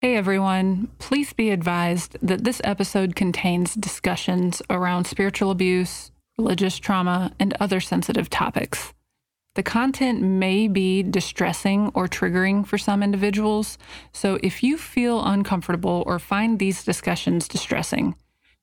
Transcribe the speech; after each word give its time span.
Hey 0.00 0.14
everyone, 0.14 0.92
please 1.00 1.32
be 1.32 1.50
advised 1.50 2.18
that 2.22 2.44
this 2.44 2.60
episode 2.62 3.16
contains 3.16 3.74
discussions 3.74 4.62
around 4.70 5.08
spiritual 5.08 5.50
abuse, 5.50 6.12
religious 6.38 6.78
trauma, 6.78 7.32
and 7.40 7.52
other 7.58 7.80
sensitive 7.80 8.30
topics. 8.30 8.94
The 9.56 9.64
content 9.64 10.22
may 10.22 10.68
be 10.68 11.02
distressing 11.02 11.90
or 11.94 12.06
triggering 12.06 12.64
for 12.64 12.78
some 12.78 13.02
individuals, 13.02 13.76
so 14.12 14.38
if 14.40 14.62
you 14.62 14.78
feel 14.78 15.20
uncomfortable 15.24 16.04
or 16.06 16.20
find 16.20 16.60
these 16.60 16.84
discussions 16.84 17.48
distressing, 17.48 18.14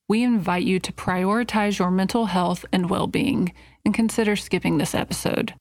we 0.08 0.24
invite 0.24 0.64
you 0.64 0.80
to 0.80 0.94
prioritize 0.94 1.80
your 1.80 1.92
mental 1.92 2.28
health 2.28 2.64
and 2.72 2.90
well 2.90 3.08
being 3.08 3.52
and 3.84 3.94
consider 3.94 4.38
skipping 4.38 4.78
this 4.78 4.96
episode. 4.96 5.54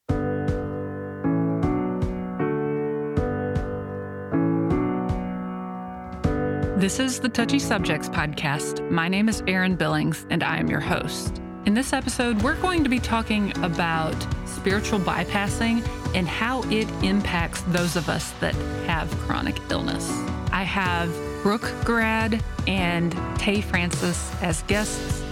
This 6.76 6.98
is 6.98 7.20
the 7.20 7.28
Touchy 7.28 7.60
Subjects 7.60 8.08
Podcast. 8.08 8.90
My 8.90 9.06
name 9.06 9.28
is 9.28 9.44
Erin 9.46 9.76
Billings, 9.76 10.26
and 10.28 10.42
I 10.42 10.56
am 10.56 10.68
your 10.68 10.80
host. 10.80 11.40
In 11.66 11.74
this 11.74 11.92
episode, 11.92 12.42
we're 12.42 12.60
going 12.60 12.82
to 12.82 12.90
be 12.90 12.98
talking 12.98 13.56
about 13.62 14.16
spiritual 14.44 14.98
bypassing 14.98 15.86
and 16.16 16.26
how 16.26 16.64
it 16.72 16.88
impacts 17.04 17.62
those 17.68 17.94
of 17.94 18.08
us 18.08 18.32
that 18.40 18.56
have 18.88 19.08
chronic 19.18 19.56
illness. 19.70 20.10
I 20.50 20.64
have 20.64 21.14
Brooke 21.44 21.72
Gurrad 21.84 22.42
and 22.66 23.16
Tay 23.38 23.60
Francis 23.60 24.34
as 24.42 24.62
guests. 24.64 25.22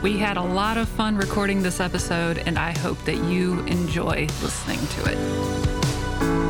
We 0.00 0.16
had 0.16 0.36
a 0.36 0.42
lot 0.42 0.76
of 0.76 0.88
fun 0.88 1.16
recording 1.16 1.60
this 1.60 1.80
episode, 1.80 2.38
and 2.46 2.56
I 2.56 2.70
hope 2.70 3.04
that 3.04 3.16
you 3.24 3.58
enjoy 3.66 4.28
listening 4.40 4.78
to 4.78 5.10
it. 5.10 6.43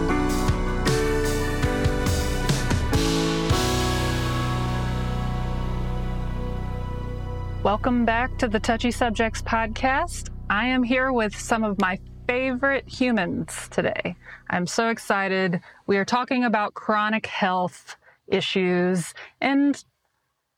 Welcome 7.65 8.05
back 8.05 8.37
to 8.41 8.47
the 8.47 8.61
Touchy 8.61 8.91
Subjects 8.91 9.41
podcast. 9.41 10.29
I 10.51 10.67
am 10.67 10.83
here 10.83 11.11
with 11.11 11.35
some 11.35 11.65
of 11.65 11.81
my 11.81 11.99
favorite 12.29 12.87
humans 12.87 13.71
today. 13.71 14.17
I'm 14.51 14.67
so 14.67 14.91
excited. 14.91 15.63
We 15.87 15.97
are 15.97 16.05
talking 16.05 16.45
about 16.45 16.75
chronic 16.75 17.25
health 17.25 17.97
issues 18.29 19.15
and 19.41 19.83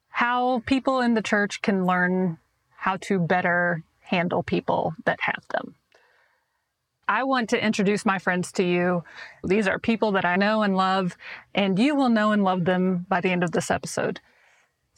how 0.09 0.65
people 0.67 1.01
in 1.01 1.15
the 1.15 1.23
church 1.23 1.63
can 1.63 1.87
learn 1.87 2.39
how 2.77 2.97
to 3.03 3.21
better 3.21 3.85
handle 4.01 4.43
people 4.43 4.97
that 5.05 5.21
have 5.21 5.45
them. 5.51 5.77
I 7.07 7.23
want 7.23 7.51
to 7.51 7.65
introduce 7.65 8.05
my 8.05 8.19
friends 8.19 8.51
to 8.55 8.65
you. 8.65 9.05
These 9.45 9.69
are 9.69 9.79
people 9.79 10.11
that 10.11 10.25
I 10.25 10.35
know 10.35 10.63
and 10.63 10.77
love, 10.77 11.17
and 11.55 11.79
you 11.79 11.95
will 11.95 12.09
know 12.09 12.33
and 12.33 12.43
love 12.43 12.65
them 12.65 13.07
by 13.09 13.21
the 13.21 13.31
end 13.31 13.45
of 13.45 13.53
this 13.53 13.71
episode. 13.71 14.19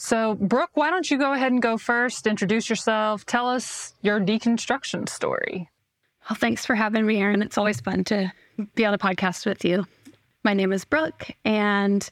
So, 0.00 0.36
Brooke, 0.36 0.70
why 0.74 0.90
don't 0.90 1.10
you 1.10 1.18
go 1.18 1.32
ahead 1.32 1.50
and 1.50 1.60
go 1.60 1.76
first? 1.76 2.28
Introduce 2.28 2.70
yourself. 2.70 3.26
Tell 3.26 3.48
us 3.48 3.94
your 4.00 4.20
deconstruction 4.20 5.08
story. 5.08 5.68
Well, 6.30 6.36
thanks 6.36 6.64
for 6.64 6.76
having 6.76 7.04
me, 7.04 7.20
Erin. 7.20 7.42
It's 7.42 7.58
always 7.58 7.80
fun 7.80 8.04
to 8.04 8.32
be 8.76 8.86
on 8.86 8.94
a 8.94 8.98
podcast 8.98 9.44
with 9.44 9.64
you. 9.64 9.86
My 10.44 10.54
name 10.54 10.72
is 10.72 10.84
Brooke, 10.84 11.30
and 11.44 12.08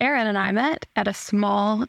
Erin 0.00 0.26
and 0.26 0.38
I 0.38 0.50
met 0.50 0.86
at 0.96 1.08
a 1.08 1.12
small, 1.12 1.84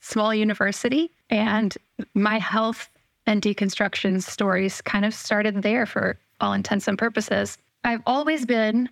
small 0.00 0.34
university, 0.34 1.10
and 1.30 1.74
my 2.12 2.38
health 2.38 2.90
and 3.26 3.40
deconstruction 3.40 4.22
stories 4.22 4.82
kind 4.82 5.06
of 5.06 5.14
started 5.14 5.62
there 5.62 5.86
for 5.86 6.18
all 6.38 6.52
intents 6.52 6.86
and 6.86 6.98
purposes. 6.98 7.56
I've 7.82 8.02
always 8.04 8.44
been 8.44 8.90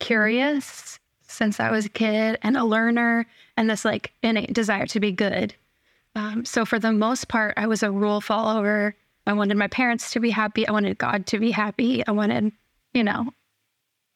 curious 0.00 0.98
since 1.30 1.60
I 1.60 1.70
was 1.70 1.86
a 1.86 1.90
kid 1.90 2.38
and 2.42 2.56
a 2.56 2.64
learner 2.64 3.26
and 3.56 3.70
this 3.70 3.84
like 3.84 4.12
innate 4.22 4.52
desire 4.52 4.86
to 4.86 5.00
be 5.00 5.12
good. 5.12 5.54
Um, 6.14 6.44
so 6.44 6.64
for 6.64 6.78
the 6.78 6.92
most 6.92 7.28
part, 7.28 7.54
I 7.56 7.66
was 7.66 7.82
a 7.82 7.90
rule 7.90 8.20
follower. 8.20 8.94
I 9.26 9.32
wanted 9.32 9.56
my 9.56 9.68
parents 9.68 10.10
to 10.12 10.20
be 10.20 10.30
happy. 10.30 10.66
I 10.66 10.72
wanted 10.72 10.98
God 10.98 11.26
to 11.26 11.38
be 11.38 11.50
happy. 11.50 12.06
I 12.06 12.10
wanted, 12.10 12.52
you 12.94 13.04
know, 13.04 13.32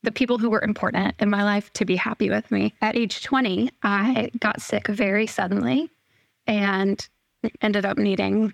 the 0.02 0.12
people 0.12 0.38
who 0.38 0.50
were 0.50 0.62
important 0.62 1.14
in 1.18 1.30
my 1.30 1.44
life 1.44 1.72
to 1.74 1.84
be 1.84 1.96
happy 1.96 2.30
with 2.30 2.50
me. 2.50 2.74
At 2.82 2.96
age 2.96 3.22
20, 3.22 3.70
I 3.82 4.30
got 4.38 4.60
sick 4.60 4.88
very 4.88 5.26
suddenly 5.26 5.90
and 6.46 7.06
ended 7.60 7.86
up 7.86 7.96
needing 7.96 8.52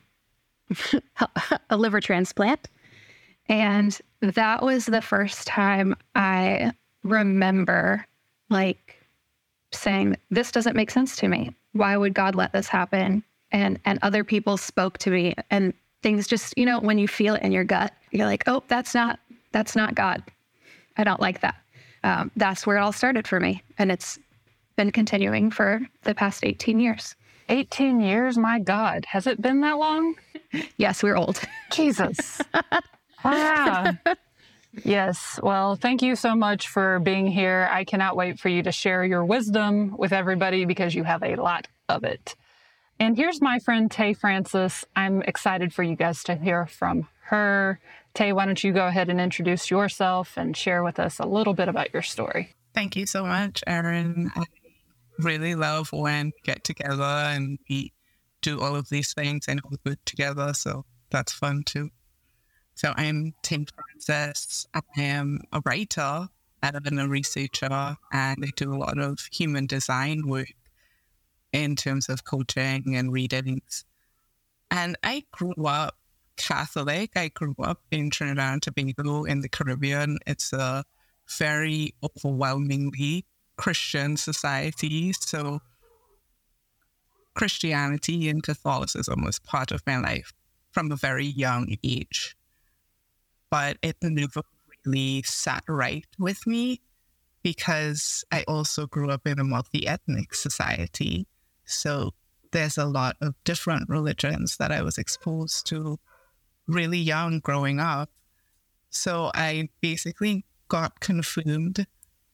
a 1.71 1.77
liver 1.77 2.01
transplant. 2.01 2.69
And 3.49 3.99
that 4.21 4.63
was 4.63 4.87
the 4.87 5.03
first 5.03 5.47
time 5.47 5.97
I 6.15 6.73
remember 7.03 8.07
like 8.51 8.97
saying, 9.73 10.17
This 10.31 10.53
doesn't 10.53 10.77
make 10.77 10.91
sense 10.91 11.17
to 11.17 11.29
me. 11.29 11.55
Why 11.73 11.97
would 11.97 12.15
God 12.15 12.35
let 12.35 12.53
this 12.53 12.69
happen? 12.69 13.23
And 13.53 13.81
and 13.85 13.99
other 14.03 14.25
people 14.25 14.57
spoke 14.57 14.99
to 14.99 15.11
me 15.11 15.35
and 15.51 15.73
things 16.03 16.27
just, 16.27 16.57
you 16.57 16.65
know, 16.65 16.81
when 16.81 16.99
you 16.99 17.09
feel 17.09 17.35
it 17.35 17.43
in 17.43 17.53
your 17.53 17.65
gut, 17.65 17.93
you're 18.11 18.27
like, 18.27 18.45
oh, 18.47 18.63
that's 18.69 18.95
not 18.95 19.19
that's 19.53 19.75
not 19.75 19.95
God. 19.95 20.23
I 20.97 21.05
don't 21.05 21.21
like 21.21 21.41
that. 21.41 21.57
Um, 22.05 22.31
that's 22.37 22.67
where 22.67 22.77
it 22.77 22.81
all 22.81 22.93
started 22.93 23.27
for 23.27 23.41
me. 23.41 23.63
And 23.79 23.91
it's 23.91 24.19
been 24.77 24.91
continuing 24.91 25.51
for 25.51 25.81
the 26.05 26.15
past 26.15 26.45
18 26.45 26.81
years. 26.81 27.15
18 27.49 28.01
years? 28.01 28.39
My 28.39 28.61
God. 28.61 29.05
Has 29.07 29.27
it 29.27 29.43
been 29.43 29.61
that 29.61 29.79
long? 29.79 30.15
yes, 30.77 31.03
we're 31.03 31.17
old. 31.17 31.41
Jesus. 31.71 32.41
wow. 33.25 33.93
Yes. 34.85 35.41
Well, 35.43 35.77
thank 35.77 36.03
you 36.03 36.15
so 36.15 36.35
much 36.35 36.69
for 36.69 37.01
being 37.01 37.27
here. 37.27 37.69
I 37.71 37.85
cannot 37.85 38.17
wait 38.17 38.39
for 38.39 38.49
you 38.49 38.63
to 38.63 38.73
share 38.73 39.05
your 39.05 39.25
wisdom 39.25 39.97
with 39.97 40.13
everybody 40.13 40.65
because 40.65 40.95
you 40.95 41.05
have 41.05 41.23
a 41.23 41.37
lot 41.37 41.67
of 41.89 42.05
it. 42.05 42.37
And 42.99 43.17
here's 43.17 43.41
my 43.41 43.59
friend 43.59 43.91
Tay 43.91 44.13
Francis. 44.13 44.85
I'm 44.95 45.23
excited 45.23 45.73
for 45.73 45.83
you 45.83 45.97
guys 45.97 46.23
to 46.25 46.37
hear 46.37 46.67
from 46.67 47.09
her. 47.23 47.81
Tay, 48.15 48.33
why 48.33 48.45
don't 48.45 48.63
you 48.63 48.73
go 48.73 48.87
ahead 48.87 49.09
and 49.09 49.21
introduce 49.21 49.71
yourself 49.71 50.37
and 50.37 50.57
share 50.57 50.85
with 50.85 50.99
us 50.99 51.19
a 51.19 51.27
little 51.27 51.55
bit 51.55 51.69
about 51.69 51.93
your 51.93 52.03
story? 52.03 52.55
Thank 52.75 52.97
you 52.97 53.07
so 53.07 53.25
much, 53.25 53.65
Erin. 53.67 54.31
I 54.37 54.45
really 55.19 55.55
love 55.55 55.93
when 55.93 56.27
we 56.27 56.41
get 56.45 56.63
together 56.63 57.03
and 57.03 57.59
we 57.69 57.93
do 58.43 58.61
all 58.61 58.77
of 58.77 58.89
these 58.89 59.13
things 59.15 59.47
and 59.49 59.61
all 59.65 59.77
good 59.85 59.99
together. 60.07 60.53
So 60.55 60.85
that's 61.11 61.33
fun 61.33 61.63
too. 61.65 61.91
So 62.81 62.95
I'm 62.97 63.35
Tay 63.43 63.67
Francis. 63.75 64.67
I 64.73 64.81
am 64.97 65.43
a 65.53 65.61
writer 65.67 66.29
and 66.63 66.99
a 66.99 67.07
researcher, 67.07 67.69
and 68.11 68.43
I 68.43 68.49
do 68.57 68.73
a 68.73 68.81
lot 68.81 68.99
of 68.99 69.19
human 69.31 69.67
design 69.67 70.27
work 70.27 70.55
in 71.53 71.77
terms 71.77 72.09
of 72.09 72.25
coaching 72.25 72.97
and 72.97 73.13
readings. 73.13 73.85
And 74.71 74.97
I 75.03 75.25
grew 75.31 75.67
up 75.67 75.99
Catholic. 76.39 77.11
I 77.17 77.29
grew 77.29 77.55
up 77.63 77.83
in 77.91 78.09
Trinidad 78.09 78.51
and 78.51 78.63
Tobago 78.63 79.25
in 79.25 79.43
the 79.43 79.51
Caribbean. 79.51 80.17
It's 80.27 80.55
a 80.55 80.83
very 81.37 81.93
overwhelmingly 82.03 83.27
Christian 83.59 84.17
society. 84.17 85.13
So 85.13 85.61
Christianity 87.35 88.31
and 88.31 88.43
Catholicism 88.43 89.23
was 89.23 89.39
part 89.39 89.71
of 89.71 89.83
my 89.87 89.99
life 89.99 90.33
from 90.73 90.91
a 90.91 90.97
very 90.97 91.27
young 91.27 91.77
age 91.85 92.39
but 93.51 93.77
it 93.83 93.97
never 94.03 94.43
really 94.85 95.23
sat 95.23 95.65
right 95.69 96.07
with 96.19 96.47
me 96.47 96.81
because 97.43 98.25
I 98.31 98.45
also 98.47 98.87
grew 98.87 99.11
up 99.11 99.27
in 99.27 99.39
a 99.39 99.45
multi 99.45 99.87
ethnic 99.87 100.35
society. 100.35 101.27
So 101.65 102.15
there's 102.53 102.79
a 102.79 102.85
lot 102.85 103.17
of 103.21 103.35
different 103.45 103.89
religions 103.89 104.57
that 104.59 104.73
I 104.73 104.83
was 104.83 104.99
exposed 104.99 105.67
to 105.69 105.99
really 106.67 106.99
young 106.99 107.41
growing 107.41 107.81
up. 107.81 108.11
So 108.91 109.31
I 109.35 109.69
basically 109.81 110.45
got 110.69 111.01
confirmed 111.01 111.87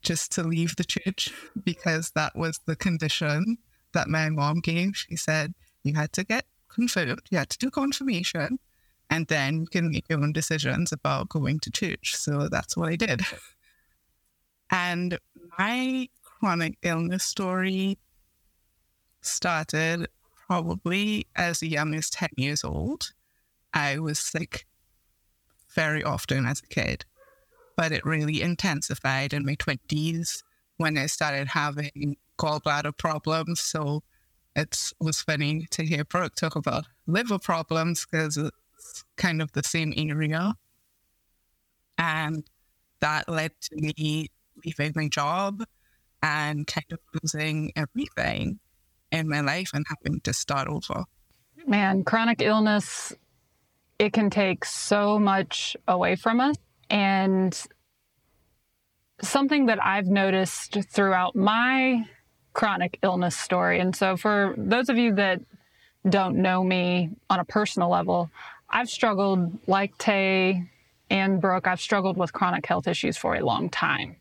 just 0.03 0.33
to 0.33 0.43
leave 0.43 0.77
the 0.77 0.85
church 0.85 1.33
because 1.65 2.13
that 2.15 2.37
was 2.37 2.61
the 2.67 2.77
condition 2.77 3.59
that 3.93 4.09
my 4.09 4.29
mom 4.31 4.61
gave. 4.61 4.97
She 4.97 5.17
said, 5.17 5.55
You 5.83 5.95
had 5.95 6.13
to 6.15 6.25
get 6.25 6.45
confirmed, 6.69 7.23
you 7.31 7.39
had 7.39 7.51
to 7.51 7.59
do 7.59 7.71
confirmation 7.71 8.59
and 9.11 9.27
then 9.29 9.61
you 9.61 9.67
can 9.67 9.91
make 9.91 10.07
your 10.09 10.21
own 10.21 10.33
decisions 10.33 10.93
about 10.93 11.29
going 11.29 11.61
to 11.61 11.71
church. 11.71 12.17
So 12.17 12.49
that's 12.49 12.77
what 12.77 12.89
I 12.89 12.97
did. 12.97 13.23
And 14.71 15.19
my 15.59 16.09
chronic 16.23 16.77
illness 16.83 17.25
story 17.25 17.99
started 19.21 20.09
probably 20.47 21.27
as 21.37 21.63
young 21.63 21.95
as 21.95 22.11
10 22.11 22.31
years 22.37 22.65
old. 22.65 23.13
I 23.73 23.99
was 23.99 24.19
sick 24.19 24.67
very 25.75 26.03
often 26.03 26.47
as 26.47 26.61
a 26.61 26.67
kid, 26.67 27.05
but 27.77 27.93
it 27.93 28.05
really 28.05 28.43
intensified 28.43 29.33
in 29.33 29.45
my 29.45 29.55
20s 29.57 30.43
when 30.79 30.99
I 30.99 31.07
started 31.07 31.49
having 31.49 32.17
gallbladder 32.39 32.97
problems. 32.97 33.61
So 33.61 34.03
it 34.55 34.93
was 35.01 35.21
funny 35.23 35.67
to 35.71 35.85
hear 35.85 36.05
Brooke 36.05 36.35
talk 36.35 36.57
about 36.57 36.87
liver 37.07 37.39
problems 37.39 38.07
because 38.11 38.39
kind 39.17 39.41
of 39.43 39.53
the 39.53 39.63
same 39.63 39.93
area. 39.97 40.55
And 41.99 42.45
that 43.01 43.29
led 43.29 43.53
to 43.63 43.77
me 43.77 44.29
leaving 44.65 44.93
my 44.95 45.09
job 45.09 45.65
and 46.23 46.67
kind 46.67 46.87
of 46.93 46.99
losing 47.23 47.73
everything 47.77 48.59
in 49.13 49.29
my 49.29 49.41
life 49.41 49.71
and 49.73 49.85
having 49.89 50.21
to 50.21 50.33
start 50.33 50.69
over. 50.69 51.05
Man, 51.67 52.05
chronic 52.05 52.43
illness, 52.43 53.13
it 53.99 54.13
can 54.13 54.31
take 54.31 54.65
so 54.65 55.19
much 55.19 55.77
away 55.89 56.17
from 56.17 56.41
us. 56.41 56.57
And 56.91 57.61
something 59.23 59.67
that 59.67 59.85
I've 59.85 60.07
noticed 60.07 60.79
throughout 60.91 61.35
my 61.35 62.07
chronic 62.53 62.99
illness 63.03 63.37
story, 63.37 63.81
and 63.81 63.95
so 63.95 64.17
for 64.17 64.55
those 64.57 64.89
of 64.89 64.97
you 64.97 65.15
that 65.17 65.41
don't 66.09 66.37
know 66.37 66.63
me 66.63 67.11
on 67.29 67.41
a 67.41 67.45
personal 67.45 67.89
level, 67.89 68.31
I've 68.69 68.89
struggled 68.89 69.59
like 69.67 69.97
Tay 69.99 70.69
and 71.11 71.41
Brooke, 71.41 71.67
I've 71.67 71.81
struggled 71.81 72.17
with 72.17 72.33
chronic 72.33 72.67
health 72.67 72.89
issues 72.89 73.17
for 73.17 73.37
a 73.37 73.45
long 73.45 73.69
time. 73.69 74.17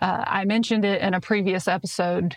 Uh, 0.00 0.24
I 0.26 0.44
mentioned 0.44 0.84
it 0.84 1.02
in 1.02 1.14
a 1.14 1.20
previous 1.20 1.68
episode. 1.68 2.36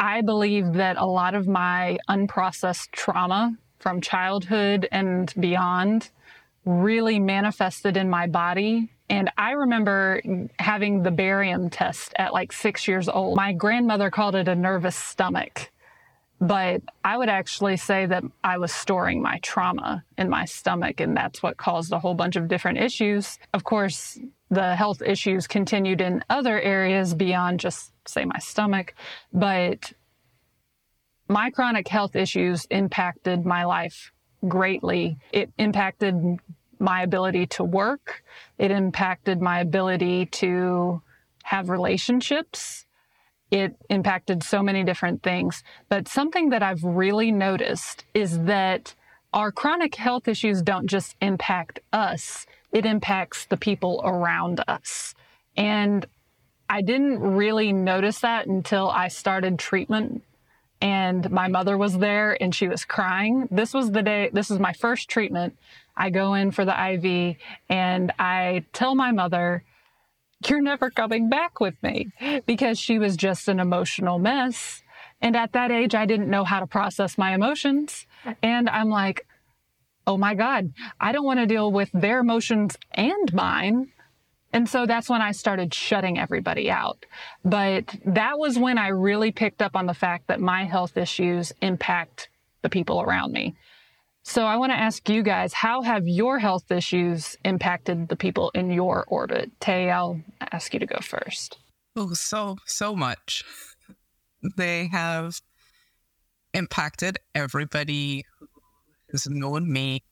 I 0.00 0.22
believe 0.22 0.74
that 0.74 0.96
a 0.96 1.06
lot 1.06 1.34
of 1.34 1.46
my 1.46 1.98
unprocessed 2.08 2.90
trauma 2.92 3.56
from 3.78 4.00
childhood 4.00 4.88
and 4.90 5.32
beyond 5.38 6.10
really 6.64 7.18
manifested 7.18 7.96
in 7.96 8.08
my 8.08 8.26
body. 8.26 8.90
And 9.10 9.30
I 9.36 9.52
remember 9.52 10.22
having 10.58 11.02
the 11.02 11.10
barium 11.10 11.68
test 11.68 12.14
at 12.16 12.32
like 12.32 12.52
six 12.52 12.88
years 12.88 13.08
old. 13.08 13.36
My 13.36 13.52
grandmother 13.52 14.10
called 14.10 14.34
it 14.34 14.48
a 14.48 14.54
nervous 14.54 14.96
stomach. 14.96 15.71
But 16.42 16.82
I 17.04 17.16
would 17.16 17.28
actually 17.28 17.76
say 17.76 18.04
that 18.06 18.24
I 18.42 18.58
was 18.58 18.72
storing 18.72 19.22
my 19.22 19.38
trauma 19.44 20.02
in 20.18 20.28
my 20.28 20.44
stomach, 20.44 20.98
and 20.98 21.16
that's 21.16 21.40
what 21.40 21.56
caused 21.56 21.92
a 21.92 22.00
whole 22.00 22.14
bunch 22.14 22.34
of 22.34 22.48
different 22.48 22.78
issues. 22.78 23.38
Of 23.54 23.62
course, 23.62 24.18
the 24.50 24.74
health 24.74 25.02
issues 25.02 25.46
continued 25.46 26.00
in 26.00 26.24
other 26.28 26.60
areas 26.60 27.14
beyond 27.14 27.60
just, 27.60 27.92
say, 28.08 28.24
my 28.24 28.40
stomach. 28.40 28.96
But 29.32 29.92
my 31.28 31.50
chronic 31.50 31.86
health 31.86 32.16
issues 32.16 32.64
impacted 32.70 33.46
my 33.46 33.64
life 33.64 34.10
greatly. 34.48 35.18
It 35.30 35.52
impacted 35.58 36.40
my 36.80 37.02
ability 37.02 37.46
to 37.46 37.62
work, 37.62 38.24
it 38.58 38.72
impacted 38.72 39.40
my 39.40 39.60
ability 39.60 40.26
to 40.26 41.02
have 41.44 41.68
relationships 41.68 42.84
it 43.52 43.76
impacted 43.90 44.42
so 44.42 44.62
many 44.62 44.82
different 44.82 45.22
things. 45.22 45.62
But 45.90 46.08
something 46.08 46.48
that 46.48 46.62
I've 46.62 46.82
really 46.82 47.30
noticed 47.30 48.04
is 48.14 48.40
that 48.44 48.94
our 49.34 49.52
chronic 49.52 49.94
health 49.94 50.26
issues 50.26 50.62
don't 50.62 50.86
just 50.86 51.16
impact 51.20 51.78
us, 51.92 52.46
it 52.72 52.86
impacts 52.86 53.44
the 53.44 53.58
people 53.58 54.00
around 54.04 54.64
us. 54.66 55.14
And 55.54 56.06
I 56.68 56.80
didn't 56.80 57.20
really 57.20 57.72
notice 57.74 58.20
that 58.20 58.46
until 58.46 58.88
I 58.88 59.08
started 59.08 59.58
treatment 59.58 60.24
and 60.80 61.30
my 61.30 61.48
mother 61.48 61.76
was 61.76 61.98
there 61.98 62.42
and 62.42 62.54
she 62.54 62.68
was 62.68 62.86
crying. 62.86 63.48
This 63.50 63.74
was 63.74 63.92
the 63.92 64.02
day, 64.02 64.30
this 64.32 64.50
is 64.50 64.58
my 64.58 64.72
first 64.72 65.10
treatment. 65.10 65.58
I 65.94 66.08
go 66.08 66.32
in 66.32 66.52
for 66.52 66.64
the 66.64 66.72
IV 66.72 67.36
and 67.68 68.12
I 68.18 68.64
tell 68.72 68.94
my 68.94 69.12
mother, 69.12 69.62
you're 70.48 70.62
never 70.62 70.90
coming 70.90 71.28
back 71.28 71.60
with 71.60 71.74
me 71.82 72.12
because 72.46 72.78
she 72.78 72.98
was 72.98 73.16
just 73.16 73.48
an 73.48 73.60
emotional 73.60 74.18
mess. 74.18 74.82
And 75.20 75.36
at 75.36 75.52
that 75.52 75.70
age, 75.70 75.94
I 75.94 76.06
didn't 76.06 76.30
know 76.30 76.44
how 76.44 76.60
to 76.60 76.66
process 76.66 77.16
my 77.16 77.34
emotions. 77.34 78.06
And 78.42 78.68
I'm 78.68 78.88
like, 78.88 79.26
oh 80.06 80.16
my 80.16 80.34
God, 80.34 80.72
I 81.00 81.12
don't 81.12 81.24
want 81.24 81.40
to 81.40 81.46
deal 81.46 81.70
with 81.70 81.90
their 81.92 82.20
emotions 82.20 82.76
and 82.92 83.32
mine. 83.32 83.92
And 84.52 84.68
so 84.68 84.84
that's 84.84 85.08
when 85.08 85.22
I 85.22 85.32
started 85.32 85.72
shutting 85.72 86.18
everybody 86.18 86.70
out. 86.70 87.06
But 87.44 87.94
that 88.04 88.38
was 88.38 88.58
when 88.58 88.78
I 88.78 88.88
really 88.88 89.32
picked 89.32 89.62
up 89.62 89.76
on 89.76 89.86
the 89.86 89.94
fact 89.94 90.26
that 90.26 90.40
my 90.40 90.64
health 90.64 90.96
issues 90.96 91.52
impact 91.62 92.28
the 92.60 92.68
people 92.68 93.00
around 93.00 93.32
me. 93.32 93.54
So 94.24 94.44
I 94.44 94.56
want 94.56 94.70
to 94.70 94.78
ask 94.78 95.08
you 95.08 95.22
guys, 95.22 95.52
how 95.52 95.82
have 95.82 96.06
your 96.06 96.38
health 96.38 96.70
issues 96.70 97.36
impacted 97.44 98.08
the 98.08 98.16
people 98.16 98.50
in 98.54 98.70
your 98.70 99.04
orbit? 99.08 99.50
Tay, 99.60 99.90
I'll 99.90 100.20
ask 100.52 100.72
you 100.72 100.80
to 100.80 100.86
go 100.86 100.98
first. 101.00 101.58
Oh, 101.96 102.14
so, 102.14 102.56
so 102.66 102.94
much. 102.94 103.44
They 104.56 104.86
have 104.88 105.40
impacted 106.54 107.18
everybody 107.34 108.24
who 108.38 108.46
has 109.10 109.26
known 109.28 109.70
me. 109.72 110.04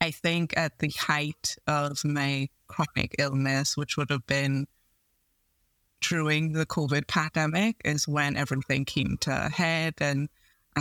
I 0.00 0.10
think 0.10 0.56
at 0.56 0.78
the 0.80 0.90
height 0.90 1.56
of 1.66 2.04
my 2.04 2.48
chronic 2.66 3.14
illness, 3.18 3.76
which 3.76 3.96
would 3.96 4.10
have 4.10 4.26
been 4.26 4.66
during 6.00 6.52
the 6.52 6.66
COVID 6.66 7.06
pandemic, 7.06 7.80
is 7.84 8.06
when 8.06 8.36
everything 8.36 8.84
came 8.84 9.16
to 9.20 9.46
a 9.46 9.48
head 9.48 9.94
and 9.98 10.28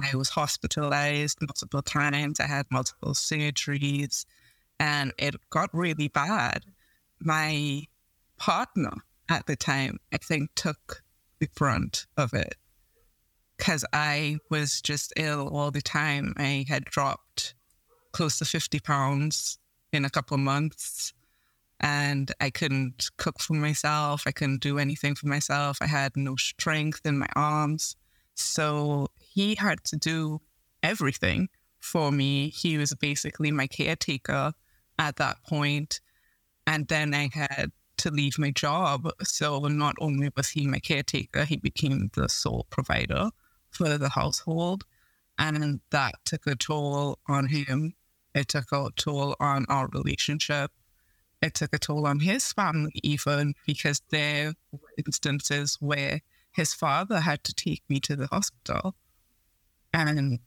I 0.03 0.15
was 0.15 0.29
hospitalized 0.29 1.37
multiple 1.41 1.81
times. 1.81 2.39
I 2.39 2.47
had 2.47 2.65
multiple 2.69 3.13
surgeries 3.13 4.25
and 4.79 5.13
it 5.17 5.35
got 5.49 5.69
really 5.73 6.09
bad. 6.09 6.65
My 7.19 7.83
partner 8.37 8.91
at 9.29 9.45
the 9.45 9.55
time, 9.55 9.99
I 10.13 10.17
think, 10.17 10.51
took 10.55 11.03
the 11.39 11.47
brunt 11.55 12.05
of 12.17 12.33
it 12.33 12.55
because 13.57 13.85
I 13.93 14.37
was 14.49 14.81
just 14.81 15.13
ill 15.15 15.47
all 15.47 15.71
the 15.71 15.81
time. 15.81 16.33
I 16.37 16.65
had 16.67 16.85
dropped 16.85 17.55
close 18.11 18.37
to 18.39 18.45
50 18.45 18.79
pounds 18.79 19.57
in 19.93 20.05
a 20.05 20.09
couple 20.09 20.37
months 20.37 21.13
and 21.79 22.31
I 22.39 22.49
couldn't 22.49 23.11
cook 23.17 23.39
for 23.39 23.53
myself. 23.53 24.23
I 24.25 24.31
couldn't 24.31 24.61
do 24.61 24.77
anything 24.77 25.15
for 25.15 25.27
myself. 25.27 25.77
I 25.81 25.87
had 25.87 26.15
no 26.15 26.35
strength 26.35 27.01
in 27.05 27.17
my 27.17 27.27
arms. 27.35 27.95
So 28.35 29.07
he 29.35 29.55
had 29.55 29.83
to 29.83 29.97
do 29.97 30.39
everything 30.81 31.49
for 31.81 32.09
me. 32.09 32.49
He 32.49 32.77
was 32.77 32.93
basically 32.95 33.51
my 33.51 33.67
caretaker 33.67 34.53
at 34.97 35.17
that 35.17 35.43
point. 35.45 35.99
And 36.65 36.87
then 36.87 37.13
I 37.13 37.29
had 37.33 37.73
to 37.97 38.11
leave 38.11 38.39
my 38.39 38.51
job. 38.51 39.09
So 39.23 39.59
not 39.67 39.95
only 39.99 40.29
was 40.37 40.49
he 40.49 40.67
my 40.67 40.79
caretaker, 40.79 41.43
he 41.43 41.57
became 41.57 42.09
the 42.13 42.29
sole 42.29 42.65
provider 42.69 43.29
for 43.71 43.97
the 43.97 44.07
household. 44.07 44.85
And 45.37 45.81
that 45.89 46.15
took 46.23 46.47
a 46.47 46.55
toll 46.55 47.19
on 47.27 47.47
him. 47.47 47.93
It 48.33 48.47
took 48.47 48.71
a 48.71 48.89
toll 48.95 49.35
on 49.41 49.65
our 49.67 49.89
relationship. 49.89 50.71
It 51.41 51.55
took 51.55 51.73
a 51.73 51.77
toll 51.77 52.07
on 52.07 52.21
his 52.21 52.53
family, 52.53 53.01
even 53.03 53.53
because 53.67 54.01
there 54.11 54.53
were 54.71 54.93
instances 54.97 55.75
where 55.81 56.21
his 56.53 56.73
father 56.73 57.19
had 57.19 57.43
to 57.43 57.53
take 57.53 57.83
me 57.89 57.99
to 57.99 58.15
the 58.15 58.27
hospital. 58.27 58.95
And 59.95 60.39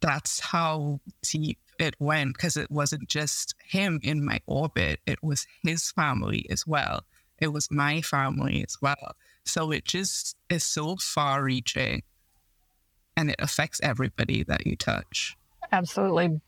that's 0.00 0.40
how 0.40 1.00
deep 1.22 1.58
it 1.78 1.96
went 1.98 2.34
because 2.34 2.56
it 2.56 2.70
wasn't 2.70 3.08
just 3.08 3.54
him 3.64 4.00
in 4.02 4.24
my 4.24 4.40
orbit, 4.46 5.00
it 5.06 5.22
was 5.22 5.46
his 5.62 5.90
family 5.90 6.46
as 6.50 6.66
well. 6.66 7.00
It 7.38 7.48
was 7.48 7.70
my 7.70 8.00
family 8.02 8.62
as 8.62 8.76
well. 8.80 9.14
So 9.44 9.70
it 9.70 9.84
just 9.84 10.36
is 10.48 10.64
so 10.64 10.96
far 10.96 11.42
reaching 11.42 12.02
and 13.16 13.30
it 13.30 13.36
affects 13.38 13.80
everybody 13.82 14.42
that 14.44 14.66
you 14.66 14.76
touch. 14.76 15.36
Absolutely. 15.72 16.40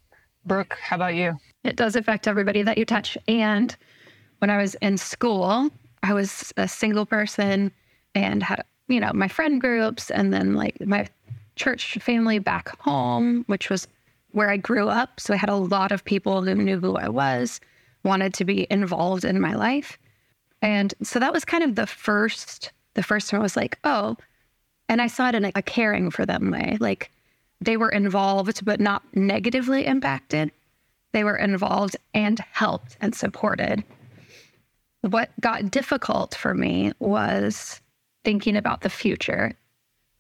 Brooke, 0.45 0.77
how 0.81 0.97
about 0.97 1.15
you? 1.15 1.37
It 1.65 1.77
does 1.77 1.97
affect 1.97 2.27
everybody 2.29 2.63
that 2.63 2.79
you 2.79 2.85
touch. 2.85 3.19
And 3.27 3.75
when 4.39 4.51
I 4.51 4.57
was 4.59 4.75
in 4.77 4.97
school, 4.97 5.71
I 6.03 6.15
was 6.15 6.53
a 6.57 6.69
single 6.69 7.05
person 7.05 7.73
and 8.15 8.43
had 8.43 8.65
you 8.89 9.01
know, 9.01 9.13
my 9.13 9.29
friend 9.29 9.61
groups 9.61 10.11
and 10.11 10.33
then 10.33 10.55
like 10.55 10.81
my 10.81 11.07
church 11.59 11.99
family 12.01 12.39
back 12.39 12.79
home, 12.81 13.45
which 13.47 13.69
was 13.69 13.87
where 14.31 14.51
I 14.51 14.57
grew 14.57 14.89
up. 14.89 15.21
So 15.21 15.35
I 15.35 15.37
had 15.37 15.51
a 15.51 15.57
lot 15.57 15.93
of 15.93 16.05
people 16.05 16.43
who 16.43 16.55
knew 16.55 16.81
who 16.81 16.97
I 16.97 17.09
was, 17.09 17.61
wanted 18.05 18.35
to 18.35 18.45
be 18.45 18.67
involved 18.71 19.25
in 19.25 19.41
my 19.41 19.55
life. 19.55 19.99
And 20.63 20.95
so 21.03 21.19
that 21.19 21.33
was 21.33 21.45
kind 21.45 21.63
of 21.63 21.75
the 21.75 21.87
first, 21.87 22.73
the 22.95 23.03
first 23.03 23.33
one 23.33 23.43
was 23.43 23.57
like, 23.57 23.79
oh, 23.85 24.17
and 24.89 25.03
I 25.03 25.07
saw 25.07 25.29
it 25.29 25.35
in 25.35 25.45
a, 25.45 25.53
a 25.55 25.63
caring 25.63 26.11
for 26.11 26.25
them 26.25 26.51
way. 26.51 26.79
Like 26.81 27.11
they 27.61 27.77
were 27.77 27.91
involved, 27.91 28.65
but 28.65 28.81
not 28.81 29.03
negatively 29.15 29.87
impacted. 29.87 30.51
They 31.13 31.25
were 31.25 31.37
involved 31.37 31.97
and 32.15 32.39
helped 32.53 32.97
and 33.01 33.15
supported. 33.15 33.85
What 35.03 35.31
got 35.41 35.71
difficult 35.71 36.35
for 36.35 36.55
me 36.55 36.93
was 36.99 37.81
thinking 38.25 38.57
about 38.57 38.83
the 38.83 38.91
future. 38.91 39.53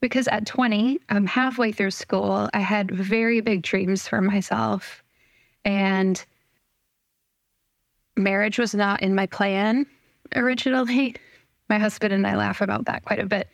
Because 0.00 0.28
at 0.28 0.47
20, 0.47 1.00
I'm 1.09 1.26
halfway 1.26 1.73
through 1.73 1.90
school. 1.90 2.49
I 2.55 2.61
had 2.61 2.90
very 2.90 3.40
big 3.40 3.62
dreams 3.62 4.07
for 4.07 4.21
myself. 4.21 5.02
And 5.64 6.25
marriage 8.17 8.59
was 8.59 8.75
not 8.75 9.02
in 9.02 9.14
my 9.14 9.26
plan 9.26 9.87
originally. 10.37 11.17
My 11.69 11.78
husband 11.78 12.12
and 12.12 12.26
I 12.26 12.37
laugh 12.37 12.61
about 12.61 12.87
that 12.87 13.05
quite 13.05 13.19
a 13.19 13.26
bit 13.26 13.49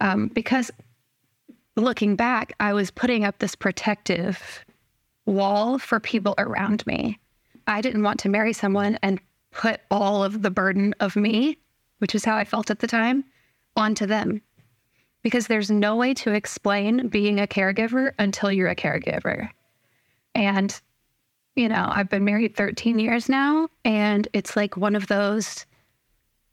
um, 0.00 0.28
because 0.28 0.70
looking 1.76 2.16
back, 2.16 2.52
I 2.60 2.72
was 2.72 2.90
putting 2.90 3.24
up 3.24 3.38
this 3.38 3.54
protective 3.54 4.64
wall 5.26 5.78
for 5.78 6.00
people 6.00 6.34
around 6.38 6.86
me. 6.86 7.18
I 7.66 7.80
didn't 7.80 8.02
want 8.02 8.20
to 8.20 8.28
marry 8.28 8.52
someone 8.52 8.98
and 9.02 9.20
put 9.50 9.80
all 9.90 10.22
of 10.22 10.42
the 10.42 10.50
burden 10.50 10.94
of 11.00 11.16
me, 11.16 11.56
which 11.98 12.14
is 12.14 12.24
how 12.24 12.36
I 12.36 12.44
felt 12.44 12.70
at 12.70 12.80
the 12.80 12.86
time, 12.86 13.24
onto 13.76 14.06
them 14.06 14.42
because 15.24 15.46
there's 15.48 15.70
no 15.70 15.96
way 15.96 16.14
to 16.14 16.32
explain 16.32 17.08
being 17.08 17.40
a 17.40 17.46
caregiver 17.46 18.12
until 18.18 18.52
you're 18.52 18.68
a 18.68 18.76
caregiver. 18.76 19.48
And, 20.34 20.78
you 21.56 21.68
know, 21.68 21.90
I've 21.90 22.10
been 22.10 22.24
married 22.24 22.54
13 22.54 22.98
years 22.98 23.28
now, 23.28 23.68
and 23.84 24.28
it's 24.34 24.54
like 24.54 24.76
one 24.76 24.94
of 24.94 25.08
those 25.08 25.64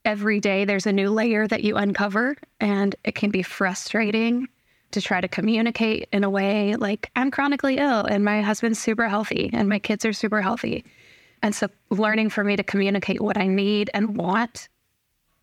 every 0.06 0.40
day 0.40 0.66
there's 0.66 0.88
a 0.88 0.94
new 0.94 1.12
layer 1.12 1.48
that 1.48 1.64
you 1.64 1.76
uncover, 1.76 2.38
and 2.62 2.96
it 3.04 3.14
can 3.14 3.30
be 3.30 3.44
frustrating 3.44 4.48
to 4.92 5.02
try 5.02 5.20
to 5.20 5.28
communicate 5.28 6.08
in 6.12 6.24
a 6.24 6.30
way 6.30 6.76
like 6.76 7.12
I'm 7.16 7.32
chronically 7.32 7.78
ill 7.78 8.04
and 8.04 8.26
my 8.26 8.42
husband's 8.42 8.80
super 8.80 9.08
healthy 9.08 9.50
and 9.54 9.70
my 9.70 9.80
kids 9.80 10.04
are 10.06 10.12
super 10.12 10.42
healthy. 10.42 10.84
And 11.42 11.56
so 11.56 11.70
learning 11.90 12.30
for 12.30 12.44
me 12.44 12.58
to 12.58 12.64
communicate 12.64 13.22
what 13.22 13.38
I 13.38 13.48
need 13.48 13.90
and 13.94 14.18
want 14.18 14.68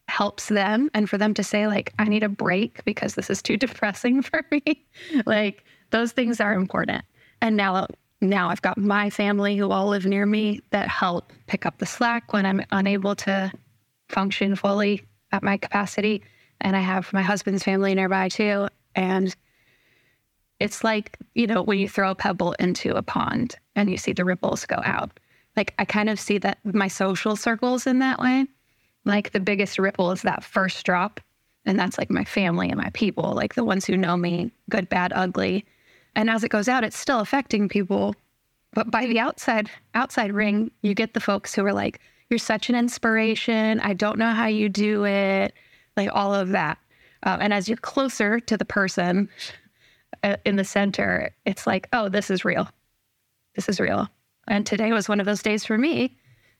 helps 0.09 0.49
them 0.49 0.91
and 0.95 1.09
for 1.09 1.19
them 1.19 1.35
to 1.35 1.45
say 1.45 1.67
like 1.67 1.93
I 1.99 2.05
need 2.05 2.23
a 2.23 2.29
break 2.29 2.85
because 2.85 3.15
this 3.15 3.31
is 3.31 3.43
too 3.43 3.57
depressing 3.67 4.23
for 4.23 4.45
me. 4.51 4.87
like 5.27 5.65
those 5.91 6.13
things 6.13 6.41
are 6.41 6.55
important. 6.55 7.05
And 7.41 7.57
now 7.57 7.87
now 8.21 8.49
I've 8.49 8.63
got 8.63 8.79
my 8.79 9.11
family 9.11 9.57
who 9.57 9.71
all 9.71 9.89
live 9.89 10.07
near 10.07 10.27
me 10.27 10.61
that 10.71 10.89
help 10.89 11.33
pick 11.47 11.65
up 11.65 11.79
the 11.79 11.87
slack 11.87 12.33
when 12.33 12.47
I'm 12.47 12.65
unable 12.73 13.15
to 13.17 13.53
function 14.09 14.57
fully 14.57 15.05
at 15.31 15.43
my 15.43 15.57
capacity 15.57 16.23
and 16.61 16.75
I 16.75 16.81
have 16.81 17.13
my 17.13 17.23
husband's 17.23 17.63
family 17.63 17.95
nearby 17.95 18.29
too 18.29 18.69
and 18.97 19.35
it's 20.61 20.83
like, 20.83 21.17
you 21.35 21.47
know, 21.47 21.63
when 21.63 21.79
you 21.79 21.89
throw 21.89 22.11
a 22.11 22.15
pebble 22.15 22.53
into 22.55 22.97
a 22.97 23.03
pond 23.03 23.55
and 23.77 23.89
you 23.89 23.97
see 23.97 24.13
the 24.13 24.25
ripples 24.25 24.67
go 24.67 24.81
out. 24.85 25.21
Like 25.57 25.75
I 25.79 25.85
kind 25.85 26.09
of 26.09 26.19
see 26.19 26.39
that 26.39 26.59
my 26.65 26.89
social 26.89 27.37
circles 27.37 27.87
in 27.87 28.01
that 28.01 28.19
way. 28.19 28.47
Like 29.09 29.33
the 29.33 29.41
biggest 29.41 29.79
ripple 29.79 30.13
is 30.13 30.23
that 30.23 30.45
first 30.45 30.85
drop. 30.85 31.21
And 31.65 31.79
that's 31.79 31.99
like 31.99 32.11
my 32.11 32.25
family 32.25 32.69
and 32.69 32.79
my 32.79 32.91
people, 32.95 33.33
like 33.33 33.55
the 33.55 33.65
ones 33.65 33.85
who 33.85 33.97
know 33.97 34.17
me, 34.17 34.53
good, 34.71 34.89
bad, 34.89 35.13
ugly. 35.15 35.65
And 36.15 36.31
as 36.31 36.45
it 36.45 36.51
goes 36.51 36.69
out, 36.69 36.85
it's 36.85 36.97
still 36.97 37.21
affecting 37.21 37.69
people. 37.69 38.15
But 38.75 38.91
by 38.91 39.07
the 39.07 39.19
outside 39.19 39.71
outside 39.95 40.33
ring, 40.33 40.71
you 40.83 40.95
get 40.95 41.15
the 41.15 41.21
folks 41.21 41.55
who 41.55 41.65
are 41.65 41.73
like, 41.73 42.01
"You're 42.29 42.39
such 42.39 42.69
an 42.69 42.75
inspiration. 42.75 43.81
I 43.81 43.95
don't 43.95 44.19
know 44.19 44.31
how 44.31 44.47
you 44.47 44.69
do 44.69 45.07
it." 45.07 45.55
Like 45.97 46.11
all 46.13 46.35
of 46.35 46.51
that. 46.51 46.79
Um, 47.23 47.41
and 47.41 47.53
as 47.53 47.69
you're 47.69 47.79
closer 47.79 48.41
to 48.41 48.57
the 48.57 48.65
person 48.65 49.29
uh, 50.23 50.37
in 50.45 50.57
the 50.57 50.65
center, 50.65 51.35
it's 51.47 51.67
like, 51.67 51.89
"Oh, 51.93 52.09
this 52.09 52.31
is 52.31 52.45
real. 52.45 52.69
This 53.55 53.69
is 53.69 53.81
real." 53.81 54.09
And 54.49 54.67
today 54.67 54.93
was 54.93 55.09
one 55.09 55.21
of 55.21 55.27
those 55.27 55.43
days 55.43 55.65
for 55.65 55.79
me 55.79 56.17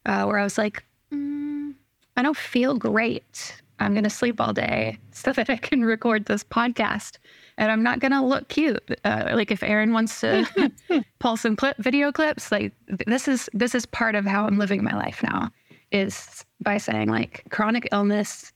uh, 0.07 0.25
where 0.25 0.39
I 0.39 0.45
was 0.45 0.59
like, 0.59 0.85
mm, 1.13 1.75
"I 2.19 2.23
don't 2.23 2.37
feel 2.37 2.75
great. 2.77 3.63
I'm 3.81 3.93
going 3.93 4.05
to 4.05 4.11
sleep 4.11 4.41
all 4.41 4.53
day 4.53 4.99
so 5.13 5.33
that 5.33 5.49
I 5.49 5.57
can 5.57 5.85
record 5.85 6.27
this 6.27 6.45
podcast." 6.45 7.19
and 7.59 7.73
I'm 7.73 7.83
not 7.83 7.99
gonna 7.99 8.25
look 8.25 8.49
cute. 8.49 8.99
Uh, 9.05 9.33
like 9.35 9.51
if 9.51 9.63
Erin 9.63 9.93
wants 9.93 10.21
to 10.21 10.73
pull 11.19 11.37
some 11.37 11.57
clip 11.57 11.77
video 11.79 12.11
clips, 12.11 12.51
like 12.51 12.73
this 13.07 13.29
is 13.29 13.51
this 13.53 13.75
is 13.75 13.85
part 13.85 14.15
of 14.15 14.25
how 14.25 14.47
I'm 14.47 14.59
living 14.59 14.83
my 14.83 14.95
life 14.97 15.23
now, 15.23 15.51
is 15.93 16.47
by 16.61 16.79
saying 16.79 17.11
like 17.11 17.45
chronic 17.51 17.89
illness 17.93 18.53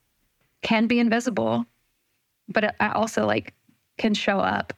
can 0.61 0.87
be 0.87 0.99
invisible, 0.99 1.65
but 2.47 2.75
I 2.79 2.89
also 2.93 3.25
like 3.27 3.53
can 3.97 4.13
show 4.13 4.39
up 4.39 4.73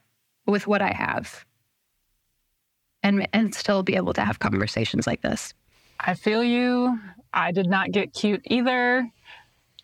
with 0.47 0.67
what 0.67 0.81
I 0.81 0.91
have, 0.91 1.45
and 3.03 3.27
and 3.31 3.53
still 3.53 3.83
be 3.83 3.95
able 3.95 4.13
to 4.13 4.21
have 4.21 4.39
conversations 4.39 5.05
like 5.05 5.21
this. 5.21 5.53
I 6.05 6.13
feel 6.13 6.43
you. 6.43 6.99
I 7.33 7.51
did 7.51 7.67
not 7.67 7.91
get 7.91 8.13
cute 8.13 8.41
either. 8.45 9.09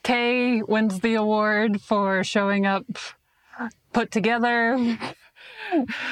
Tay 0.04 0.62
wins 0.62 1.00
the 1.00 1.16
award 1.16 1.82
for 1.82 2.24
showing 2.24 2.66
up 2.68 2.86
put 3.92 4.12
together. 4.12 4.78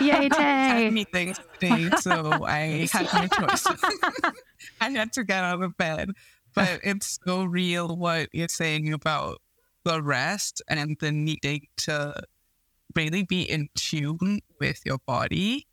Yay, 0.01 0.30
Tay! 0.34 0.89
meetings 0.89 1.39
today, 1.60 1.89
so 2.00 2.32
I 2.44 2.89
had 2.92 3.08
no 3.13 3.28
choice. 3.28 3.68
I 4.82 4.89
had 4.89 5.13
to 5.13 5.24
get 5.24 5.44
out 5.44 5.62
of 5.62 5.78
bed. 5.78 6.10
But 6.56 6.80
it's 6.84 7.20
so 7.24 7.44
real 7.44 7.96
what 7.96 8.30
you're 8.34 8.48
saying 8.50 8.92
about 8.92 9.38
the 9.86 10.01
rest 10.01 10.62
and 10.68 10.98
the 11.00 11.12
needing 11.12 11.68
to 11.78 12.24
really 12.96 13.24
be 13.24 13.44
in 13.44 13.70
tune 13.75 14.39
with 14.60 14.82
your 14.86 14.98
body 15.06 15.68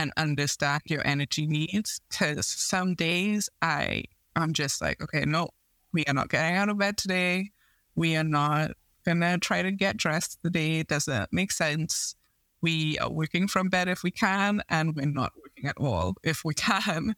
and 0.00 0.12
understand 0.16 0.80
your 0.86 1.06
energy 1.06 1.46
needs. 1.46 2.00
Because 2.08 2.46
some 2.46 2.94
days 2.94 3.50
I 3.60 4.04
I'm 4.34 4.54
just 4.54 4.80
like, 4.80 5.02
okay, 5.02 5.24
no, 5.26 5.50
we 5.92 6.04
are 6.06 6.14
not 6.14 6.30
getting 6.30 6.56
out 6.56 6.70
of 6.70 6.78
bed 6.78 6.96
today. 6.96 7.50
We 7.94 8.16
are 8.16 8.24
not 8.24 8.70
gonna 9.04 9.36
try 9.38 9.60
to 9.60 9.70
get 9.70 9.98
dressed 9.98 10.38
today. 10.42 10.82
Doesn't 10.84 11.30
make 11.32 11.52
sense. 11.52 12.14
We 12.62 12.98
are 12.98 13.10
working 13.10 13.46
from 13.46 13.68
bed 13.68 13.88
if 13.88 14.02
we 14.02 14.10
can, 14.10 14.62
and 14.70 14.96
we're 14.96 15.06
not 15.06 15.32
working 15.36 15.68
at 15.68 15.76
all 15.76 16.14
if 16.22 16.44
we 16.44 16.54
can. 16.54 17.14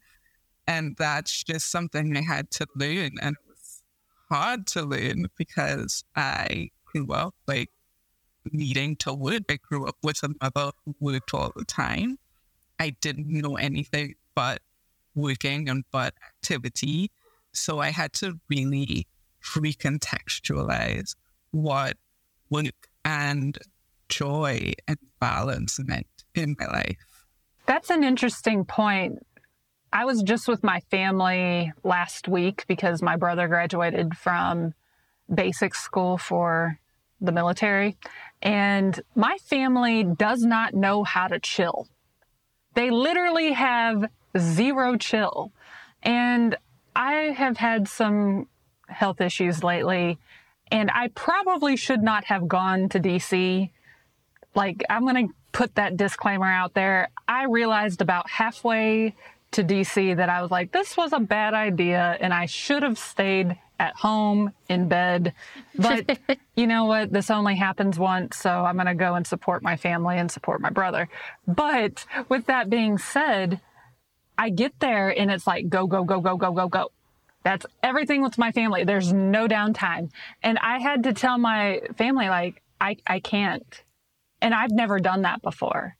And 0.67 0.95
that's 0.97 1.43
just 1.43 1.71
something 1.71 2.17
I 2.17 2.21
had 2.21 2.51
to 2.51 2.67
learn. 2.75 3.11
And 3.21 3.35
it 3.35 3.49
was 3.49 3.81
hard 4.29 4.67
to 4.67 4.83
learn 4.83 5.27
because 5.37 6.03
I 6.15 6.71
grew 6.85 7.11
up 7.13 7.35
like 7.47 7.69
needing 8.51 8.97
to 8.97 9.13
work. 9.13 9.43
I 9.49 9.57
grew 9.57 9.87
up 9.87 9.97
with 10.03 10.21
a 10.23 10.29
mother 10.41 10.71
who 10.83 10.95
worked 10.99 11.33
all 11.33 11.53
the 11.55 11.65
time. 11.65 12.17
I 12.79 12.91
didn't 13.01 13.27
know 13.29 13.55
anything 13.55 14.15
but 14.35 14.61
working 15.15 15.69
and 15.69 15.83
but 15.91 16.13
activity. 16.27 17.11
So 17.53 17.79
I 17.79 17.89
had 17.89 18.13
to 18.13 18.39
really 18.49 19.07
recontextualize 19.43 21.15
what 21.51 21.97
work 22.49 22.89
and 23.05 23.57
joy 24.09 24.73
and 24.87 24.97
balance 25.19 25.79
meant 25.79 26.07
in 26.35 26.55
my 26.59 26.67
life. 26.67 27.25
That's 27.65 27.89
an 27.89 28.03
interesting 28.03 28.65
point. 28.65 29.25
I 29.91 30.05
was 30.05 30.23
just 30.23 30.47
with 30.47 30.63
my 30.63 30.79
family 30.91 31.71
last 31.83 32.27
week 32.27 32.65
because 32.67 33.01
my 33.01 33.15
brother 33.15 33.47
graduated 33.47 34.17
from 34.17 34.73
basic 35.33 35.75
school 35.75 36.17
for 36.17 36.79
the 37.21 37.31
military. 37.31 37.95
And 38.41 38.99
my 39.15 39.37
family 39.37 40.03
does 40.03 40.41
not 40.41 40.73
know 40.73 41.03
how 41.03 41.27
to 41.27 41.39
chill. 41.39 41.87
They 42.73 42.89
literally 42.89 43.53
have 43.53 44.09
zero 44.37 44.97
chill. 44.97 45.51
And 46.01 46.55
I 46.95 47.13
have 47.13 47.57
had 47.57 47.87
some 47.87 48.47
health 48.87 49.21
issues 49.21 49.63
lately. 49.63 50.19
And 50.71 50.89
I 50.91 51.09
probably 51.09 51.75
should 51.75 52.01
not 52.01 52.25
have 52.25 52.47
gone 52.47 52.89
to 52.89 52.99
DC. 52.99 53.69
Like, 54.55 54.83
I'm 54.89 55.03
going 55.03 55.27
to 55.27 55.33
put 55.51 55.75
that 55.75 55.97
disclaimer 55.97 56.47
out 56.47 56.73
there. 56.73 57.09
I 57.27 57.45
realized 57.45 58.01
about 58.01 58.29
halfway 58.29 59.15
to 59.51 59.63
DC 59.63 60.15
that 60.17 60.29
I 60.29 60.41
was 60.41 60.51
like, 60.51 60.71
this 60.71 60.97
was 60.97 61.13
a 61.13 61.19
bad 61.19 61.53
idea 61.53 62.17
and 62.19 62.33
I 62.33 62.47
should 62.47 62.83
have 62.83 62.97
stayed 62.97 63.57
at 63.83 63.97
home 63.97 64.53
in 64.69 64.87
bed. 64.87 65.33
But 65.75 66.17
you 66.55 66.67
know 66.67 66.85
what? 66.85 67.11
This 67.11 67.29
only 67.29 67.57
happens 67.57 67.99
once. 67.99 68.37
So 68.37 68.49
I'm 68.49 68.75
going 68.75 68.87
to 68.87 68.95
go 68.95 69.15
and 69.15 69.27
support 69.27 69.61
my 69.61 69.75
family 69.75 70.17
and 70.17 70.31
support 70.31 70.61
my 70.61 70.69
brother. 70.69 71.09
But 71.45 72.05
with 72.29 72.45
that 72.45 72.69
being 72.69 72.97
said, 72.97 73.59
I 74.37 74.51
get 74.51 74.79
there 74.79 75.09
and 75.09 75.29
it's 75.29 75.45
like, 75.45 75.67
go, 75.67 75.85
go, 75.85 76.05
go, 76.05 76.21
go, 76.21 76.37
go, 76.37 76.53
go, 76.53 76.69
go. 76.69 76.91
That's 77.43 77.65
everything 77.83 78.23
with 78.23 78.37
my 78.37 78.53
family. 78.53 78.85
There's 78.85 79.11
no 79.11 79.49
downtime. 79.49 80.11
And 80.41 80.57
I 80.59 80.79
had 80.79 81.03
to 81.03 81.13
tell 81.13 81.37
my 81.37 81.81
family, 81.97 82.29
like, 82.29 82.61
I, 82.79 82.95
I 83.05 83.19
can't. 83.19 83.83
And 84.41 84.53
I've 84.53 84.71
never 84.71 84.99
done 84.99 85.23
that 85.23 85.41
before. 85.41 85.97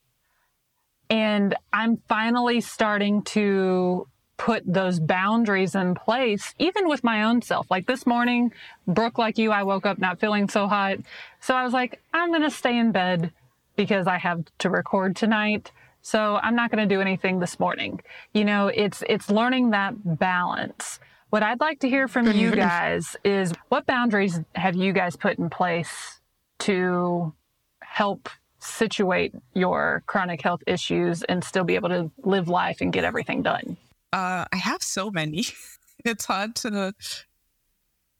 And 1.10 1.54
I'm 1.74 1.98
finally 2.08 2.62
starting 2.62 3.24
to 3.24 4.08
put 4.38 4.64
those 4.66 5.00
boundaries 5.00 5.76
in 5.76 5.96
place, 5.96 6.54
even 6.60 6.88
with 6.88 7.04
my 7.04 7.24
own 7.24 7.42
self. 7.42 7.70
Like 7.70 7.88
this 7.88 8.06
morning, 8.06 8.52
Brooke, 8.88 9.18
like 9.18 9.38
you, 9.38 9.52
I 9.52 9.64
woke 9.64 9.86
up 9.86 10.00
not 10.00 10.20
feeling 10.20 10.50
so 10.50 10.68
hot. 10.68 10.98
So 11.40 11.56
I 11.56 11.64
was 11.64 11.74
like, 11.74 12.02
I'm 12.14 12.30
going 12.30 12.42
to 12.42 12.52
stay 12.52 12.78
in 12.78 12.92
bed 12.92 13.32
because 13.76 14.08
I 14.08 14.18
have 14.18 14.44
to 14.60 14.70
record 14.70 15.16
tonight. 15.16 15.72
So 16.02 16.38
I'm 16.42 16.56
not 16.56 16.72
going 16.72 16.88
to 16.88 16.94
do 16.94 17.00
anything 17.00 17.40
this 17.40 17.60
morning. 17.60 18.02
You 18.34 18.46
know, 18.46 18.68
it's, 18.68 19.04
it's 19.08 19.30
learning 19.30 19.70
that 19.72 19.94
balance. 20.20 21.00
What 21.30 21.44
I'd 21.44 21.62
like 21.62 21.80
to 21.80 21.90
hear 21.90 22.08
from 22.08 22.28
you 22.28 22.50
mm-hmm. 22.50 22.60
guys 22.60 23.16
is 23.24 23.54
what 23.70 23.86
boundaries 23.86 24.40
have 24.56 24.76
you 24.76 24.94
guys 24.94 25.16
put 25.16 25.40
in 25.40 25.50
place 25.50 26.20
to 26.60 27.34
help 27.82 28.30
situate 28.60 29.34
your 29.54 30.04
chronic 30.06 30.42
health 30.42 30.62
issues 30.68 31.24
and 31.24 31.44
still 31.44 31.64
be 31.64 31.76
able 31.76 31.90
to 31.90 32.12
live 32.24 32.48
life 32.48 32.82
and 32.82 32.94
get 32.94 33.04
everything 33.04 33.42
done? 33.42 33.78
Uh, 34.14 34.46
I 34.54 34.58
have 34.58 34.84
so 34.84 35.10
many. 35.10 35.44
it's 36.06 36.26
hard 36.26 36.56
to 36.58 36.94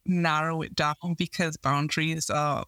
narrow 0.08 0.64
it 0.64 0.76
down 0.76 0.96
because 1.16 1.56
boundaries 1.56 2.32
are 2.32 2.66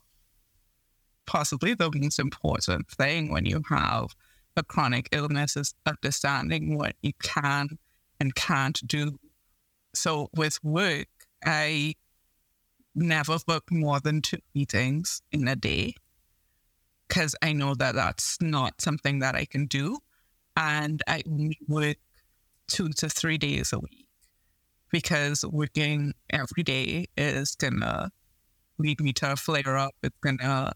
possibly 1.26 1.74
the 1.74 1.92
most 1.92 2.20
important 2.20 2.88
thing 2.88 3.32
when 3.32 3.46
you 3.46 3.64
have 3.68 4.16
a 4.56 4.64
chronic 4.64 5.10
illness 5.12 5.58
is 5.58 5.74
understanding 5.88 6.78
what 6.78 6.96
you 7.02 7.14
can 7.22 7.80
and 8.20 8.36
can't 8.36 8.80
do 8.86 9.18
so 9.96 10.30
with 10.36 10.64
work, 10.64 11.08
I 11.44 11.96
never 12.94 13.40
book 13.46 13.72
more 13.72 14.00
than 14.00 14.22
two 14.22 14.38
meetings 14.54 15.24
in 15.32 15.48
a 15.48 15.56
day 15.56 15.96
because 17.08 17.36
I 17.42 17.54
know 17.54 17.74
that 17.76 17.96
that's 17.96 18.40
not 18.40 18.82
something 18.82 19.20
that 19.20 19.36
I 19.36 19.46
can 19.46 19.66
do. 19.66 19.98
And 20.56 21.02
I 21.08 21.24
only 21.28 21.58
work 21.68 21.98
two 22.68 22.90
to 22.90 23.10
three 23.10 23.38
days 23.38 23.72
a 23.74 23.80
week 23.80 24.08
because 24.92 25.44
working 25.46 26.14
every 26.30 26.64
day 26.64 27.08
is 27.18 27.56
gonna 27.56 28.12
lead 28.78 29.00
me 29.02 29.14
to 29.14 29.36
flare 29.36 29.78
up. 29.78 29.96
It's 30.04 30.16
gonna 30.22 30.74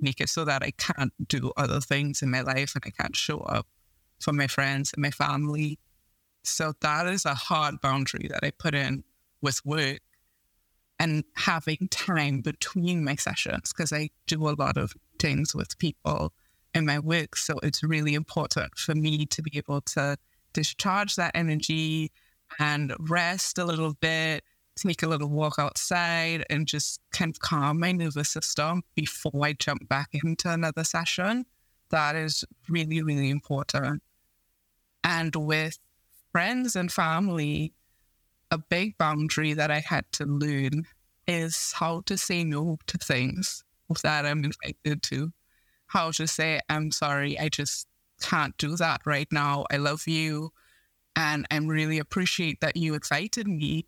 make 0.00 0.20
it 0.20 0.28
so 0.28 0.44
that 0.44 0.62
I 0.62 0.70
can't 0.72 1.12
do 1.28 1.52
other 1.56 1.80
things 1.80 2.22
in 2.22 2.30
my 2.30 2.40
life 2.40 2.74
and 2.74 2.84
I 2.86 2.90
can't 2.90 3.16
show 3.16 3.38
up 3.40 3.66
for 4.20 4.32
my 4.32 4.46
friends 4.46 4.92
and 4.92 5.02
my 5.02 5.10
family. 5.10 5.78
So 6.44 6.72
that 6.80 7.06
is 7.06 7.24
a 7.24 7.34
hard 7.34 7.80
boundary 7.80 8.28
that 8.30 8.40
I 8.42 8.50
put 8.50 8.74
in 8.74 9.04
with 9.40 9.64
work 9.64 10.00
and 10.98 11.24
having 11.36 11.88
time 11.90 12.40
between 12.40 13.04
my 13.04 13.14
sessions 13.14 13.72
because 13.72 13.92
I 13.92 14.10
do 14.26 14.48
a 14.48 14.56
lot 14.58 14.76
of 14.76 14.94
things 15.18 15.54
with 15.54 15.78
people 15.78 16.32
in 16.74 16.86
my 16.86 16.98
work. 16.98 17.36
So 17.36 17.58
it's 17.62 17.82
really 17.82 18.14
important 18.14 18.76
for 18.76 18.94
me 18.94 19.26
to 19.26 19.42
be 19.42 19.58
able 19.58 19.80
to 19.82 20.16
discharge 20.58 21.14
that 21.14 21.30
energy 21.36 22.10
and 22.58 22.92
rest 22.98 23.58
a 23.58 23.64
little 23.64 23.94
bit, 24.00 24.42
take 24.76 25.04
a 25.04 25.06
little 25.06 25.28
walk 25.28 25.54
outside 25.58 26.44
and 26.50 26.66
just 26.66 27.00
kind 27.12 27.30
of 27.30 27.38
calm 27.40 27.78
my 27.78 27.92
nervous 27.92 28.30
system 28.30 28.82
before 28.96 29.44
I 29.44 29.52
jump 29.52 29.88
back 29.88 30.08
into 30.12 30.50
another 30.50 30.82
session. 30.82 31.46
That 31.90 32.16
is 32.16 32.44
really, 32.68 33.02
really 33.02 33.30
important. 33.30 34.02
And 35.04 35.34
with 35.36 35.78
friends 36.32 36.74
and 36.74 36.92
family, 36.92 37.72
a 38.50 38.58
big 38.58 38.98
boundary 38.98 39.52
that 39.52 39.70
I 39.70 39.78
had 39.78 40.10
to 40.12 40.24
learn 40.24 40.86
is 41.28 41.72
how 41.72 42.00
to 42.06 42.18
say 42.18 42.42
no 42.42 42.78
to 42.88 42.98
things 42.98 43.62
that 44.02 44.26
I'm 44.26 44.44
invited 44.44 45.02
to. 45.04 45.32
How 45.86 46.10
to 46.12 46.26
say, 46.26 46.60
I'm 46.68 46.90
sorry, 46.90 47.38
I 47.38 47.48
just 47.48 47.87
can't 48.20 48.56
do 48.58 48.76
that 48.76 49.00
right 49.04 49.28
now. 49.30 49.64
I 49.70 49.76
love 49.76 50.06
you 50.06 50.52
and 51.16 51.46
I 51.50 51.56
really 51.58 51.98
appreciate 51.98 52.60
that 52.60 52.76
you 52.76 52.94
invited 52.94 53.48
me, 53.48 53.86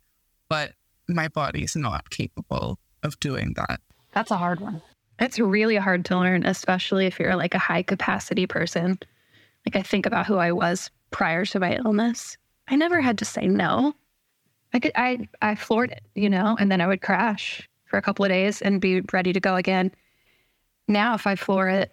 but 0.49 0.73
my 1.07 1.27
body 1.27 1.63
is 1.63 1.75
not 1.75 2.09
capable 2.09 2.77
of 3.03 3.19
doing 3.19 3.53
that. 3.55 3.79
That's 4.13 4.31
a 4.31 4.37
hard 4.37 4.59
one. 4.59 4.81
It's 5.19 5.39
really 5.39 5.77
hard 5.77 6.03
to 6.05 6.17
learn, 6.17 6.45
especially 6.45 7.05
if 7.05 7.19
you're 7.19 7.35
like 7.35 7.53
a 7.53 7.59
high 7.59 7.83
capacity 7.83 8.47
person. 8.47 8.99
Like 9.65 9.75
I 9.75 9.81
think 9.81 10.05
about 10.05 10.25
who 10.25 10.37
I 10.37 10.51
was 10.51 10.89
prior 11.11 11.45
to 11.45 11.59
my 11.59 11.75
illness. 11.75 12.37
I 12.67 12.75
never 12.75 12.99
had 12.99 13.17
to 13.19 13.25
say 13.25 13.47
no. 13.47 13.93
I 14.73 14.79
could 14.79 14.91
I 14.95 15.27
I 15.41 15.55
floored 15.55 15.91
it, 15.91 16.03
you 16.15 16.29
know, 16.29 16.57
and 16.59 16.71
then 16.71 16.81
I 16.81 16.87
would 16.87 17.01
crash 17.01 17.67
for 17.85 17.97
a 17.97 18.01
couple 18.01 18.25
of 18.25 18.29
days 18.29 18.61
and 18.61 18.81
be 18.81 19.01
ready 19.13 19.31
to 19.33 19.39
go 19.39 19.55
again. 19.55 19.91
Now 20.87 21.13
if 21.13 21.27
I 21.27 21.35
floor 21.35 21.69
it, 21.69 21.91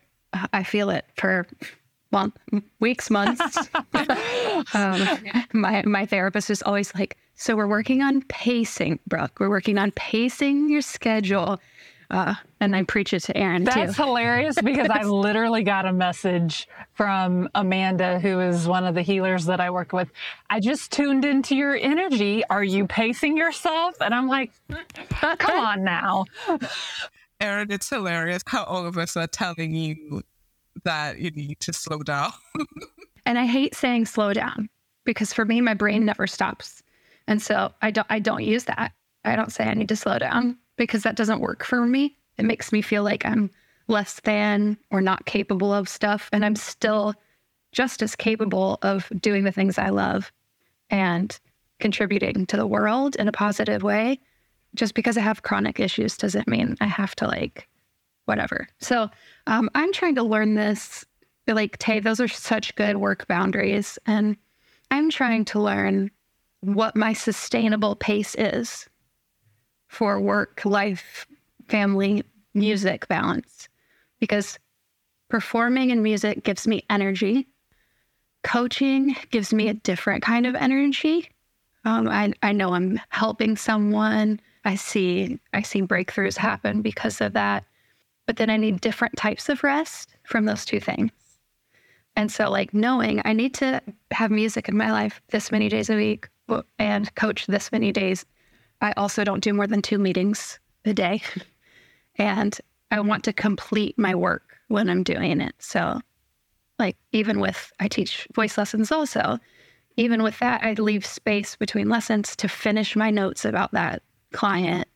I 0.53 0.63
feel 0.63 0.91
it 0.91 1.05
for 1.17 1.47
well, 2.11 2.33
weeks, 2.81 3.11
months. 3.11 3.69
um, 4.75 5.19
my 5.53 5.83
my 5.85 6.07
therapist 6.07 6.51
is 6.51 6.63
always 6.63 6.95
like, 6.95 7.17
"So 7.35 7.57
we're 7.57 7.67
working 7.67 8.03
on 8.03 8.23
pacing, 8.23 8.99
Brooke. 9.07 9.39
We're 9.41 9.51
working 9.51 9.79
on 9.79 9.91
pacing 9.93 10.71
your 10.71 10.83
schedule." 10.83 11.61
Uh, 12.11 12.35
and 12.61 12.75
I 12.75 12.85
preach 12.85 13.13
it 13.13 13.21
to 13.25 13.37
Erin 13.37 13.65
That's 13.65 13.95
too. 13.95 14.03
hilarious 14.05 14.57
because 14.63 14.89
I 14.89 15.03
literally 15.05 15.63
got 15.63 15.85
a 15.85 15.93
message 15.93 16.67
from 16.95 17.51
Amanda, 17.55 18.19
who 18.19 18.41
is 18.41 18.67
one 18.67 18.87
of 18.87 18.95
the 18.95 19.03
healers 19.03 19.45
that 19.45 19.61
I 19.61 19.69
work 19.69 19.93
with. 19.93 20.11
I 20.49 20.59
just 20.61 20.91
tuned 20.91 21.27
into 21.27 21.55
your 21.55 21.77
energy. 21.77 22.43
Are 22.49 22.65
you 22.65 22.87
pacing 22.87 23.37
yourself? 23.37 23.95
And 24.01 24.15
I'm 24.15 24.27
like, 24.27 24.53
come 25.11 25.61
on 25.61 25.85
now. 25.85 26.25
Erin, 27.43 27.71
it's 27.71 27.91
hilarious 27.91 28.43
how 28.47 28.65
all 28.65 28.87
of 28.87 28.97
us 28.97 29.15
are 29.15 29.27
telling 29.27 29.75
you 29.75 30.23
that 30.85 31.19
you 31.19 31.31
need 31.31 31.61
to 31.61 31.73
slow 31.73 31.99
down. 32.03 32.33
and 33.27 33.39
I 33.39 33.47
hate 33.47 33.75
saying 33.75 34.07
slow 34.07 34.33
down 34.33 34.69
because 35.05 35.33
for 35.33 35.45
me, 35.45 35.61
my 35.61 35.75
brain 35.75 36.05
never 36.05 36.27
stops. 36.27 36.83
And 37.27 37.43
so 37.43 37.73
I 37.83 37.91
don't 37.91 38.07
I 38.11 38.19
don't 38.19 38.45
use 38.45 38.65
that. 38.65 38.93
I 39.25 39.37
don't 39.37 39.53
say 39.53 39.65
I 39.65 39.75
need 39.75 39.89
to 39.91 39.97
slow 39.97 40.19
down 40.19 40.57
because 40.77 41.03
that 41.03 41.17
doesn't 41.17 41.41
work 41.41 41.65
for 41.65 41.87
me. 41.87 42.17
It 42.39 42.45
makes 42.45 42.73
me 42.73 42.83
feel 42.83 43.03
like 43.03 43.25
I'm 43.25 43.51
less 43.89 44.21
than 44.21 44.79
or 44.91 45.01
not 45.01 45.27
capable 45.27 45.73
of 45.73 45.89
stuff. 45.89 46.29
And 46.33 46.45
I'm 46.45 46.57
still 46.57 47.15
just 47.73 48.03
as 48.03 48.17
capable 48.17 48.79
of 48.83 49.11
doing 49.21 49.45
the 49.45 49.53
things 49.53 49.79
I 49.79 49.91
love 49.91 50.33
and 50.91 51.39
contributing 51.81 52.47
to 52.47 52.57
the 52.57 52.67
world 52.67 53.17
in 53.17 53.29
a 53.29 53.33
positive 53.33 53.83
way. 53.83 54.21
Just 54.75 54.95
because 54.95 55.17
I 55.17 55.21
have 55.21 55.43
chronic 55.43 55.81
issues 55.81 56.17
doesn't 56.17 56.49
mean 56.49 56.77
I 56.81 56.87
have 56.87 57.15
to 57.17 57.27
like 57.27 57.68
whatever. 58.29 58.69
So 58.79 59.11
um, 59.47 59.71
I'm 59.75 59.93
trying 59.93 60.15
to 60.17 60.23
learn 60.23 60.55
this. 60.55 61.05
Like, 61.47 61.79
Tay, 61.79 61.99
those 62.01 62.21
are 62.21 62.29
such 62.29 62.75
good 62.77 62.99
work 62.99 63.27
boundaries. 63.27 63.99
And 64.05 64.37
I'm 64.91 65.11
trying 65.11 65.47
to 65.47 65.61
learn 65.61 66.11
what 66.61 66.95
my 66.95 67.15
sustainable 67.15 67.97
pace 67.97 68.35
is 68.37 68.87
for 69.89 70.21
work, 70.21 70.61
life, 70.65 71.27
family, 71.69 72.23
music 72.53 73.09
balance. 73.09 73.69
Because 74.21 74.59
performing 75.31 75.91
in 75.91 76.03
music 76.03 76.45
gives 76.45 76.67
me 76.67 76.85
energy. 76.91 77.47
Coaching 78.45 79.17
gives 79.31 79.53
me 79.53 79.69
a 79.69 79.75
different 79.75 80.23
kind 80.23 80.47
of 80.47 80.55
energy. 80.55 81.31
Um, 81.85 82.09
I, 82.09 82.33
I 82.43 82.53
know 82.53 82.75
I'm 82.75 83.01
helping 83.09 83.57
someone. 83.57 84.41
I 84.65 84.75
see 84.75 85.39
I 85.55 85.63
see 85.63 85.81
breakthroughs 85.81 86.37
happen 86.37 86.83
because 86.83 87.21
of 87.21 87.33
that 87.33 87.65
but 88.29 88.37
then 88.37 88.51
I 88.51 88.59
need 88.59 88.83
different 88.83 89.17
types 89.17 89.49
of 89.49 89.65
rest 89.65 90.15
from 90.25 90.45
those 90.45 90.67
two 90.67 90.81
things. 90.81 91.11
And 92.15 92.31
so, 92.31 92.51
like, 92.51 92.75
knowing 92.75 93.23
I 93.25 93.33
need 93.33 93.55
to 93.55 93.81
have 94.11 94.31
music 94.31 94.69
in 94.69 94.77
my 94.77 94.93
life 94.93 95.23
this 95.31 95.51
many 95.51 95.71
days 95.71 95.89
a 95.89 95.97
week 95.97 96.29
and 96.79 97.15
coach 97.15 97.47
this 97.47 97.73
many 97.73 97.91
days. 97.91 98.27
I 98.83 98.93
also 98.99 99.25
don't 99.25 99.43
do 99.43 99.55
more 99.55 99.67
than 99.67 99.81
two 99.81 99.99
meetings 99.99 100.61
a 100.85 100.93
day. 100.93 101.23
and 102.17 102.55
I 102.91 103.01
want 103.01 103.25
to 103.25 103.33
complete 103.33 103.99
my 103.99 104.15
work 104.15 104.59
when 104.69 104.91
I'm 104.91 105.05
doing 105.05 105.41
it. 105.41 105.55
So, 105.59 105.99
like, 106.79 106.99
even 107.13 107.41
with, 107.41 107.73
I 107.81 107.89
teach 107.89 108.29
voice 108.35 108.59
lessons 108.59 108.93
also. 108.93 109.39
Even 109.97 110.23
with 110.23 110.39
that, 110.41 110.63
I 110.63 110.75
leave 110.75 111.07
space 111.07 111.57
between 111.57 111.89
lessons 111.89 112.37
to 112.37 112.47
finish 112.47 112.95
my 112.95 113.09
notes 113.09 113.47
about 113.47 113.73
that 113.73 114.03
client 114.33 114.87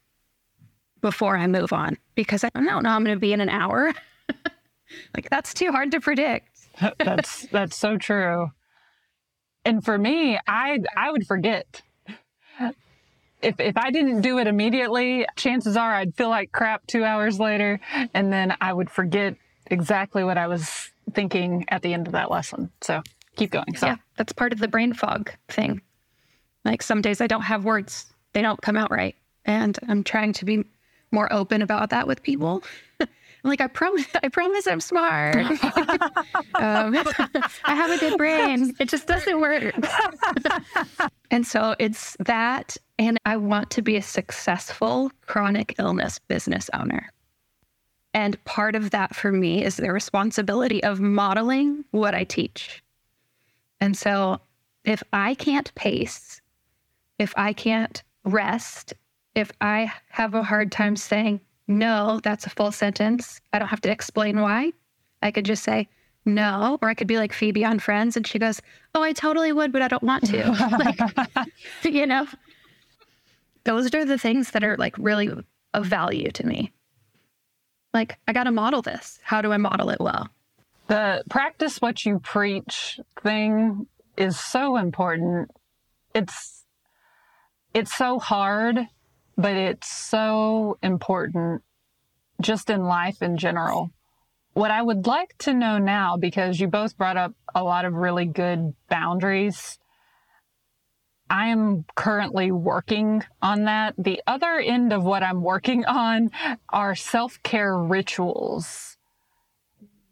before 1.03 1.37
I 1.37 1.47
move 1.47 1.73
on 1.73 1.99
because 2.15 2.45
I 2.45 2.49
don't 2.55 2.65
know 2.65 2.91
I'm 2.91 3.05
going 3.05 3.17
to 3.17 3.21
be 3.21 3.35
in 3.35 3.43
an 3.43 3.51
hour. 3.51 3.93
like 5.15 5.29
that's 5.29 5.53
too 5.53 5.71
hard 5.71 5.91
to 5.91 6.01
predict. 6.01 6.49
that's 6.99 7.47
that's 7.53 7.77
so 7.77 7.99
true. 7.99 8.51
And 9.65 9.85
for 9.85 9.99
me, 9.99 10.39
I 10.47 10.79
I 10.97 11.11
would 11.11 11.27
forget. 11.27 11.83
If 13.43 13.59
if 13.59 13.77
I 13.77 13.91
didn't 13.91 14.21
do 14.21 14.39
it 14.39 14.47
immediately, 14.47 15.27
chances 15.37 15.77
are 15.77 15.93
I'd 15.93 16.15
feel 16.15 16.31
like 16.31 16.53
crap 16.53 16.87
2 16.87 17.05
hours 17.05 17.41
later 17.41 17.81
and 18.15 18.33
then 18.33 18.57
I 18.61 18.73
would 18.73 18.89
forget 18.89 19.35
exactly 19.67 20.23
what 20.23 20.39
I 20.39 20.47
was 20.47 20.91
thinking 21.13 21.65
at 21.69 21.83
the 21.83 21.93
end 21.93 22.07
of 22.07 22.13
that 22.13 22.31
lesson. 22.31 22.71
So, 22.81 23.03
keep 23.35 23.51
going. 23.51 23.77
So. 23.77 23.87
Yeah, 23.87 23.97
that's 24.17 24.33
part 24.33 24.53
of 24.53 24.61
the 24.61 24.69
brain 24.69 24.93
fog 24.93 25.33
thing. 25.49 25.81
Like 26.65 26.83
some 26.83 27.03
days 27.03 27.21
I 27.21 27.27
don't 27.27 27.43
have 27.43 27.65
words. 27.65 28.07
They 28.33 28.43
don't 28.43 28.63
come 28.63 28.77
out 28.77 28.93
right. 28.93 29.17
And 29.45 29.77
I'm 29.89 30.05
trying 30.05 30.33
to 30.35 30.45
be 30.45 30.65
more 31.13 31.33
open 31.33 31.63
about 31.63 31.91
that 31.91 32.07
with 32.07 32.23
people. 32.23 32.63
I'm 33.01 33.09
like, 33.45 33.61
I 33.61 33.67
promise, 33.67 34.07
I 34.23 34.29
promise 34.29 34.67
I'm 34.67 34.81
smart. 34.81 35.37
um, 36.55 36.97
I 37.65 37.75
have 37.75 37.91
a 37.91 37.99
good 37.99 38.17
brain. 38.19 38.75
It 38.79 38.89
just 38.89 39.07
doesn't 39.07 39.41
work. 39.41 39.75
and 41.31 41.47
so 41.47 41.75
it's 41.79 42.17
that. 42.21 42.77
And 42.99 43.19
I 43.25 43.37
want 43.37 43.71
to 43.73 43.83
be 43.83 43.97
a 43.97 44.03
successful 44.03 45.11
chronic 45.27 45.75
illness 45.79 46.19
business 46.19 46.71
owner. 46.73 47.11
And 48.15 48.43
part 48.45 48.75
of 48.75 48.91
that 48.91 49.15
for 49.15 49.33
me 49.33 49.65
is 49.65 49.77
the 49.77 49.93
responsibility 49.93 50.83
of 50.85 51.01
modeling 51.01 51.85
what 51.93 52.15
I 52.15 52.25
teach. 52.25 52.83
And 53.81 53.97
so 53.97 54.41
if 54.85 55.03
I 55.13 55.35
can't 55.35 55.75
pace, 55.75 56.41
if 57.19 57.33
I 57.37 57.53
can't 57.53 58.03
rest 58.25 58.95
if 59.35 59.51
I 59.61 59.93
have 60.11 60.35
a 60.35 60.43
hard 60.43 60.73
time 60.73 60.97
saying, 60.97 61.41
no, 61.67 62.21
that's 62.23 62.47
a 62.47 62.51
full 62.51 62.73
sentence, 62.73 63.41
I 63.53 63.59
don't 63.59 63.69
have 63.69 63.81
to 63.83 63.91
explain 63.91 64.41
why. 64.41 64.73
I 65.23 65.31
could 65.31 65.45
just 65.45 65.63
say, 65.63 65.89
no. 66.25 66.79
Or 66.83 66.89
I 66.89 66.95
could 66.95 67.07
be 67.07 67.17
like 67.17 67.33
Phoebe 67.33 67.65
on 67.65 67.79
Friends 67.79 68.17
and 68.17 68.27
she 68.27 68.39
goes, 68.39 68.61
oh, 68.95 69.03
I 69.03 69.13
totally 69.13 69.53
would, 69.53 69.73
but 69.73 69.83
I 69.83 69.89
don't 69.89 70.03
want 70.03 70.27
to. 70.27 70.51
like, 71.85 71.95
you 71.95 72.07
know, 72.07 72.27
those 73.65 73.95
are 73.95 74.05
the 74.05 74.19
things 74.19 74.51
that 74.51 74.65
are 74.65 74.77
like 74.77 74.97
really 74.99 75.31
of 75.75 75.87
value 75.87 76.31
to 76.33 76.47
me. 76.47 76.73
Like, 77.95 78.19
I 78.27 78.33
got 78.33 78.45
to 78.45 78.53
model 78.53 78.83
this. 78.83 79.19
How 79.23 79.43
do 79.43 79.53
I 79.53 79.57
model 79.59 79.91
it 79.91 80.01
well? 80.01 80.29
The 80.89 81.23
practice 81.31 81.81
what 81.81 82.05
you 82.05 82.19
preach 82.21 83.01
thing 83.23 83.87
is 84.17 84.39
so 84.39 84.77
important. 84.77 85.51
It's 86.15 86.65
it's 87.75 87.97
so 87.97 88.19
hard 88.19 88.87
but 89.37 89.57
it's 89.57 89.89
so 89.89 90.79
important 90.83 91.63
just 92.41 92.71
in 92.71 92.85
life 92.85 93.23
in 93.23 93.37
general. 93.37 93.91
What 94.55 94.71
I 94.71 94.83
would 94.83 95.07
like 95.07 95.37
to 95.39 95.55
know 95.55 95.79
now, 95.79 96.17
because 96.17 96.61
you 96.61 96.69
both 96.69 96.97
brought 96.97 97.17
up 97.17 97.33
a 97.55 97.65
lot 97.65 97.85
of 97.85 97.95
really 97.95 98.27
good 98.27 98.75
boundaries, 98.89 99.79
I 101.31 101.47
am 101.49 101.87
currently 101.95 102.53
working 102.53 103.25
on 103.41 103.65
that. 103.65 103.95
The 103.97 104.23
other 104.27 104.59
end 104.59 104.93
of 104.93 105.03
what 105.03 105.23
I'm 105.23 105.43
working 105.43 105.85
on 105.87 106.31
are 106.69 106.95
self 106.95 107.43
care 107.43 107.77
rituals. 107.77 108.99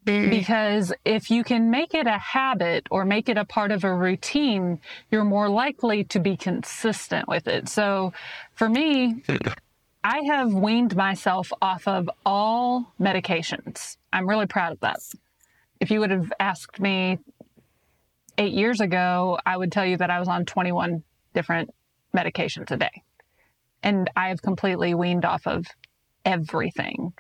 Because 0.04 0.92
if 1.04 1.30
you 1.30 1.44
can 1.44 1.70
make 1.70 1.94
it 1.94 2.06
a 2.06 2.18
habit 2.18 2.86
or 2.90 3.04
make 3.04 3.28
it 3.28 3.36
a 3.36 3.44
part 3.44 3.70
of 3.70 3.84
a 3.84 3.94
routine, 3.94 4.80
you're 5.10 5.24
more 5.24 5.48
likely 5.48 6.04
to 6.04 6.18
be 6.18 6.36
consistent 6.36 7.28
with 7.28 7.46
it. 7.46 7.68
So 7.68 8.12
for 8.54 8.68
me, 8.68 9.22
I 10.02 10.22
have 10.26 10.54
weaned 10.54 10.96
myself 10.96 11.52
off 11.60 11.86
of 11.86 12.08
all 12.24 12.92
medications. 12.98 13.98
I'm 14.12 14.28
really 14.28 14.46
proud 14.46 14.72
of 14.72 14.80
that. 14.80 15.00
If 15.80 15.90
you 15.90 16.00
would 16.00 16.10
have 16.10 16.32
asked 16.40 16.80
me 16.80 17.18
eight 18.38 18.52
years 18.52 18.80
ago, 18.80 19.38
I 19.44 19.56
would 19.56 19.70
tell 19.70 19.84
you 19.84 19.98
that 19.98 20.10
I 20.10 20.18
was 20.18 20.28
on 20.28 20.46
21 20.46 21.02
different 21.34 21.70
medications 22.16 22.70
a 22.70 22.76
day. 22.78 23.02
And 23.82 24.10
I 24.16 24.28
have 24.28 24.40
completely 24.40 24.94
weaned 24.94 25.24
off 25.26 25.46
of 25.46 25.66
everything. 26.24 27.12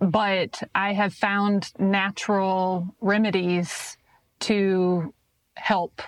But 0.00 0.62
I 0.74 0.94
have 0.94 1.14
found 1.14 1.72
natural 1.78 2.94
remedies 3.00 3.96
to 4.40 5.12
help 5.56 6.02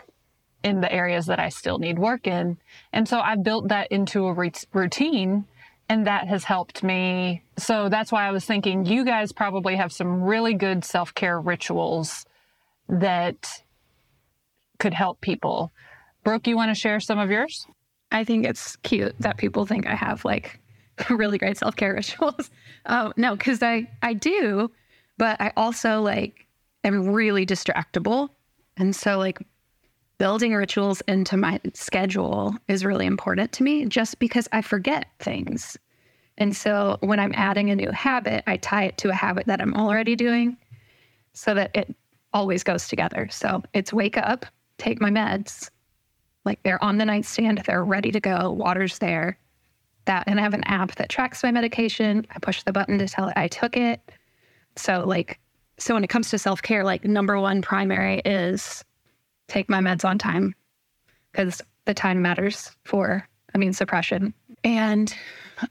in 0.64 0.80
the 0.80 0.92
areas 0.92 1.26
that 1.26 1.38
I 1.38 1.48
still 1.50 1.78
need 1.78 1.98
work 1.98 2.26
in. 2.26 2.56
And 2.92 3.08
so 3.08 3.20
I've 3.20 3.42
built 3.42 3.68
that 3.68 3.90
into 3.90 4.26
a 4.26 4.50
routine 4.72 5.44
and 5.88 6.06
that 6.06 6.26
has 6.28 6.44
helped 6.44 6.82
me. 6.82 7.42
So 7.58 7.90
that's 7.90 8.10
why 8.10 8.26
I 8.26 8.30
was 8.30 8.46
thinking 8.46 8.86
you 8.86 9.04
guys 9.04 9.32
probably 9.32 9.76
have 9.76 9.92
some 9.92 10.22
really 10.22 10.54
good 10.54 10.84
self 10.84 11.14
care 11.14 11.38
rituals 11.38 12.24
that 12.88 13.62
could 14.78 14.94
help 14.94 15.20
people. 15.20 15.70
Brooke, 16.24 16.46
you 16.46 16.56
want 16.56 16.70
to 16.70 16.74
share 16.74 16.98
some 16.98 17.18
of 17.18 17.30
yours? 17.30 17.66
I 18.10 18.24
think 18.24 18.46
it's 18.46 18.76
cute 18.76 19.14
that 19.20 19.36
people 19.36 19.66
think 19.66 19.86
I 19.86 19.94
have 19.94 20.24
like 20.24 20.60
really 21.10 21.38
great 21.38 21.58
self 21.58 21.76
care 21.76 21.94
rituals. 21.96 22.50
Um, 22.86 23.12
no, 23.16 23.36
because 23.36 23.62
I 23.62 23.88
I 24.02 24.14
do, 24.14 24.70
but 25.18 25.40
I 25.40 25.52
also 25.56 26.00
like 26.00 26.46
am 26.84 27.08
really 27.08 27.46
distractible, 27.46 28.30
and 28.76 28.94
so 28.94 29.18
like 29.18 29.38
building 30.18 30.54
rituals 30.54 31.00
into 31.08 31.36
my 31.36 31.60
schedule 31.74 32.54
is 32.68 32.84
really 32.84 33.06
important 33.06 33.50
to 33.52 33.64
me 33.64 33.84
just 33.86 34.18
because 34.20 34.48
I 34.52 34.62
forget 34.62 35.06
things. 35.18 35.76
And 36.38 36.54
so 36.56 36.96
when 37.00 37.18
I'm 37.18 37.32
adding 37.34 37.70
a 37.70 37.76
new 37.76 37.90
habit, 37.90 38.44
I 38.46 38.56
tie 38.56 38.84
it 38.84 38.98
to 38.98 39.10
a 39.10 39.14
habit 39.14 39.46
that 39.46 39.60
I'm 39.60 39.74
already 39.74 40.14
doing 40.14 40.56
so 41.32 41.54
that 41.54 41.72
it 41.74 41.94
always 42.32 42.62
goes 42.62 42.88
together. 42.88 43.28
So 43.30 43.62
it's 43.74 43.92
wake 43.92 44.16
up, 44.16 44.46
take 44.78 45.00
my 45.00 45.10
meds, 45.10 45.70
like 46.44 46.62
they're 46.62 46.82
on 46.82 46.98
the 46.98 47.04
nightstand, 47.04 47.62
they're 47.66 47.84
ready 47.84 48.10
to 48.12 48.20
go, 48.20 48.50
water's 48.50 48.98
there. 48.98 49.38
That 50.06 50.24
and 50.26 50.40
I 50.40 50.42
have 50.42 50.54
an 50.54 50.64
app 50.64 50.94
that 50.96 51.08
tracks 51.08 51.42
my 51.42 51.50
medication. 51.52 52.26
I 52.34 52.38
push 52.38 52.62
the 52.62 52.72
button 52.72 52.98
to 52.98 53.08
tell 53.08 53.28
it 53.28 53.34
I 53.36 53.48
took 53.48 53.76
it. 53.76 54.00
So 54.76 55.04
like 55.06 55.38
so 55.78 55.94
when 55.94 56.04
it 56.04 56.10
comes 56.10 56.30
to 56.30 56.38
self-care, 56.38 56.84
like 56.84 57.04
number 57.04 57.38
one 57.40 57.62
primary 57.62 58.20
is 58.24 58.84
take 59.48 59.68
my 59.68 59.80
meds 59.80 60.04
on 60.04 60.18
time 60.18 60.54
because 61.30 61.60
the 61.84 61.94
time 61.94 62.22
matters 62.22 62.70
for 62.84 63.28
immune 63.54 63.72
suppression. 63.72 64.34
And 64.64 65.14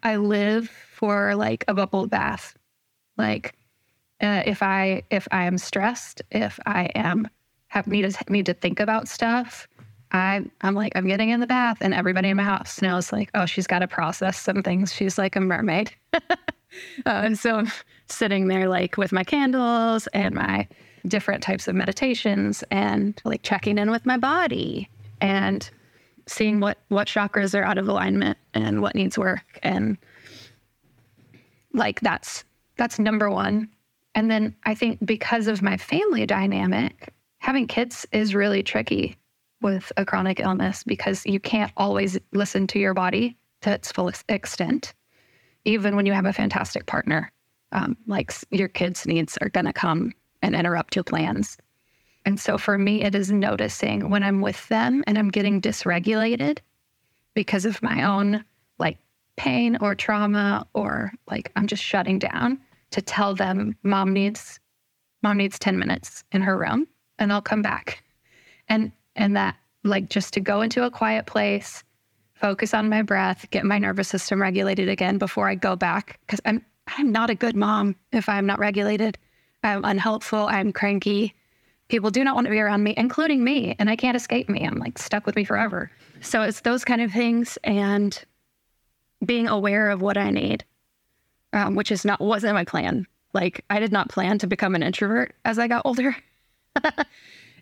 I 0.04 0.18
live 0.18 0.70
for 0.70 1.36
like 1.36 1.64
a 1.68 1.74
bubble 1.74 2.08
bath. 2.08 2.56
Like 3.18 3.56
uh, 4.22 4.44
if 4.46 4.62
I 4.62 5.04
if 5.10 5.28
I 5.32 5.46
am 5.46 5.58
stressed, 5.58 6.22
if 6.32 6.60
I 6.66 6.86
am 6.96 7.28
have 7.68 7.88
need 7.88 8.10
to 8.10 8.32
need 8.32 8.46
to 8.48 8.54
think 8.54 8.80
about 8.80 9.08
stuff, 9.08 9.68
I 10.12 10.46
I'm 10.62 10.76
like 10.76 10.94
I'm 10.96 11.08
getting 11.08 11.30
in 11.30 11.40
the 11.40 11.48
bath, 11.48 11.78
and 11.82 11.94
everybody 11.94 12.30
in 12.30 12.38
my 12.38 12.44
house 12.44 12.82
knows 12.82 13.12
like 13.12 13.30
oh 13.34 13.46
she's 13.46 13.68
got 13.68 13.80
to 13.80 13.88
process 13.88 14.40
some 14.40 14.64
things. 14.64 14.94
She's 14.94 15.18
like 15.18 15.36
a 15.36 15.42
mermaid, 15.42 15.92
uh, 16.14 16.30
and 17.06 17.38
so 17.38 17.56
I'm 17.56 17.72
sitting 18.08 18.48
there 18.48 18.68
like 18.68 18.98
with 18.98 19.12
my 19.12 19.24
candles 19.24 20.08
and 20.08 20.36
my 20.36 20.68
different 21.08 21.42
types 21.42 21.68
of 21.68 21.76
meditations 21.76 22.64
and 22.70 23.20
like 23.26 23.42
checking 23.44 23.78
in 23.78 23.90
with 23.90 24.06
my 24.06 24.18
body 24.18 24.90
and 25.20 25.70
seeing 26.28 26.60
what 26.60 26.78
what 26.90 27.08
chakras 27.08 27.58
are 27.58 27.64
out 27.64 27.78
of 27.78 27.88
alignment 27.88 28.38
and 28.54 28.82
what 28.82 28.96
needs 28.96 29.18
work. 29.18 29.60
And 29.64 29.98
like 31.74 32.00
that's 32.02 32.44
that's 32.78 33.00
number 33.00 33.30
1 33.30 33.70
and 34.16 34.32
then 34.32 34.56
i 34.66 34.76
think 34.76 34.98
because 35.06 35.48
of 35.48 35.62
my 35.62 35.78
family 35.78 36.26
dynamic 36.26 37.14
having 37.40 37.68
kids 37.68 38.06
is 38.12 38.36
really 38.36 38.64
tricky 38.64 39.16
with 39.62 39.92
a 39.98 40.06
chronic 40.06 40.40
illness 40.40 40.84
because 40.84 41.26
you 41.26 41.40
can't 41.40 41.72
always 41.78 42.18
listen 42.34 42.68
to 42.68 42.80
your 42.80 42.94
body 42.94 43.38
to 43.62 43.72
its 43.72 43.92
full 43.92 44.12
extent 44.30 44.94
even 45.64 45.96
when 45.96 46.06
you 46.06 46.14
have 46.14 46.26
a 46.26 46.34
fantastic 46.34 46.86
partner 46.88 47.32
um, 47.72 47.98
like 48.08 48.34
your 48.50 48.68
kids 48.68 49.06
needs 49.06 49.38
are 49.42 49.50
going 49.50 49.66
to 49.66 49.74
come 49.74 50.14
and 50.42 50.56
interrupt 50.56 50.96
your 50.96 51.04
plans. 51.04 51.58
And 52.26 52.40
so 52.40 52.58
for 52.58 52.78
me, 52.78 53.04
it 53.04 53.16
is 53.16 53.32
noticing 53.32 54.10
when 54.10 54.24
I'm 54.24 54.42
with 54.42 54.68
them 54.68 55.04
and 55.08 55.18
I'm 55.18 55.30
getting 55.30 55.62
dysregulated 55.62 56.60
because 57.34 57.66
of 57.66 57.82
my 57.82 58.04
own 58.04 58.44
like 58.78 58.98
pain 59.38 59.78
or 59.82 59.96
trauma 59.96 60.68
or 60.74 61.14
like 61.30 61.52
I'm 61.56 61.68
just 61.68 61.84
shutting 61.84 62.20
down 62.20 62.60
to 62.92 63.02
tell 63.02 63.34
them 63.34 63.76
mom 63.84 64.14
needs 64.14 64.60
mom 65.24 65.38
needs 65.38 65.58
10 65.60 65.78
minutes 65.80 66.24
in 66.32 66.42
her 66.42 66.58
room 66.58 66.88
and 67.20 67.32
I'll 67.32 67.42
come 67.42 67.62
back. 67.62 68.04
And 68.68 68.92
and 69.16 69.36
that 69.36 69.58
like 69.84 70.10
just 70.10 70.34
to 70.34 70.40
go 70.40 70.62
into 70.62 70.84
a 70.84 70.92
quiet 70.92 71.26
place, 71.26 71.84
focus 72.34 72.74
on 72.74 72.90
my 72.90 73.02
breath, 73.02 73.50
get 73.52 73.66
my 73.66 73.78
nervous 73.78 74.08
system 74.08 74.42
regulated 74.42 74.90
again 74.90 75.18
before 75.18 75.50
I 75.50 75.56
go 75.56 75.76
back 75.76 76.20
cuz 76.28 76.40
I'm 76.46 76.66
I'm 76.88 77.12
not 77.12 77.30
a 77.30 77.36
good 77.36 77.56
mom 77.56 77.96
if 78.12 78.28
I'm 78.28 78.46
not 78.46 78.60
regulated. 78.60 79.18
I'm 79.64 79.86
unhelpful. 79.86 80.48
I'm 80.48 80.74
cranky. 80.74 81.36
People 81.88 82.10
do 82.10 82.24
not 82.24 82.36
want 82.36 82.46
to 82.46 82.52
be 82.52 82.60
around 82.60 82.84
me, 82.84 82.94
including 82.98 83.44
me, 83.44 83.76
and 83.78 83.90
I 83.90 83.96
can't 83.96 84.18
escape 84.18 84.50
me. 84.50 84.66
I'm 84.66 84.78
like 84.78 84.98
stuck 84.98 85.26
with 85.26 85.36
me 85.36 85.44
forever. 85.44 85.92
So 86.22 86.42
it's 86.42 86.62
those 86.62 86.86
kind 86.86 87.02
of 87.02 87.12
things 87.12 87.58
and 87.64 88.18
being 89.26 89.48
aware 89.48 89.90
of 89.90 90.02
what 90.02 90.18
I 90.18 90.32
need, 90.32 90.64
um, 91.54 91.76
which 91.76 91.92
is 91.92 92.06
not 92.06 92.22
wasn't 92.22 92.56
my 92.56 92.64
plan. 92.64 93.06
Like 93.34 93.64
I 93.70 93.80
did 93.80 93.92
not 93.92 94.10
plan 94.10 94.38
to 94.40 94.48
become 94.48 94.76
an 94.76 94.84
introvert 94.84 95.36
as 95.46 95.60
I 95.60 95.68
got 95.68 95.84
older. 95.86 96.16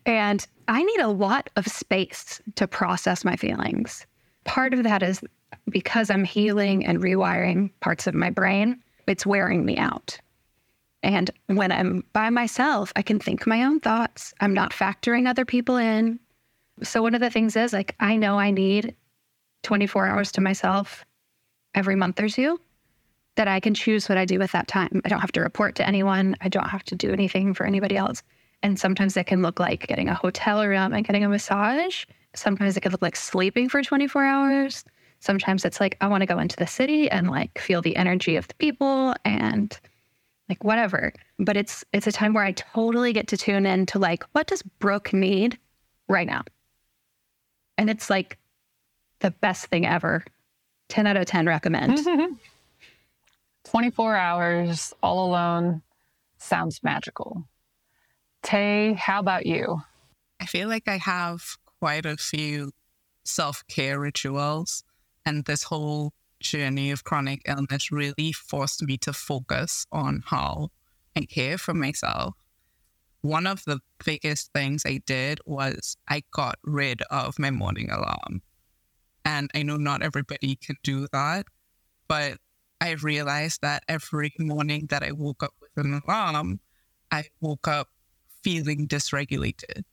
and 0.05 0.45
I 0.67 0.83
need 0.83 0.99
a 0.99 1.07
lot 1.07 1.49
of 1.55 1.67
space 1.67 2.41
to 2.55 2.67
process 2.67 3.25
my 3.25 3.35
feelings. 3.35 4.05
Part 4.43 4.73
of 4.73 4.83
that 4.83 5.03
is 5.03 5.21
because 5.69 6.09
I'm 6.09 6.23
healing 6.23 6.85
and 6.85 6.99
rewiring 6.99 7.71
parts 7.79 8.07
of 8.07 8.13
my 8.13 8.29
brain, 8.29 8.81
it's 9.07 9.25
wearing 9.25 9.65
me 9.65 9.77
out. 9.77 10.19
And 11.01 11.31
when 11.47 11.71
I'm 11.71 12.03
by 12.13 12.29
myself, 12.29 12.91
I 12.95 13.01
can 13.01 13.19
think 13.19 13.47
my 13.47 13.63
own 13.63 13.79
thoughts. 13.79 14.33
I'm 14.41 14.53
not 14.53 14.71
factoring 14.71 15.27
other 15.27 15.45
people 15.45 15.77
in. 15.77 16.19
So, 16.83 17.01
one 17.01 17.15
of 17.15 17.21
the 17.21 17.29
things 17.29 17.55
is 17.55 17.73
like, 17.73 17.95
I 17.99 18.15
know 18.15 18.37
I 18.37 18.51
need 18.51 18.95
24 19.63 20.07
hours 20.07 20.31
to 20.33 20.41
myself 20.41 21.05
every 21.73 21.95
month 21.95 22.19
or 22.19 22.29
two 22.29 22.59
that 23.35 23.47
I 23.47 23.59
can 23.59 23.73
choose 23.73 24.09
what 24.09 24.17
I 24.17 24.25
do 24.25 24.39
with 24.39 24.51
that 24.51 24.67
time. 24.67 25.01
I 25.05 25.09
don't 25.09 25.21
have 25.21 25.31
to 25.33 25.41
report 25.41 25.75
to 25.75 25.87
anyone, 25.87 26.35
I 26.41 26.49
don't 26.49 26.69
have 26.69 26.83
to 26.85 26.95
do 26.95 27.11
anything 27.11 27.53
for 27.53 27.65
anybody 27.65 27.95
else. 27.95 28.21
And 28.61 28.79
sometimes 28.79 29.15
it 29.15 29.25
can 29.25 29.41
look 29.41 29.59
like 29.59 29.87
getting 29.87 30.09
a 30.09 30.13
hotel 30.13 30.65
room 30.65 30.93
and 30.93 31.05
getting 31.05 31.23
a 31.23 31.29
massage. 31.29 32.05
Sometimes 32.35 32.75
it 32.75 32.81
could 32.81 32.91
look 32.91 33.01
like 33.01 33.15
sleeping 33.15 33.69
for 33.69 33.81
24 33.81 34.23
hours. 34.23 34.83
Sometimes 35.19 35.65
it's 35.65 35.79
like, 35.79 35.97
I 36.01 36.07
want 36.07 36.21
to 36.21 36.27
go 36.27 36.39
into 36.39 36.57
the 36.57 36.67
city 36.67 37.09
and 37.09 37.29
like 37.29 37.59
feel 37.59 37.81
the 37.81 37.95
energy 37.95 38.35
of 38.35 38.47
the 38.47 38.53
people 38.55 39.15
and 39.25 39.77
like 40.49 40.63
whatever. 40.63 41.13
But 41.37 41.55
it's 41.55 41.85
it's 41.93 42.07
a 42.07 42.11
time 42.11 42.33
where 42.33 42.43
I 42.43 42.51
totally 42.53 43.13
get 43.13 43.27
to 43.27 43.37
tune 43.37 43.65
in 43.65 43.85
to 43.87 43.99
like 43.99 44.23
what 44.31 44.47
does 44.47 44.61
Brooke 44.61 45.13
need 45.13 45.57
right 46.07 46.27
now? 46.27 46.43
And 47.77 47.89
it's 47.89 48.09
like 48.09 48.37
the 49.19 49.31
best 49.31 49.67
thing 49.67 49.85
ever. 49.85 50.25
10 50.89 51.05
out 51.05 51.17
of 51.17 51.25
10 51.27 51.45
recommend. 51.45 51.99
24 53.65 54.15
hours 54.15 54.93
all 55.03 55.29
alone 55.29 55.81
sounds 56.39 56.81
magical. 56.83 57.47
Tay, 58.43 58.93
how 58.93 59.19
about 59.19 59.45
you? 59.45 59.81
I 60.39 60.45
feel 60.45 60.69
like 60.69 60.87
I 60.87 60.97
have 60.97 61.57
quite 61.79 62.05
a 62.05 62.17
few 62.17 62.71
self 63.23 63.63
care 63.67 63.99
rituals, 63.99 64.83
and 65.25 65.45
this 65.45 65.63
whole 65.63 66.13
journey 66.39 66.91
of 66.91 67.03
chronic 67.03 67.41
illness 67.45 67.91
really 67.91 68.31
forced 68.31 68.81
me 68.83 68.97
to 68.97 69.13
focus 69.13 69.85
on 69.91 70.23
how 70.25 70.69
I 71.15 71.21
care 71.25 71.57
for 71.57 71.73
myself. 71.73 72.35
One 73.21 73.45
of 73.45 73.65
the 73.65 73.79
biggest 74.05 74.53
things 74.53 74.83
I 74.85 75.01
did 75.05 75.39
was 75.45 75.97
I 76.07 76.23
got 76.31 76.55
rid 76.63 77.01
of 77.11 77.37
my 77.37 77.51
morning 77.51 77.91
alarm. 77.91 78.41
And 79.25 79.51
I 79.53 79.63
know 79.63 79.75
not 79.75 80.01
everybody 80.01 80.55
can 80.55 80.77
do 80.83 81.07
that, 81.11 81.45
but 82.07 82.37
I 82.79 82.91
realized 82.91 83.61
that 83.61 83.83
every 83.89 84.33
morning 84.39 84.87
that 84.89 85.03
I 85.03 85.11
woke 85.11 85.43
up 85.43 85.53
with 85.59 85.85
an 85.85 86.01
alarm, 86.07 86.61
I 87.11 87.25
woke 87.41 87.67
up 87.67 87.89
feeling 88.43 88.87
dysregulated. 88.87 89.83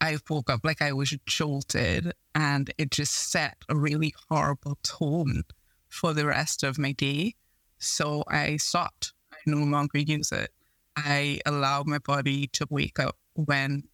I 0.00 0.18
woke 0.28 0.50
up 0.50 0.60
like 0.64 0.82
I 0.82 0.92
was 0.92 1.16
jolted, 1.26 2.12
and 2.34 2.70
it 2.76 2.90
just 2.90 3.30
set 3.30 3.56
a 3.68 3.76
really 3.76 4.14
horrible 4.28 4.78
tone 4.82 5.44
for 5.88 6.12
the 6.12 6.26
rest 6.26 6.62
of 6.62 6.78
my 6.78 6.92
day. 6.92 7.34
So 7.78 8.24
I 8.28 8.58
stopped. 8.58 9.12
I 9.32 9.36
no 9.46 9.64
longer 9.64 9.98
use 9.98 10.32
it. 10.32 10.50
I 10.96 11.40
allow 11.46 11.82
my 11.84 11.98
body 11.98 12.46
to 12.48 12.66
wake 12.70 12.98
up 12.98 13.16
when 13.34 13.84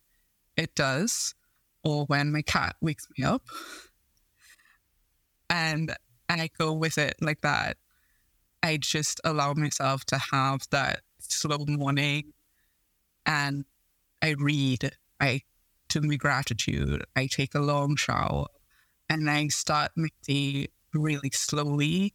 it 0.57 0.75
does, 0.75 1.35
or 1.85 2.05
when 2.07 2.33
my 2.33 2.43
cat 2.43 2.77
wakes 2.81 3.07
me 3.17 3.25
up. 3.25 3.43
And 5.51 5.95
I 6.29 6.49
go 6.59 6.73
with 6.73 6.99
it 6.99 7.17
like 7.21 7.43
that. 7.43 7.77
I 8.63 8.77
just 8.77 9.21
allow 9.25 9.53
myself 9.55 10.05
to 10.07 10.19
have 10.19 10.63
that 10.71 11.03
slow 11.19 11.65
morning 11.67 12.33
and 13.27 13.65
I 14.23 14.37
read, 14.39 14.93
I 15.21 15.43
do 15.89 16.01
my 16.01 16.17
gratitude, 16.17 17.05
I 17.17 17.27
take 17.27 17.55
a 17.55 17.61
long 17.61 17.97
shower, 17.97 18.47
and 19.09 19.29
I 19.29 19.49
start 19.49 19.91
my 19.97 20.09
day 20.27 20.69
really 20.95 21.31
slowly 21.35 22.15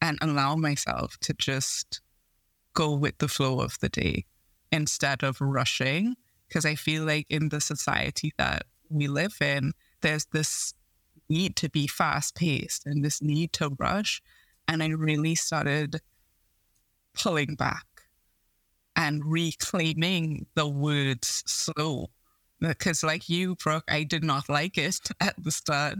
and 0.00 0.18
allow 0.22 0.56
myself 0.56 1.18
to 1.20 1.34
just 1.34 2.00
go 2.72 2.94
with 2.94 3.18
the 3.18 3.28
flow 3.28 3.60
of 3.60 3.78
the 3.80 3.88
day 3.88 4.24
instead 4.72 5.22
of 5.22 5.40
rushing. 5.40 6.14
Because 6.48 6.64
I 6.64 6.76
feel 6.76 7.04
like 7.04 7.26
in 7.28 7.50
the 7.50 7.60
society 7.60 8.32
that 8.38 8.62
we 8.88 9.06
live 9.06 9.36
in, 9.40 9.72
there's 10.00 10.24
this 10.32 10.72
need 11.28 11.56
to 11.56 11.68
be 11.68 11.86
fast 11.86 12.34
paced 12.34 12.86
and 12.86 13.04
this 13.04 13.20
need 13.20 13.52
to 13.54 13.76
rush. 13.78 14.22
And 14.66 14.82
I 14.82 14.88
really 14.88 15.34
started 15.34 16.00
pulling 17.14 17.54
back 17.54 17.84
and 18.98 19.24
reclaiming 19.24 20.44
the 20.56 20.66
words 20.66 21.44
slow. 21.46 22.10
Because, 22.60 23.04
like 23.04 23.28
you, 23.28 23.54
Brooke, 23.54 23.84
I 23.88 24.02
did 24.02 24.24
not 24.24 24.48
like 24.48 24.76
it 24.76 24.98
at 25.20 25.42
the 25.42 25.52
start, 25.52 25.98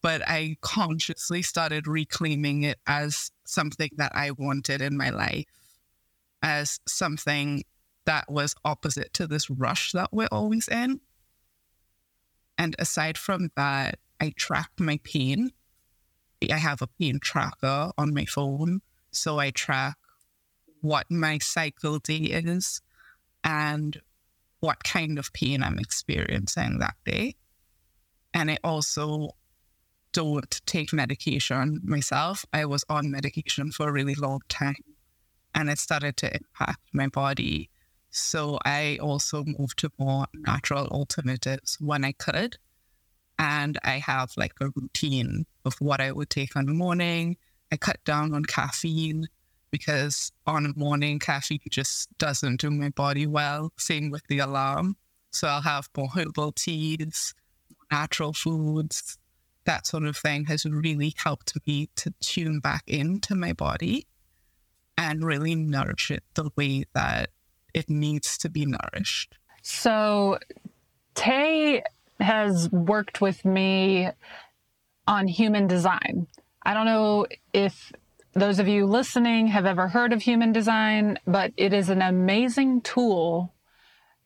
but 0.00 0.22
I 0.26 0.56
consciously 0.60 1.42
started 1.42 1.88
reclaiming 1.88 2.62
it 2.62 2.78
as 2.86 3.32
something 3.44 3.90
that 3.96 4.12
I 4.14 4.30
wanted 4.30 4.80
in 4.80 4.96
my 4.96 5.10
life, 5.10 5.46
as 6.42 6.78
something 6.86 7.64
that 8.04 8.30
was 8.30 8.54
opposite 8.64 9.12
to 9.14 9.26
this 9.26 9.50
rush 9.50 9.90
that 9.90 10.10
we're 10.12 10.28
always 10.30 10.68
in. 10.68 11.00
And 12.56 12.76
aside 12.78 13.18
from 13.18 13.50
that, 13.56 13.98
I 14.20 14.32
track 14.36 14.70
my 14.78 15.00
pain. 15.02 15.50
I 16.48 16.58
have 16.58 16.82
a 16.82 16.86
pain 16.86 17.18
tracker 17.20 17.90
on 17.98 18.14
my 18.14 18.26
phone. 18.26 18.82
So 19.10 19.40
I 19.40 19.50
track 19.50 19.96
what 20.82 21.10
my 21.10 21.38
cycle 21.38 21.98
day 21.98 22.16
is 22.16 22.80
and 23.42 24.00
what 24.60 24.84
kind 24.84 25.18
of 25.18 25.32
pain 25.32 25.62
I'm 25.62 25.78
experiencing 25.78 26.78
that 26.78 26.94
day. 27.04 27.34
And 28.34 28.50
I 28.50 28.58
also 28.62 29.30
don't 30.12 30.60
take 30.66 30.92
medication 30.92 31.80
myself. 31.82 32.44
I 32.52 32.66
was 32.66 32.84
on 32.88 33.10
medication 33.10 33.72
for 33.72 33.88
a 33.88 33.92
really 33.92 34.14
long 34.14 34.40
time 34.48 34.76
and 35.54 35.70
it 35.70 35.78
started 35.78 36.16
to 36.18 36.34
impact 36.34 36.80
my 36.92 37.08
body. 37.08 37.70
So 38.10 38.58
I 38.64 38.98
also 39.00 39.44
moved 39.44 39.78
to 39.78 39.90
more 39.98 40.26
natural 40.34 40.86
alternatives 40.88 41.78
when 41.80 42.04
I 42.04 42.12
could. 42.12 42.56
And 43.38 43.78
I 43.82 43.98
have 43.98 44.32
like 44.36 44.52
a 44.60 44.68
routine 44.76 45.46
of 45.64 45.74
what 45.80 46.00
I 46.00 46.12
would 46.12 46.30
take 46.30 46.54
in 46.54 46.66
the 46.66 46.74
morning. 46.74 47.36
I 47.72 47.76
cut 47.76 48.04
down 48.04 48.34
on 48.34 48.44
caffeine 48.44 49.28
because 49.72 50.30
on 50.46 50.72
morning 50.76 51.18
caffeine 51.18 51.58
just 51.68 52.16
doesn't 52.18 52.60
do 52.60 52.70
my 52.70 52.90
body 52.90 53.26
well. 53.26 53.72
Same 53.76 54.10
with 54.10 54.24
the 54.28 54.38
alarm. 54.38 54.96
So 55.30 55.48
I'll 55.48 55.62
have 55.62 55.88
more 55.96 56.10
herbal 56.14 56.52
teas, 56.52 57.34
natural 57.90 58.32
foods, 58.32 59.18
that 59.64 59.86
sort 59.86 60.04
of 60.04 60.16
thing 60.16 60.44
has 60.44 60.64
really 60.64 61.14
helped 61.16 61.54
me 61.66 61.88
to 61.96 62.12
tune 62.20 62.60
back 62.60 62.82
into 62.86 63.34
my 63.34 63.52
body 63.52 64.06
and 64.98 65.24
really 65.24 65.54
nourish 65.54 66.10
it 66.10 66.22
the 66.34 66.50
way 66.56 66.84
that 66.94 67.30
it 67.72 67.88
needs 67.88 68.36
to 68.38 68.50
be 68.50 68.66
nourished. 68.66 69.38
So 69.62 70.38
Tay 71.14 71.82
has 72.20 72.70
worked 72.70 73.20
with 73.20 73.44
me 73.44 74.08
on 75.06 75.28
human 75.28 75.66
design. 75.66 76.26
I 76.64 76.74
don't 76.74 76.86
know 76.86 77.26
if 77.52 77.92
those 78.34 78.58
of 78.58 78.68
you 78.68 78.86
listening 78.86 79.48
have 79.48 79.66
ever 79.66 79.88
heard 79.88 80.12
of 80.12 80.22
human 80.22 80.52
design, 80.52 81.18
but 81.26 81.52
it 81.56 81.72
is 81.72 81.88
an 81.90 82.00
amazing 82.00 82.80
tool. 82.80 83.52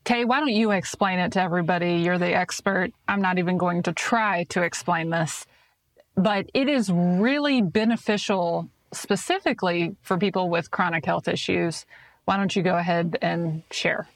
Tay, 0.04 0.24
why 0.24 0.38
don't 0.38 0.48
you 0.48 0.70
explain 0.70 1.18
it 1.18 1.32
to 1.32 1.42
everybody? 1.42 1.96
You're 1.96 2.18
the 2.18 2.32
expert. 2.32 2.92
I'm 3.08 3.20
not 3.20 3.38
even 3.38 3.58
going 3.58 3.82
to 3.84 3.92
try 3.92 4.44
to 4.50 4.62
explain 4.62 5.10
this, 5.10 5.44
but 6.16 6.48
it 6.54 6.68
is 6.68 6.90
really 6.90 7.60
beneficial 7.62 8.70
specifically 8.92 9.96
for 10.02 10.16
people 10.16 10.48
with 10.48 10.70
chronic 10.70 11.04
health 11.04 11.26
issues. 11.26 11.84
Why 12.24 12.36
don't 12.36 12.54
you 12.54 12.62
go 12.62 12.76
ahead 12.76 13.18
and 13.20 13.64
share? 13.72 14.08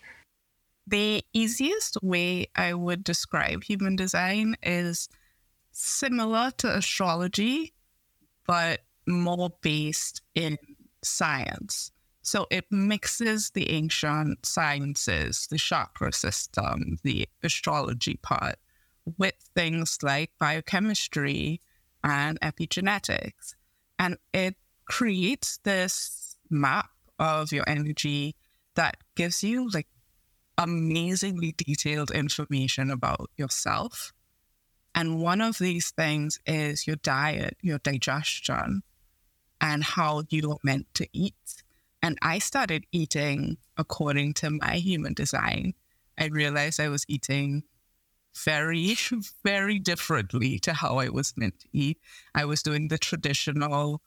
The 0.86 1.24
easiest 1.32 2.00
way 2.02 2.46
I 2.54 2.74
would 2.74 3.02
describe 3.02 3.64
human 3.64 3.96
design 3.96 4.56
is 4.62 5.08
similar 5.72 6.52
to 6.58 6.76
astrology, 6.76 7.72
but 8.46 8.80
more 9.06 9.50
based 9.62 10.22
in 10.34 10.58
science. 11.02 11.90
So 12.22 12.46
it 12.50 12.66
mixes 12.70 13.50
the 13.50 13.70
ancient 13.70 14.44
sciences, 14.44 15.46
the 15.50 15.58
chakra 15.58 16.12
system, 16.12 16.98
the 17.02 17.28
astrology 17.42 18.18
part, 18.22 18.56
with 19.18 19.34
things 19.54 19.98
like 20.02 20.30
biochemistry 20.38 21.60
and 22.04 22.38
epigenetics. 22.40 23.54
And 23.98 24.16
it 24.32 24.56
creates 24.84 25.58
this 25.64 26.36
map 26.50 26.90
of 27.18 27.52
your 27.52 27.64
energy 27.66 28.34
that 28.74 28.96
gives 29.14 29.42
you 29.42 29.68
like 29.70 29.88
amazingly 30.58 31.52
detailed 31.56 32.10
information 32.10 32.90
about 32.90 33.30
yourself. 33.36 34.12
And 34.94 35.20
one 35.20 35.40
of 35.40 35.58
these 35.58 35.90
things 35.90 36.38
is 36.46 36.86
your 36.86 36.96
diet, 36.96 37.56
your 37.62 37.78
digestion, 37.78 38.82
and 39.60 39.84
how 39.84 40.22
you 40.30 40.52
are 40.52 40.58
meant 40.62 40.86
to 40.94 41.06
eat. 41.12 41.34
And 42.02 42.18
I 42.22 42.38
started 42.38 42.84
eating 42.92 43.58
according 43.76 44.34
to 44.34 44.50
my 44.50 44.76
human 44.76 45.14
design. 45.14 45.74
I 46.18 46.26
realized 46.26 46.80
I 46.80 46.88
was 46.88 47.04
eating 47.08 47.64
very, 48.44 48.96
very 49.44 49.78
differently 49.78 50.58
to 50.60 50.72
how 50.72 50.98
I 50.98 51.08
was 51.08 51.34
meant 51.36 51.58
to 51.60 51.68
eat. 51.72 51.98
I 52.34 52.44
was 52.44 52.62
doing 52.62 52.88
the 52.88 52.98
traditional 52.98 54.00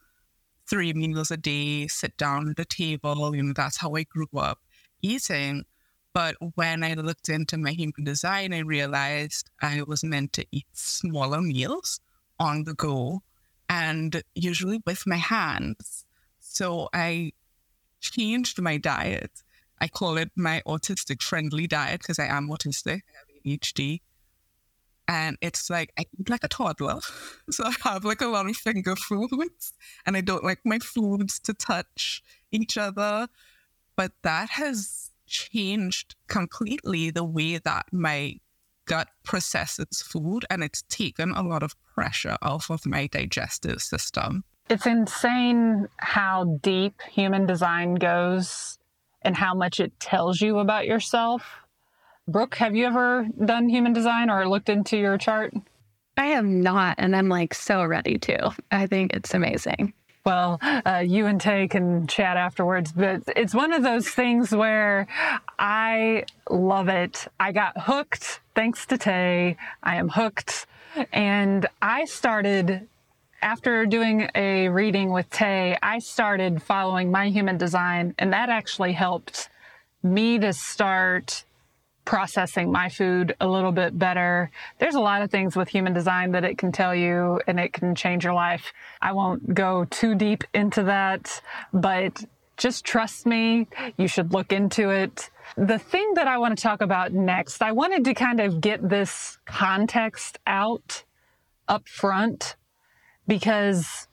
three 0.68 0.94
meals 0.94 1.30
a 1.30 1.38
day, 1.38 1.88
sit 1.88 2.18
down 2.18 2.50
at 2.50 2.58
the 2.58 2.66
table. 2.66 3.36
You 3.36 3.44
know, 3.44 3.54
that's 3.54 3.78
how 3.78 3.96
I 3.96 4.04
grew 4.04 4.30
up 4.36 4.60
eating. 5.02 5.66
But 6.14 6.36
when 6.56 6.84
I 6.84 6.94
looked 6.94 7.30
into 7.30 7.58
my 7.58 7.72
human 7.72 8.04
design, 8.04 8.54
I 8.54 8.60
realized 8.60 9.50
I 9.62 9.82
was 9.82 10.04
meant 10.04 10.34
to 10.34 10.46
eat 10.52 10.68
smaller 10.74 11.42
meals 11.42 12.00
on 12.40 12.64
the 12.64 12.76
go 12.76 13.24
and 13.74 14.22
usually 14.36 14.80
with 14.86 15.08
my 15.08 15.16
hands. 15.18 16.06
So 16.40 16.90
I 16.94 17.32
changed 18.02 18.62
my 18.62 18.78
diet. 18.78 19.42
I 19.82 19.88
call 19.88 20.18
it 20.18 20.30
my 20.36 20.62
autistic 20.68 21.24
friendly 21.24 21.66
diet 21.66 22.02
because 22.02 22.20
I 22.20 22.28
am 22.28 22.50
autistic, 22.50 23.02
I 23.10 23.18
have 23.20 23.30
ADHD. 23.44 24.02
And 25.08 25.38
it's 25.42 25.72
like 25.72 25.92
I 25.98 26.06
eat 26.18 26.30
like 26.30 26.44
a 26.44 26.48
toddler. 26.48 27.00
So 27.50 27.66
I 27.66 27.74
have 27.90 28.06
like 28.06 28.22
a 28.22 28.28
lot 28.28 28.48
of 28.48 28.56
finger 28.56 28.96
foods 28.96 29.74
and 30.06 30.16
I 30.16 30.22
don't 30.22 30.44
like 30.44 30.62
my 30.64 30.80
foods 30.80 31.40
to 31.40 31.54
touch 31.54 32.24
each 32.52 32.78
other. 32.78 33.28
But 33.96 34.12
that 34.22 34.50
has 34.52 35.10
changed 35.26 36.16
completely 36.28 37.10
the 37.10 37.24
way 37.24 37.58
that 37.58 37.88
my 37.92 38.38
gut 38.86 39.08
processes 39.24 40.02
food 40.02 40.46
and 40.50 40.64
it's 40.64 40.84
taken 40.84 41.32
a 41.32 41.42
lot 41.42 41.64
of 41.64 41.76
pressure 41.96 42.38
off 42.42 42.70
of 42.70 42.86
my 42.86 43.08
digestive 43.08 43.82
system. 43.82 44.44
It's 44.70 44.86
insane 44.86 45.88
how 45.98 46.60
deep 46.62 47.02
human 47.12 47.46
design 47.46 47.96
goes 47.96 48.78
and 49.22 49.36
how 49.36 49.54
much 49.54 49.80
it 49.80 49.98
tells 50.00 50.42
you 50.42 50.60
about 50.60 50.86
yourself. 50.86 51.44
Brooke, 52.28 52.56
have 52.56 52.76
you 52.76 52.86
ever 52.86 53.28
done 53.44 53.68
human 53.68 53.94
design 53.94 54.30
or 54.30 54.48
looked 54.48 54.70
into 54.70 54.98
your 54.98 55.18
chart? 55.18 55.54
I 56.16 56.28
have 56.28 56.46
not, 56.46 56.96
and 57.00 57.16
I'm 57.16 57.28
like 57.28 57.54
so 57.54 57.84
ready 57.84 58.18
to. 58.20 58.56
I 58.72 58.88
think 58.88 59.14
it's 59.14 59.34
amazing. 59.34 59.94
Well, 60.26 60.58
uh, 60.62 61.04
you 61.06 61.26
and 61.26 61.40
Tay 61.40 61.68
can 61.68 62.08
chat 62.08 62.38
afterwards, 62.38 62.94
but 62.94 63.24
it's 63.36 63.54
one 63.54 63.74
of 63.74 63.84
those 63.84 64.08
things 64.08 64.52
where 64.56 65.06
I 65.60 66.24
love 66.50 66.88
it. 66.88 67.28
I 67.42 67.52
got 67.52 67.78
hooked 67.78 68.40
thanks 68.56 68.86
to 68.86 68.98
Tay. 68.98 69.58
I 69.82 69.98
am 69.98 70.08
hooked. 70.08 70.66
And 71.12 71.68
I 71.82 72.06
started, 72.06 72.88
after 73.42 73.86
doing 73.86 74.30
a 74.34 74.70
reading 74.70 75.12
with 75.12 75.30
Tay, 75.30 75.78
I 75.84 76.00
started 76.00 76.64
following 76.64 77.12
my 77.12 77.28
human 77.28 77.58
design, 77.58 78.16
and 78.18 78.32
that 78.32 78.48
actually 78.48 78.94
helped 78.94 79.50
me 80.04 80.40
to 80.40 80.54
start 80.54 81.44
processing 82.06 82.72
my 82.72 82.90
food 82.90 83.36
a 83.40 83.48
little 83.48 83.72
bit 83.72 83.98
better. 83.98 84.52
There's 84.80 84.96
a 84.96 85.00
lot 85.00 85.22
of 85.22 85.32
things 85.32 85.56
with 85.56 85.70
human 85.70 85.94
design 85.94 86.32
that 86.32 86.44
it 86.44 86.58
can 86.58 86.72
tell 86.72 86.94
you 86.94 87.40
and 87.48 87.60
it 87.60 87.74
can 87.74 87.96
change 87.96 88.24
your 88.24 88.34
life. 88.34 88.74
I 89.02 89.14
won't 89.14 89.54
go 89.54 89.86
too 89.86 90.16
deep 90.16 90.44
into 90.54 90.84
that, 90.84 91.42
but 91.74 92.24
just 92.58 92.86
trust 92.86 93.26
me. 93.26 93.68
You 93.98 94.08
should 94.08 94.34
look 94.34 94.52
into 94.52 94.90
it. 94.90 95.30
The 95.58 95.80
thing 95.80 96.14
that 96.16 96.28
I 96.28 96.38
want 96.38 96.58
to 96.58 96.62
talk 96.62 96.82
about 96.82 97.14
next, 97.14 97.62
I 97.62 97.72
wanted 97.72 98.06
to 98.06 98.14
kind 98.14 98.40
of 98.40 98.62
get 98.62 98.88
this 98.88 99.38
context 99.46 100.40
out 100.46 101.04
up 101.68 101.88
front 101.88 102.56
because 103.28 104.08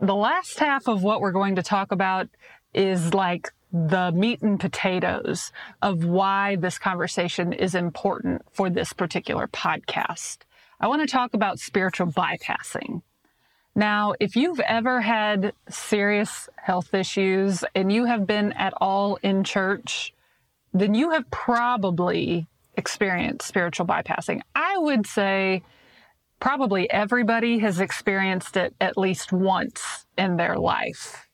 the 0.00 0.14
last 0.14 0.58
half 0.58 0.88
of 0.88 1.02
what 1.02 1.20
we're 1.20 1.32
going 1.32 1.56
to 1.56 1.62
talk 1.62 1.92
about 1.92 2.28
is 2.74 3.14
like 3.14 3.52
the 3.72 4.10
meat 4.12 4.40
and 4.42 4.58
potatoes 4.58 5.52
of 5.82 6.04
why 6.04 6.56
this 6.56 6.78
conversation 6.78 7.52
is 7.52 7.74
important 7.74 8.42
for 8.52 8.70
this 8.70 8.92
particular 8.92 9.46
podcast. 9.46 10.38
I 10.80 10.88
want 10.88 11.02
to 11.02 11.12
talk 11.12 11.34
about 11.34 11.58
spiritual 11.58 12.06
bypassing. 12.06 13.02
Now, 13.74 14.14
if 14.18 14.36
you've 14.36 14.60
ever 14.60 15.00
had 15.00 15.52
serious 15.68 16.48
health 16.56 16.94
issues 16.94 17.62
and 17.74 17.92
you 17.92 18.06
have 18.06 18.26
been 18.26 18.52
at 18.52 18.74
all 18.80 19.16
in 19.22 19.44
church, 19.44 20.14
then 20.72 20.94
you 20.94 21.10
have 21.10 21.30
probably 21.30 22.46
experienced 22.76 23.46
spiritual 23.46 23.86
bypassing. 23.86 24.40
I 24.54 24.78
would 24.78 25.06
say 25.06 25.62
probably 26.40 26.90
everybody 26.90 27.58
has 27.58 27.80
experienced 27.80 28.56
it 28.56 28.74
at 28.80 28.96
least 28.96 29.32
once 29.32 30.06
in 30.16 30.36
their 30.36 30.56
life 30.56 31.27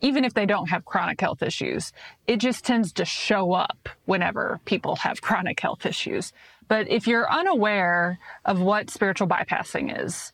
even 0.00 0.24
if 0.24 0.34
they 0.34 0.46
don't 0.46 0.68
have 0.68 0.84
chronic 0.84 1.20
health 1.20 1.42
issues. 1.42 1.92
It 2.26 2.38
just 2.38 2.64
tends 2.64 2.92
to 2.94 3.04
show 3.04 3.52
up 3.52 3.88
whenever 4.04 4.60
people 4.64 4.96
have 4.96 5.20
chronic 5.20 5.60
health 5.60 5.84
issues. 5.86 6.32
But 6.68 6.88
if 6.88 7.06
you're 7.06 7.30
unaware 7.30 8.18
of 8.44 8.60
what 8.60 8.90
spiritual 8.90 9.26
bypassing 9.26 10.04
is, 10.04 10.32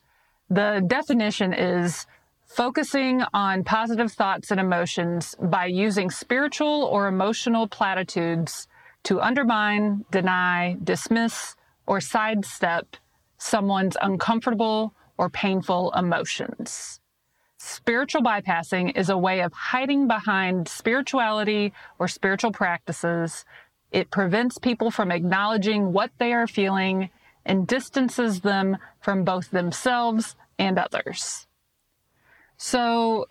the 0.49 0.83
definition 0.85 1.53
is 1.53 2.05
focusing 2.45 3.23
on 3.33 3.63
positive 3.63 4.11
thoughts 4.11 4.51
and 4.51 4.59
emotions 4.59 5.35
by 5.41 5.65
using 5.65 6.09
spiritual 6.11 6.83
or 6.91 7.07
emotional 7.07 7.67
platitudes 7.67 8.67
to 9.03 9.21
undermine, 9.21 10.05
deny, 10.11 10.77
dismiss, 10.83 11.55
or 11.87 11.99
sidestep 11.99 12.97
someone's 13.37 13.97
uncomfortable 14.01 14.93
or 15.17 15.29
painful 15.29 15.91
emotions. 15.93 16.99
Spiritual 17.65 18.21
bypassing 18.21 18.95
is 18.95 19.09
a 19.09 19.17
way 19.17 19.41
of 19.41 19.51
hiding 19.51 20.07
behind 20.07 20.67
spirituality 20.67 21.73
or 21.97 22.07
spiritual 22.07 22.51
practices. 22.51 23.43
It 23.91 24.11
prevents 24.11 24.59
people 24.59 24.91
from 24.91 25.11
acknowledging 25.11 25.91
what 25.91 26.11
they 26.19 26.31
are 26.31 26.45
feeling 26.45 27.09
and 27.43 27.65
distances 27.65 28.41
them 28.41 28.77
from 29.01 29.23
both 29.23 29.49
themselves 29.49 30.35
and 30.59 30.77
others. 30.77 31.47
So, 32.55 33.25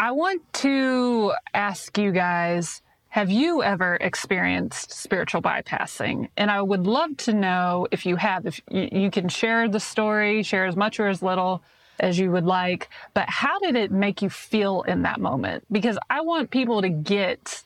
I 0.00 0.10
want 0.10 0.42
to 0.54 1.34
ask 1.54 1.96
you 1.96 2.10
guys 2.10 2.82
have 3.10 3.30
you 3.30 3.62
ever 3.62 3.94
experienced 4.00 4.90
spiritual 4.90 5.40
bypassing? 5.40 6.30
And 6.36 6.50
I 6.50 6.62
would 6.62 6.84
love 6.84 7.16
to 7.18 7.32
know 7.32 7.86
if 7.92 8.04
you 8.04 8.16
have, 8.16 8.44
if 8.44 8.60
you, 8.68 9.08
can 9.12 9.28
share 9.28 9.68
the 9.68 9.78
story, 9.78 10.42
share 10.42 10.66
as 10.66 10.74
much 10.74 10.98
or 10.98 11.06
as 11.06 11.22
little 11.22 11.62
as 12.00 12.18
you 12.18 12.30
would 12.30 12.44
like, 12.44 12.88
but 13.14 13.28
how 13.28 13.58
did 13.58 13.76
it 13.76 13.90
make 13.90 14.22
you 14.22 14.28
feel 14.28 14.82
in 14.82 15.02
that 15.02 15.20
moment? 15.20 15.64
Because 15.70 15.98
I 16.10 16.20
want 16.22 16.50
people 16.50 16.82
to 16.82 16.88
get 16.88 17.62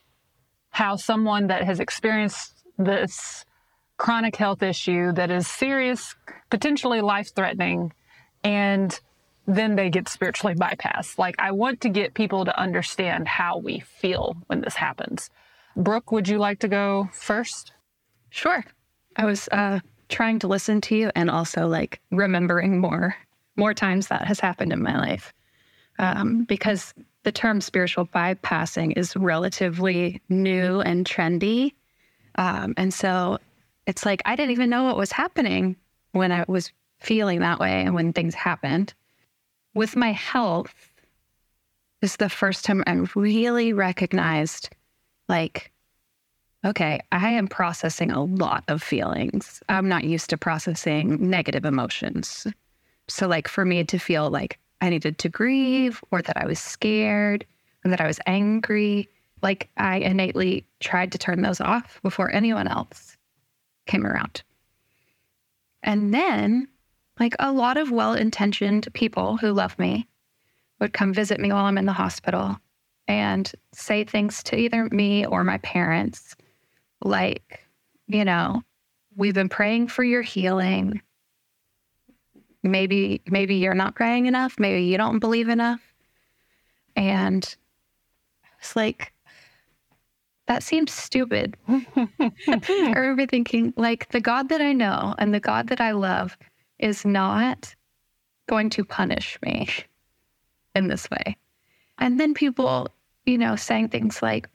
how 0.71 0.97
someone 0.97 1.49
that 1.49 1.65
has 1.65 1.81
experienced 1.81 2.65
this 2.79 3.45
chronic 3.97 4.37
health 4.37 4.63
issue 4.63 5.13
that 5.13 5.31
is 5.31 5.47
serious, 5.47 6.15
potentially 6.51 7.01
life 7.01 7.35
threatening, 7.35 7.93
and 8.45 8.99
then 9.47 9.77
they 9.77 9.91
get 9.91 10.09
spiritually 10.09 10.55
bypassed. 10.55 11.19
Like, 11.19 11.35
I 11.39 11.51
want 11.53 11.81
to 11.81 11.89
get 11.89 12.15
people 12.15 12.45
to 12.45 12.61
understand 12.61 13.27
how 13.27 13.59
we 13.59 13.81
feel 13.81 14.37
when 14.47 14.61
this 14.61 14.77
happens. 14.77 15.31
Brooke, 15.77 16.13
would 16.13 16.29
you 16.29 16.39
like 16.39 16.61
to 16.61 16.69
go 16.69 17.09
first? 17.13 17.73
Sure. 18.31 18.65
I 19.17 19.25
was 19.25 19.49
uh, 19.51 19.81
trying 20.09 20.39
to 20.41 20.49
listen 20.49 20.81
to 20.83 20.97
you 20.97 21.11
and 21.15 21.31
also 21.31 21.67
like 21.67 22.01
remembering 22.11 22.79
more 22.79 23.17
more 23.59 23.75
times 23.75 24.09
that 24.09 24.27
has 24.27 24.41
happened 24.41 24.73
in 24.73 24.83
my 24.83 24.99
life. 24.99 25.35
Um, 25.99 26.45
because 26.45 26.95
the 27.25 27.33
term 27.33 27.61
spiritual 27.61 28.07
bypassing 28.07 28.97
is 28.97 29.17
relatively 29.17 30.23
new 30.29 30.81
and 30.81 31.05
trendy. 31.05 31.73
Um, 32.37 32.73
and 32.77 32.95
so 32.95 33.39
it's 33.87 34.07
like 34.07 34.23
I 34.25 34.37
didn't 34.37 34.53
even 34.53 34.71
know 34.71 34.85
what 34.85 34.97
was 34.97 35.11
happening 35.11 35.77
when 36.13 36.31
I 36.31 36.45
was 36.47 36.71
feeling 37.01 37.41
that 37.41 37.59
way 37.59 37.83
and 37.83 37.95
when 37.95 38.13
things 38.13 38.35
happened. 38.35 38.95
With 39.75 39.97
my 39.97 40.13
health, 40.13 40.75
this 42.01 42.13
is 42.13 42.17
the 42.17 42.29
first 42.29 42.65
time 42.65 42.85
I 42.87 43.05
really 43.15 43.73
recognized 43.73 44.71
like, 45.29 45.73
okay, 46.65 47.01
I 47.13 47.31
am 47.31 47.49
processing 47.49 48.11
a 48.11 48.25
lot 48.25 48.65
of 48.69 48.83
feelings. 48.83 49.63
I'm 49.69 49.89
not 49.89 50.05
used 50.05 50.31
to 50.31 50.39
processing 50.39 51.29
negative 51.29 51.65
emotions. 51.65 52.47
So, 53.09 53.27
like, 53.27 53.49
for 53.49 53.65
me 53.65 53.85
to 53.85 53.99
feel 53.99 54.31
like 54.31 54.59
I 54.81 54.91
needed 54.91 55.19
to 55.19 55.29
grieve 55.29 56.03
or 56.11 56.23
that 56.23 56.37
I 56.37 56.47
was 56.47 56.59
scared 56.59 57.45
or 57.85 57.91
that 57.91 58.01
I 58.01 58.07
was 58.07 58.21
angry, 58.27 59.09
like, 59.43 59.71
I 59.77 59.97
innately 59.97 60.67
tried 60.81 61.13
to 61.13 61.19
turn 61.19 61.43
those 61.43 61.61
off 61.61 62.01
before 62.03 62.31
anyone 62.31 62.69
else 62.69 63.17
came 63.87 64.07
around. 64.07 64.43
And 65.83 66.13
then, 66.13 66.69
like, 67.19 67.35
a 67.39 67.53
lot 67.53 67.77
of 67.77 67.91
well 67.91 68.15
intentioned 68.15 68.93
people 68.93 69.37
who 69.37 69.53
love 69.53 69.79
me 69.79 70.07
would 70.81 70.93
come 70.93 71.13
visit 71.13 71.41
me 71.41 71.53
while 71.53 71.65
I'm 71.65 71.79
in 71.79 71.87
the 71.87 71.93
hospital 71.93 72.59
and 73.07 73.51
say 73.73 74.05
things 74.05 74.43
to 74.45 74.57
either 74.57 74.89
me 74.91 75.25
or 75.25 75.43
my 75.43 75.59
parents, 75.59 76.37
like, 77.03 77.61
you 78.07 78.25
know, 78.25 78.63
we've 79.17 79.35
been 79.35 79.49
praying 79.49 79.89
for 79.89 80.05
your 80.05 80.23
healing 80.23 81.01
maybe 82.63 83.23
maybe 83.27 83.57
you're 83.57 83.75
not 83.75 83.95
praying 83.95 84.27
enough 84.27 84.59
maybe 84.59 84.83
you 84.85 84.97
don't 84.97 85.19
believe 85.19 85.49
enough. 85.49 85.81
And 86.97 87.57
it's 88.59 88.75
like 88.75 89.13
that 90.47 90.63
seems 90.63 90.93
stupid. 90.93 91.57
I 91.69 92.33
remember 92.69 93.27
thinking 93.27 93.75
like 93.77 94.09
the 94.11 94.21
god 94.21 94.49
that 94.49 94.61
i 94.61 94.73
know 94.73 95.15
and 95.19 95.33
the 95.33 95.41
god 95.41 95.69
that 95.69 95.81
i 95.81 95.93
love 95.93 96.37
is 96.79 97.05
not 97.05 97.75
going 98.49 98.71
to 98.71 98.85
punish 98.85 99.39
me 99.43 99.69
in 100.75 100.89
this 100.89 101.09
way. 101.11 101.37
And 101.99 102.19
then 102.19 102.35
people 102.35 102.89
you 103.27 103.39
know 103.39 103.57
saying 103.57 103.89
things 103.89 104.23
like 104.23 104.49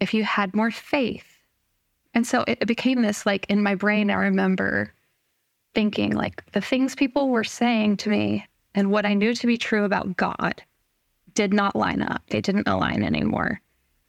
if 0.00 0.14
you 0.14 0.24
had 0.24 0.54
more 0.54 0.70
faith. 0.70 1.26
And 2.12 2.26
so 2.26 2.44
it 2.46 2.66
became 2.66 3.02
this 3.02 3.26
like 3.26 3.46
in 3.48 3.62
my 3.62 3.74
brain 3.74 4.10
i 4.10 4.14
remember 4.14 4.93
thinking 5.74 6.14
like 6.14 6.44
the 6.52 6.60
things 6.60 6.94
people 6.94 7.28
were 7.28 7.44
saying 7.44 7.96
to 7.98 8.10
me 8.10 8.46
and 8.74 8.90
what 8.90 9.06
I 9.06 9.14
knew 9.14 9.34
to 9.34 9.46
be 9.46 9.58
true 9.58 9.84
about 9.84 10.16
God 10.16 10.62
did 11.34 11.52
not 11.52 11.76
line 11.76 12.02
up. 12.02 12.22
They 12.28 12.40
didn't 12.40 12.68
align 12.68 13.02
anymore. 13.02 13.60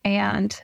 And 0.04 0.60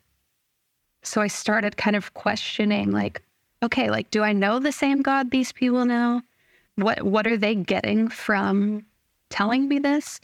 so 1.04 1.22
I 1.22 1.28
started 1.28 1.78
kind 1.78 1.96
of 1.96 2.14
questioning 2.14 2.92
like, 2.92 3.22
okay, 3.64 3.90
like 3.90 4.12
do 4.12 4.24
I 4.24 4.34
know 4.34 4.60
the 4.60 4.72
same 4.72 5.02
God 5.02 5.32
these 5.32 5.52
people 5.52 5.86
know? 5.86 6.22
What 6.76 7.02
what 7.04 7.28
are 7.28 7.38
they 7.38 7.56
getting 7.56 8.08
from 8.08 8.86
telling 9.30 9.68
me 9.68 9.80
this? 9.80 10.22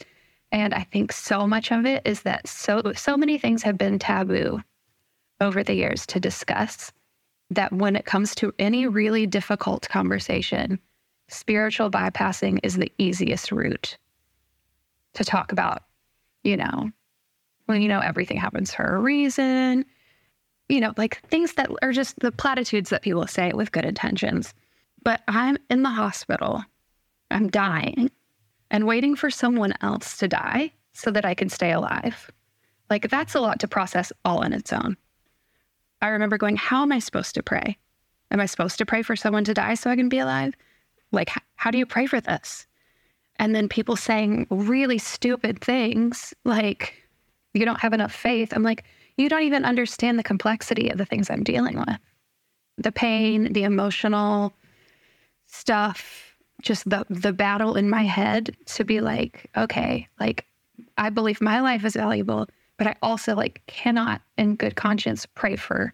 And 0.50 0.72
I 0.72 0.84
think 0.84 1.12
so 1.12 1.46
much 1.46 1.70
of 1.72 1.84
it 1.84 2.02
is 2.04 2.22
that 2.22 2.46
so 2.48 2.92
so 2.94 3.16
many 3.16 3.38
things 3.38 3.62
have 3.62 3.76
been 3.76 3.98
taboo 3.98 4.62
over 5.40 5.62
the 5.62 5.74
years 5.74 6.06
to 6.06 6.20
discuss 6.20 6.92
that 7.50 7.72
when 7.72 7.96
it 7.96 8.04
comes 8.04 8.34
to 8.36 8.52
any 8.58 8.86
really 8.86 9.26
difficult 9.26 9.88
conversation, 9.88 10.78
spiritual 11.28 11.90
bypassing 11.90 12.58
is 12.62 12.76
the 12.76 12.92
easiest 12.98 13.52
route 13.52 13.96
to 15.14 15.24
talk 15.24 15.52
about, 15.52 15.82
you 16.44 16.56
know, 16.56 16.90
when 17.66 17.82
you 17.82 17.88
know 17.88 18.00
everything 18.00 18.36
happens 18.36 18.72
for 18.74 18.84
a 18.84 18.98
reason, 18.98 19.84
you 20.68 20.80
know, 20.80 20.92
like 20.96 21.20
things 21.28 21.54
that 21.54 21.70
are 21.82 21.92
just 21.92 22.18
the 22.20 22.32
platitudes 22.32 22.90
that 22.90 23.02
people 23.02 23.26
say 23.26 23.52
with 23.52 23.72
good 23.72 23.84
intentions. 23.84 24.54
But 25.02 25.22
I'm 25.28 25.56
in 25.70 25.82
the 25.82 25.90
hospital, 25.90 26.62
I'm 27.30 27.48
dying. 27.48 28.10
and 28.70 28.86
waiting 28.86 29.16
for 29.16 29.30
someone 29.30 29.72
else 29.80 30.18
to 30.18 30.28
die 30.28 30.72
so 30.92 31.10
that 31.10 31.24
I 31.24 31.34
can 31.34 31.48
stay 31.48 31.72
alive. 31.72 32.30
Like 32.90 33.08
that's 33.08 33.34
a 33.34 33.40
lot 33.40 33.60
to 33.60 33.68
process 33.68 34.12
all 34.24 34.44
on 34.44 34.52
its 34.52 34.72
own. 34.72 34.96
I 36.00 36.08
remember 36.08 36.38
going, 36.38 36.56
How 36.56 36.82
am 36.82 36.92
I 36.92 36.98
supposed 36.98 37.34
to 37.34 37.42
pray? 37.42 37.78
Am 38.30 38.40
I 38.40 38.46
supposed 38.46 38.78
to 38.78 38.86
pray 38.86 39.02
for 39.02 39.16
someone 39.16 39.44
to 39.44 39.54
die 39.54 39.74
so 39.74 39.90
I 39.90 39.96
can 39.96 40.08
be 40.08 40.18
alive? 40.18 40.54
Like, 41.12 41.30
how 41.56 41.70
do 41.70 41.78
you 41.78 41.86
pray 41.86 42.06
for 42.06 42.20
this? 42.20 42.66
And 43.36 43.54
then 43.54 43.68
people 43.68 43.96
saying 43.96 44.46
really 44.50 44.98
stupid 44.98 45.60
things 45.60 46.34
like, 46.44 46.94
You 47.54 47.64
don't 47.64 47.80
have 47.80 47.92
enough 47.92 48.12
faith. 48.12 48.52
I'm 48.52 48.62
like, 48.62 48.84
You 49.16 49.28
don't 49.28 49.42
even 49.42 49.64
understand 49.64 50.18
the 50.18 50.24
complexity 50.24 50.90
of 50.90 50.98
the 50.98 51.06
things 51.06 51.30
I'm 51.30 51.44
dealing 51.44 51.78
with 51.78 51.98
the 52.78 52.92
pain, 52.92 53.52
the 53.52 53.64
emotional 53.64 54.54
stuff, 55.46 56.36
just 56.62 56.88
the, 56.88 57.04
the 57.10 57.32
battle 57.32 57.76
in 57.76 57.90
my 57.90 58.04
head 58.04 58.56
to 58.66 58.84
be 58.84 59.00
like, 59.00 59.50
okay, 59.56 60.08
like, 60.18 60.46
I 60.96 61.10
believe 61.10 61.40
my 61.40 61.60
life 61.60 61.84
is 61.84 61.94
valuable 61.94 62.46
but 62.78 62.86
I 62.86 62.96
also 63.02 63.34
like 63.34 63.60
cannot 63.66 64.22
in 64.38 64.56
good 64.56 64.76
conscience 64.76 65.26
pray 65.26 65.56
for 65.56 65.92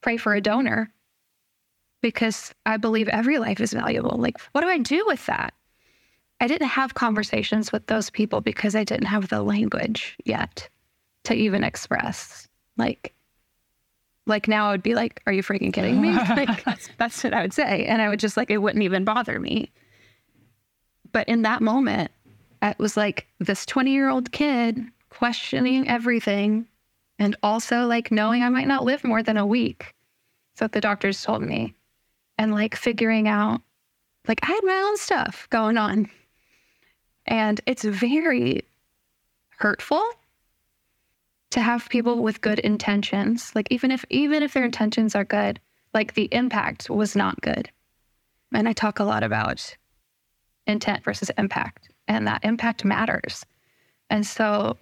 pray 0.00 0.16
for 0.16 0.34
a 0.34 0.40
donor 0.40 0.90
because 2.00 2.54
I 2.64 2.78
believe 2.78 3.08
every 3.08 3.38
life 3.38 3.60
is 3.60 3.72
valuable. 3.72 4.16
Like 4.18 4.40
what 4.52 4.62
do 4.62 4.68
I 4.68 4.78
do 4.78 5.04
with 5.06 5.26
that? 5.26 5.52
I 6.40 6.46
didn't 6.48 6.68
have 6.68 6.94
conversations 6.94 7.70
with 7.70 7.86
those 7.86 8.10
people 8.10 8.40
because 8.40 8.74
I 8.74 8.84
didn't 8.84 9.06
have 9.06 9.28
the 9.28 9.42
language 9.42 10.16
yet 10.24 10.68
to 11.24 11.34
even 11.34 11.62
express 11.62 12.48
like 12.76 13.12
like 14.26 14.46
now 14.46 14.68
I 14.68 14.70
would 14.70 14.84
be 14.84 14.94
like, 14.94 15.20
"Are 15.26 15.32
you 15.32 15.42
freaking 15.42 15.72
kidding 15.72 16.00
me?" 16.00 16.12
like 16.14 16.64
that's, 16.64 16.88
that's 16.96 17.24
what 17.24 17.34
I 17.34 17.42
would 17.42 17.52
say, 17.52 17.84
and 17.86 18.00
I 18.00 18.08
would 18.08 18.20
just 18.20 18.36
like 18.36 18.50
it 18.50 18.58
wouldn't 18.58 18.84
even 18.84 19.04
bother 19.04 19.40
me. 19.40 19.72
But 21.10 21.28
in 21.28 21.42
that 21.42 21.60
moment, 21.60 22.12
it 22.62 22.78
was 22.78 22.96
like 22.96 23.26
this 23.40 23.66
twenty-year-old 23.66 24.30
kid 24.30 24.84
questioning 25.12 25.88
everything 25.88 26.66
and 27.18 27.36
also 27.42 27.86
like 27.86 28.10
knowing 28.10 28.42
I 28.42 28.48
might 28.48 28.66
not 28.66 28.84
live 28.84 29.04
more 29.04 29.22
than 29.22 29.36
a 29.36 29.46
week. 29.46 29.94
So 30.54 30.66
the 30.66 30.80
doctors 30.80 31.22
told 31.22 31.42
me. 31.42 31.74
And 32.38 32.52
like 32.52 32.74
figuring 32.74 33.28
out, 33.28 33.60
like, 34.26 34.40
I 34.42 34.46
had 34.46 34.64
my 34.64 34.82
own 34.86 34.96
stuff 34.96 35.46
going 35.50 35.76
on. 35.76 36.10
And 37.26 37.60
it's 37.66 37.84
very 37.84 38.62
hurtful 39.50 40.02
to 41.50 41.60
have 41.60 41.88
people 41.90 42.22
with 42.22 42.40
good 42.40 42.58
intentions. 42.60 43.52
Like 43.54 43.68
even 43.70 43.90
if 43.90 44.04
even 44.08 44.42
if 44.42 44.54
their 44.54 44.64
intentions 44.64 45.14
are 45.14 45.24
good, 45.24 45.60
like 45.94 46.14
the 46.14 46.28
impact 46.32 46.88
was 46.88 47.14
not 47.14 47.40
good. 47.42 47.70
And 48.52 48.68
I 48.68 48.72
talk 48.72 48.98
a 48.98 49.04
lot 49.04 49.22
about 49.22 49.76
intent 50.66 51.04
versus 51.04 51.30
impact, 51.38 51.90
and 52.08 52.26
that 52.26 52.44
impact 52.44 52.84
matters. 52.84 53.44
And 54.10 54.26
so 54.26 54.78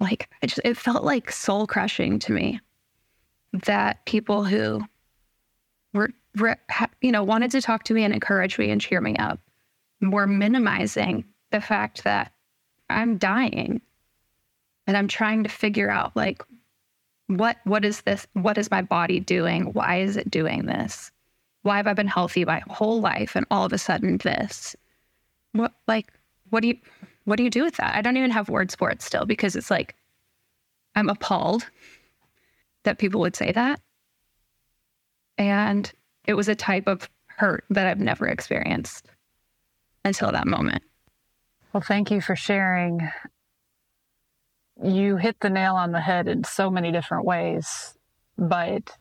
like 0.00 0.30
it 0.42 0.48
just 0.48 0.60
it 0.64 0.76
felt 0.76 1.04
like 1.04 1.30
soul 1.30 1.66
crushing 1.66 2.18
to 2.20 2.32
me 2.32 2.60
that 3.52 4.04
people 4.04 4.44
who 4.44 4.82
were, 5.92 6.10
were 6.38 6.56
you 7.00 7.12
know 7.12 7.24
wanted 7.24 7.50
to 7.50 7.60
talk 7.60 7.84
to 7.84 7.94
me 7.94 8.04
and 8.04 8.14
encourage 8.14 8.58
me 8.58 8.70
and 8.70 8.80
cheer 8.80 9.00
me 9.00 9.16
up 9.16 9.40
were 10.00 10.26
minimizing 10.26 11.24
the 11.50 11.60
fact 11.60 12.04
that 12.04 12.32
I'm 12.90 13.18
dying 13.18 13.80
and 14.86 14.96
I'm 14.96 15.08
trying 15.08 15.42
to 15.42 15.48
figure 15.48 15.90
out 15.90 16.16
like 16.16 16.42
what 17.26 17.58
what 17.64 17.84
is 17.84 18.02
this 18.02 18.26
what 18.32 18.58
is 18.58 18.70
my 18.70 18.82
body 18.82 19.20
doing? 19.20 19.72
Why 19.72 20.00
is 20.00 20.16
it 20.16 20.30
doing 20.30 20.66
this? 20.66 21.10
Why 21.62 21.76
have 21.76 21.86
I 21.86 21.92
been 21.92 22.08
healthy 22.08 22.44
my 22.44 22.62
whole 22.68 23.00
life 23.00 23.36
and 23.36 23.44
all 23.50 23.64
of 23.64 23.72
a 23.72 23.78
sudden 23.78 24.18
this? 24.18 24.74
What 25.52 25.72
like 25.86 26.12
what 26.50 26.60
do 26.60 26.68
you 26.68 26.78
what 27.28 27.36
do 27.36 27.42
you 27.42 27.50
do 27.50 27.62
with 27.62 27.76
that? 27.76 27.94
I 27.94 28.00
don't 28.00 28.16
even 28.16 28.30
have 28.30 28.48
words 28.48 28.74
for 28.74 28.90
it 28.90 29.02
still 29.02 29.26
because 29.26 29.54
it's 29.54 29.70
like 29.70 29.94
I'm 30.94 31.10
appalled 31.10 31.68
that 32.84 32.98
people 32.98 33.20
would 33.20 33.36
say 33.36 33.52
that. 33.52 33.80
And 35.36 35.92
it 36.26 36.32
was 36.32 36.48
a 36.48 36.54
type 36.54 36.86
of 36.86 37.08
hurt 37.26 37.64
that 37.68 37.86
I've 37.86 38.00
never 38.00 38.26
experienced 38.26 39.06
until 40.06 40.32
that 40.32 40.46
moment. 40.46 40.82
Well, 41.74 41.82
thank 41.82 42.10
you 42.10 42.22
for 42.22 42.34
sharing. 42.34 43.10
You 44.82 45.18
hit 45.18 45.36
the 45.40 45.50
nail 45.50 45.74
on 45.74 45.92
the 45.92 46.00
head 46.00 46.28
in 46.28 46.44
so 46.44 46.70
many 46.70 46.90
different 46.90 47.26
ways, 47.26 47.94
but 48.38 48.96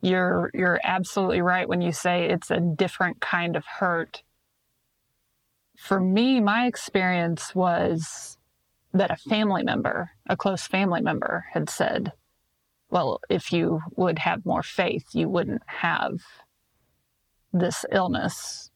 you're 0.00 0.50
you're 0.54 0.80
absolutely 0.84 1.42
right 1.42 1.68
when 1.68 1.82
you 1.82 1.92
say 1.92 2.30
it's 2.30 2.50
a 2.50 2.60
different 2.60 3.20
kind 3.20 3.56
of 3.56 3.66
hurt 3.66 4.22
for 5.78 6.00
me, 6.00 6.40
my 6.40 6.66
experience 6.66 7.54
was 7.54 8.36
that 8.92 9.12
a 9.12 9.16
family 9.16 9.62
member, 9.62 10.10
a 10.28 10.36
close 10.36 10.66
family 10.66 11.00
member, 11.00 11.46
had 11.52 11.70
said, 11.70 12.12
Well, 12.90 13.20
if 13.30 13.52
you 13.52 13.80
would 13.96 14.18
have 14.18 14.44
more 14.44 14.64
faith, 14.64 15.06
you 15.12 15.28
wouldn't 15.28 15.62
have 15.66 16.18
this 17.52 17.84
illness, 17.92 18.72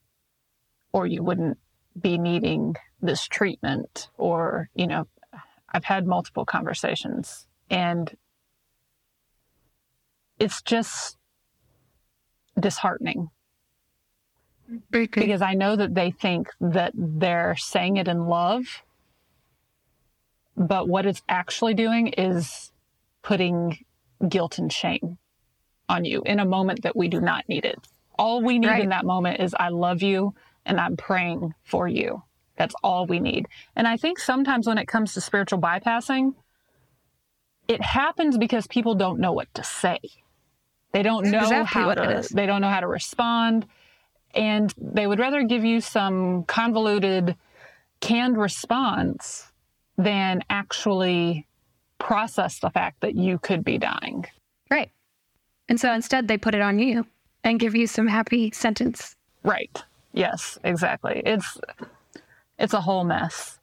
or 0.93 1.09
you 1.09 1.25
wouldn't 1.25 1.59
be 2.01 2.19
needing 2.19 2.77
this 3.01 3.27
treatment, 3.27 4.09
or, 4.17 4.71
you 4.75 4.87
know, 4.87 5.09
I've 5.75 5.85
had 5.85 6.07
multiple 6.07 6.45
conversations 6.45 7.49
and 7.69 8.17
it's 10.39 10.63
just 10.63 11.17
disheartening 12.61 13.31
because 14.91 15.43
I 15.43 15.55
know 15.55 15.77
that 15.77 15.95
they 15.95 16.11
think 16.11 16.49
that 16.61 16.93
they're 16.95 17.57
saying 17.57 17.97
it 17.97 18.09
in 18.09 18.27
love, 18.27 18.83
but 20.57 20.89
what 20.89 21.07
it's 21.07 21.23
actually 21.29 21.75
doing 21.75 22.09
is 22.09 22.73
putting 23.23 23.85
guilt 24.29 24.59
and 24.59 24.73
shame 24.73 25.19
on 25.89 26.05
you 26.05 26.23
in 26.25 26.39
a 26.39 26.45
moment 26.45 26.83
that 26.83 26.97
we 26.97 27.09
do 27.09 27.21
not 27.21 27.49
need 27.49 27.65
it. 27.65 27.79
All 28.19 28.43
we 28.43 28.59
need 28.59 28.69
right. 28.69 28.83
in 28.83 28.91
that 28.91 29.05
moment 29.05 29.41
is 29.41 29.55
I 29.59 29.69
love 29.69 30.03
you 30.03 30.35
and 30.65 30.81
I'm 30.81 30.97
praying 30.97 31.55
for 31.65 31.89
you. 31.89 32.23
That's 32.57 32.75
all 32.83 33.07
we 33.07 33.19
need. 33.19 33.49
And 33.75 33.89
I 33.89 33.97
think 33.97 34.19
sometimes 34.19 34.67
when 34.67 34.79
it 34.79 34.87
comes 34.87 35.15
to 35.15 35.21
spiritual 35.21 35.61
bypassing, 35.61 36.35
it 37.67 37.81
happens 37.81 38.37
because 38.37 38.67
people 38.67 38.95
don't 38.95 39.19
know 39.19 39.33
what 39.33 39.53
to 39.55 39.65
say. 39.65 39.99
They 40.93 41.03
don't 41.03 41.31
know 41.31 41.39
exactly 41.39 41.83
how 41.83 41.95
to, 41.95 42.29
they 42.35 42.47
don't 42.47 42.61
know 42.61 42.69
how 42.69 42.81
to 42.81 42.87
respond 42.87 43.67
and 44.35 44.73
they 44.79 45.07
would 45.07 45.19
rather 45.19 45.43
give 45.43 45.65
you 45.65 45.81
some 45.81 46.45
convoluted 46.45 47.37
canned 48.01 48.37
response 48.37 49.53
than 49.97 50.43
actually 50.51 51.47
process 51.99 52.59
the 52.59 52.71
fact 52.71 53.01
that 53.01 53.15
you 53.15 53.39
could 53.39 53.65
be 53.65 53.79
dying. 53.79 54.27
Right. 54.71 54.91
And 55.69 55.79
so 55.79 55.93
instead 55.93 56.29
they 56.29 56.39
put 56.39 56.55
it 56.55 56.61
on 56.61 56.79
you 56.79 57.07
and 57.45 57.61
give 57.61 57.75
you 57.75 57.87
some 57.87 58.07
happy 58.07 58.51
sentence. 58.51 59.17
Right. 59.45 59.83
Yes, 60.13 60.59
exactly. 60.65 61.23
It's 61.25 61.59
it's 62.59 62.75
a 62.75 62.81
whole 62.81 63.05
mess. 63.05 63.59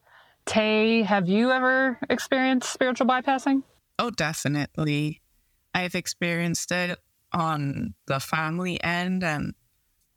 Tay, 0.45 1.03
have 1.03 1.27
you 1.27 1.51
ever 1.51 1.99
experienced 2.09 2.71
spiritual 2.71 3.07
bypassing? 3.07 3.63
Oh, 3.99 4.09
definitely. 4.09 5.21
I've 5.73 5.95
experienced 5.95 6.71
it 6.71 6.97
on 7.31 7.93
the 8.07 8.19
family 8.19 8.81
end 8.83 9.23
and 9.23 9.53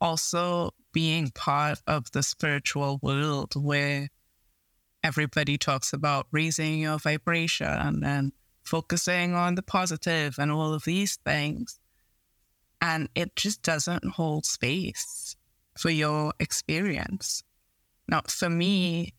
also 0.03 0.71
being 0.91 1.31
part 1.31 1.79
of 1.87 2.11
the 2.11 2.21
spiritual 2.21 2.99
world 3.01 3.53
where 3.55 4.09
everybody 5.01 5.57
talks 5.57 5.93
about 5.93 6.27
raising 6.31 6.79
your 6.79 6.99
vibration 6.99 8.03
and 8.03 8.33
focusing 8.63 9.33
on 9.33 9.55
the 9.55 9.63
positive 9.63 10.35
and 10.37 10.51
all 10.51 10.73
of 10.73 10.83
these 10.83 11.17
things. 11.25 11.79
And 12.81 13.07
it 13.15 13.35
just 13.37 13.63
doesn't 13.63 14.05
hold 14.05 14.45
space 14.45 15.37
for 15.77 15.89
your 15.89 16.33
experience. 16.37 17.41
Now, 18.09 18.21
for 18.27 18.49
me, 18.49 19.13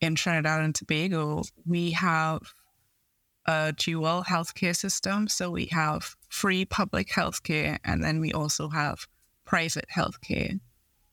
in 0.00 0.14
Trinidad 0.14 0.62
and 0.62 0.74
Tobago, 0.74 1.42
we 1.66 1.90
have 1.90 2.40
a 3.46 3.74
dual 3.76 4.22
healthcare 4.22 4.76
system. 4.76 5.26
So 5.26 5.50
we 5.50 5.66
have 5.72 6.14
free 6.28 6.64
public 6.64 7.08
healthcare, 7.08 7.78
and 7.84 8.02
then 8.02 8.20
we 8.20 8.32
also 8.32 8.68
have 8.68 9.08
private 9.44 9.86
healthcare. 9.94 10.60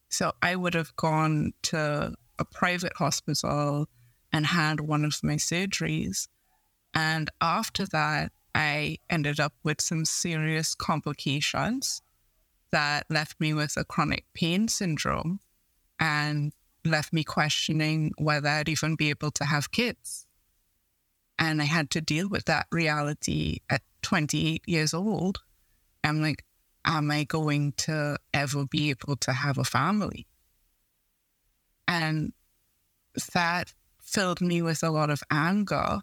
So 0.10 0.34
I 0.42 0.56
would 0.56 0.74
have 0.74 0.96
gone 0.96 1.54
to 1.64 2.14
a 2.40 2.46
private 2.46 2.94
hospital 2.98 3.88
and 4.34 4.46
had 4.46 4.82
one 4.82 5.06
of 5.06 5.24
my 5.24 5.36
surgeries. 5.36 6.28
And 6.94 7.30
after 7.40 7.86
that, 7.88 8.32
I 8.54 8.98
ended 9.10 9.40
up 9.40 9.54
with 9.64 9.80
some 9.80 10.06
serious 10.06 10.76
complications 10.76 12.02
that 12.72 13.06
left 13.10 13.40
me 13.40 13.54
with 13.54 13.78
a 13.78 13.86
chronic 13.86 14.26
pain 14.34 14.68
syndrome 14.68 15.40
and 16.00 16.52
left 16.84 17.14
me 17.14 17.24
questioning 17.24 18.12
whether 18.18 18.50
I'd 18.50 18.70
even 18.70 18.96
be 18.96 19.10
able 19.10 19.32
to 19.32 19.46
have 19.46 19.72
kids. 19.72 20.26
And 21.38 21.62
I 21.62 21.66
had 21.66 21.90
to 21.92 22.02
deal 22.02 22.28
with 22.30 22.46
that 22.46 22.68
reality 22.72 23.60
at 23.70 23.82
28 24.02 24.64
years 24.68 24.94
old. 24.94 25.40
I'm 26.04 26.22
like, 26.22 26.44
am 26.86 27.12
I 27.12 27.24
going 27.24 27.74
to 27.78 28.18
ever 28.34 28.66
be 28.66 28.90
able 28.90 29.16
to 29.18 29.34
have 29.34 29.58
a 29.58 29.64
family? 29.64 30.28
And 31.88 32.34
that 33.34 33.74
filled 34.02 34.42
me 34.42 34.62
with 34.62 34.84
a 34.84 34.90
lot 34.90 35.10
of 35.10 35.24
anger 35.30 36.02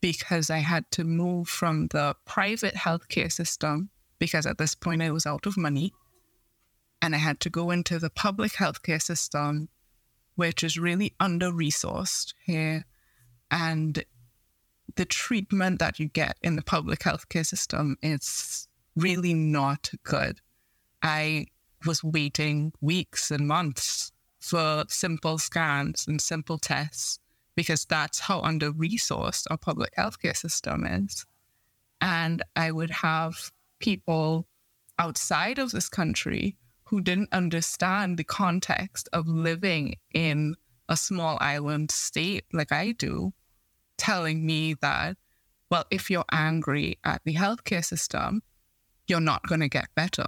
because 0.00 0.50
I 0.50 0.58
had 0.58 0.90
to 0.92 1.04
move 1.04 1.48
from 1.48 1.88
the 1.88 2.14
private 2.26 2.74
healthcare 2.74 3.32
system 3.32 3.90
because 4.18 4.46
at 4.46 4.58
this 4.58 4.74
point 4.74 5.02
I 5.02 5.10
was 5.10 5.26
out 5.26 5.46
of 5.46 5.56
money. 5.56 5.92
And 7.00 7.14
I 7.14 7.18
had 7.18 7.40
to 7.40 7.50
go 7.50 7.70
into 7.70 7.98
the 7.98 8.10
public 8.10 8.52
healthcare 8.52 9.02
system, 9.02 9.68
which 10.36 10.62
is 10.62 10.78
really 10.78 11.14
under 11.20 11.50
resourced 11.50 12.32
here. 12.44 12.86
And 13.50 14.04
the 14.96 15.04
treatment 15.04 15.78
that 15.80 15.98
you 15.98 16.08
get 16.08 16.36
in 16.42 16.56
the 16.56 16.62
public 16.62 17.00
healthcare 17.00 17.44
system 17.44 17.96
is 18.02 18.68
really 18.96 19.34
not 19.34 19.90
good. 20.02 20.40
I 21.02 21.46
was 21.86 22.02
waiting 22.02 22.72
weeks 22.80 23.30
and 23.30 23.46
months 23.46 24.12
for 24.40 24.84
simple 24.88 25.38
scans 25.38 26.06
and 26.06 26.20
simple 26.20 26.58
tests 26.58 27.18
because 27.54 27.84
that's 27.84 28.20
how 28.20 28.40
under 28.40 28.72
resourced 28.72 29.46
our 29.50 29.56
public 29.56 29.94
healthcare 29.96 30.36
system 30.36 30.84
is. 30.86 31.24
And 32.00 32.42
I 32.56 32.72
would 32.72 32.90
have 32.90 33.52
people 33.78 34.46
outside 34.98 35.58
of 35.58 35.72
this 35.72 35.88
country 35.88 36.56
who 36.84 37.00
didn't 37.00 37.32
understand 37.32 38.18
the 38.18 38.24
context 38.24 39.08
of 39.12 39.26
living 39.26 39.96
in 40.12 40.54
a 40.88 40.96
small 40.96 41.38
island 41.40 41.90
state 41.90 42.44
like 42.52 42.72
I 42.72 42.92
do, 42.92 43.32
telling 43.96 44.44
me 44.44 44.74
that, 44.82 45.16
well, 45.70 45.84
if 45.90 46.10
you're 46.10 46.26
angry 46.30 46.98
at 47.04 47.22
the 47.24 47.34
healthcare 47.34 47.84
system, 47.84 48.42
you're 49.06 49.20
not 49.20 49.42
going 49.46 49.60
to 49.60 49.68
get 49.68 49.86
better 49.94 50.26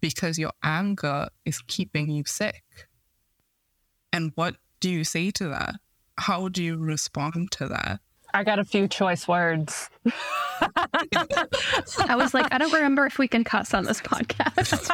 because 0.00 0.38
your 0.38 0.52
anger 0.62 1.28
is 1.44 1.62
keeping 1.66 2.10
you 2.10 2.24
sick. 2.26 2.64
And 4.12 4.32
what 4.34 4.56
do 4.80 4.90
you 4.90 5.04
say 5.04 5.30
to 5.32 5.48
that? 5.48 5.76
How 6.18 6.48
do 6.48 6.62
you 6.62 6.76
respond 6.76 7.50
to 7.52 7.68
that? 7.68 8.00
I 8.32 8.44
got 8.44 8.58
a 8.58 8.64
few 8.64 8.86
choice 8.86 9.26
words. 9.26 9.90
I 10.60 12.16
was 12.16 12.34
like, 12.34 12.52
I 12.52 12.58
don't 12.58 12.72
remember 12.72 13.06
if 13.06 13.18
we 13.18 13.26
can 13.26 13.44
cuss 13.44 13.74
on 13.74 13.84
this 13.84 14.00
podcast. 14.00 14.90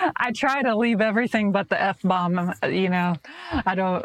I 0.16 0.32
try 0.32 0.62
to 0.62 0.76
leave 0.76 1.00
everything 1.00 1.52
but 1.52 1.68
the 1.68 1.80
f 1.80 2.02
bomb. 2.02 2.52
You 2.64 2.90
know, 2.90 3.16
I 3.50 3.74
don't. 3.74 4.04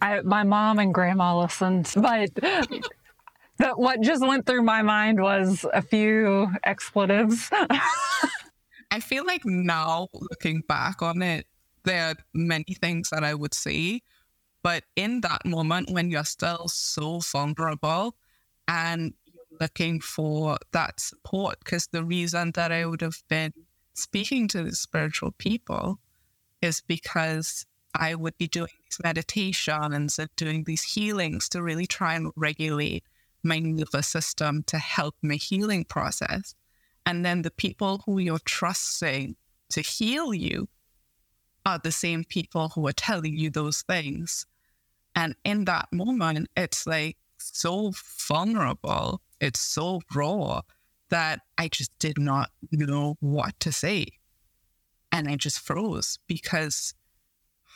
I 0.00 0.20
my 0.22 0.44
mom 0.44 0.78
and 0.78 0.94
grandma 0.94 1.38
listens, 1.38 1.94
but 1.94 2.30
that 3.62 3.78
what 3.78 4.00
just 4.02 4.26
went 4.26 4.46
through 4.46 4.62
my 4.62 4.82
mind 4.82 5.20
was 5.20 5.64
a 5.72 5.82
few 5.82 6.48
expletives. 6.64 7.48
I 8.90 9.00
feel 9.00 9.24
like 9.24 9.42
now 9.44 10.08
looking 10.12 10.60
back 10.68 11.00
on 11.00 11.22
it, 11.22 11.46
there 11.84 12.08
are 12.08 12.14
many 12.34 12.74
things 12.80 13.10
that 13.10 13.24
I 13.24 13.34
would 13.34 13.54
say, 13.54 14.02
but 14.62 14.84
in 14.94 15.22
that 15.22 15.44
moment 15.46 15.90
when 15.90 16.10
you're 16.10 16.24
still 16.24 16.68
so 16.68 17.20
vulnerable 17.20 18.14
and 18.68 19.14
looking 19.60 20.00
for 20.00 20.58
that 20.72 21.00
support, 21.00 21.56
because 21.64 21.88
the 21.88 22.04
reason 22.04 22.52
that 22.54 22.70
I 22.70 22.84
would 22.84 23.00
have 23.00 23.22
been 23.28 23.52
speaking 23.94 24.46
to 24.48 24.62
the 24.62 24.72
spiritual 24.72 25.32
people 25.32 25.98
is 26.60 26.82
because 26.86 27.66
I 27.94 28.14
would 28.14 28.38
be 28.38 28.46
doing 28.46 28.70
these 28.84 28.98
meditations 29.02 30.18
and 30.18 30.30
doing 30.36 30.64
these 30.64 30.82
healings 30.82 31.48
to 31.50 31.62
really 31.62 31.86
try 31.86 32.14
and 32.14 32.30
regulate 32.36 33.04
my 33.42 33.58
nervous 33.58 34.06
system 34.06 34.62
to 34.64 34.78
help 34.78 35.14
my 35.22 35.34
healing 35.34 35.84
process. 35.84 36.54
And 37.04 37.24
then 37.24 37.42
the 37.42 37.50
people 37.50 38.02
who 38.06 38.18
you're 38.18 38.38
trusting 38.44 39.36
to 39.70 39.80
heal 39.80 40.32
you 40.32 40.68
are 41.64 41.78
the 41.78 41.92
same 41.92 42.24
people 42.24 42.70
who 42.70 42.86
are 42.86 42.92
telling 42.92 43.36
you 43.36 43.50
those 43.50 43.82
things. 43.82 44.46
And 45.14 45.34
in 45.44 45.64
that 45.66 45.88
moment, 45.92 46.48
it's 46.56 46.86
like 46.86 47.16
so 47.38 47.92
vulnerable, 48.28 49.20
it's 49.40 49.60
so 49.60 50.00
raw 50.14 50.62
that 51.10 51.40
I 51.58 51.68
just 51.68 51.96
did 51.98 52.18
not 52.18 52.50
know 52.70 53.16
what 53.20 53.58
to 53.60 53.72
say. 53.72 54.06
And 55.10 55.28
I 55.28 55.36
just 55.36 55.58
froze 55.58 56.18
because 56.26 56.94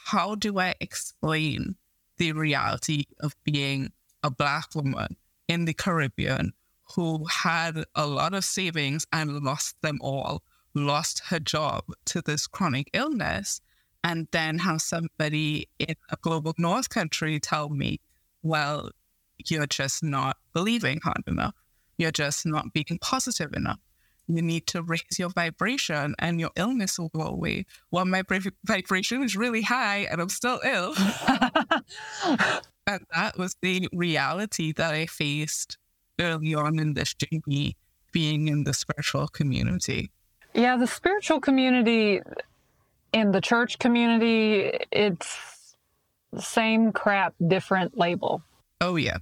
how 0.06 0.34
do 0.36 0.58
I 0.58 0.74
explain 0.80 1.76
the 2.16 2.32
reality 2.32 3.04
of 3.20 3.36
being 3.44 3.92
a 4.22 4.30
Black 4.30 4.74
woman 4.74 5.16
in 5.48 5.64
the 5.64 5.74
Caribbean 5.74 6.52
who 6.94 7.24
had 7.26 7.84
a 7.94 8.06
lot 8.06 8.34
of 8.34 8.44
savings 8.44 9.06
and 9.12 9.42
lost 9.42 9.76
them 9.82 9.98
all, 10.00 10.42
lost 10.74 11.22
her 11.28 11.40
job 11.40 11.84
to 12.06 12.22
this 12.22 12.46
chronic 12.46 12.88
illness, 12.92 13.60
and 14.04 14.28
then 14.30 14.58
have 14.58 14.80
somebody 14.80 15.68
in 15.78 15.96
a 16.10 16.16
global 16.20 16.54
north 16.58 16.88
country 16.88 17.40
tell 17.40 17.68
me, 17.68 18.00
well, 18.42 18.90
you're 19.46 19.66
just 19.66 20.02
not 20.04 20.36
believing 20.54 21.00
hard 21.02 21.22
enough. 21.26 21.54
You're 21.98 22.12
just 22.12 22.46
not 22.46 22.72
being 22.72 22.98
positive 23.00 23.52
enough. 23.52 23.80
You 24.28 24.42
need 24.42 24.66
to 24.68 24.82
raise 24.82 25.18
your 25.18 25.30
vibration 25.30 26.14
and 26.18 26.40
your 26.40 26.50
illness 26.56 26.98
will 26.98 27.08
go 27.08 27.22
away. 27.22 27.66
Well, 27.90 28.04
my 28.04 28.22
vibration 28.64 29.22
is 29.22 29.36
really 29.36 29.62
high 29.62 30.06
and 30.10 30.20
I'm 30.20 30.28
still 30.28 30.60
ill. 30.64 30.94
And 32.86 33.00
that 33.14 33.36
was 33.36 33.56
the 33.62 33.88
reality 33.92 34.72
that 34.72 34.94
I 34.94 35.06
faced 35.06 35.78
early 36.20 36.54
on 36.54 36.78
in 36.78 36.94
this 36.94 37.14
journey, 37.14 37.76
being 38.12 38.48
in 38.48 38.64
the 38.64 38.72
spiritual 38.72 39.28
community. 39.28 40.10
Yeah, 40.54 40.76
the 40.76 40.86
spiritual 40.86 41.40
community 41.40 42.20
in 43.12 43.32
the 43.32 43.40
church 43.40 43.78
community, 43.78 44.78
it's 44.90 45.76
the 46.32 46.42
same 46.42 46.92
crap, 46.92 47.34
different 47.46 47.98
label. 47.98 48.42
Oh, 48.80 48.96
yeah. 48.96 49.18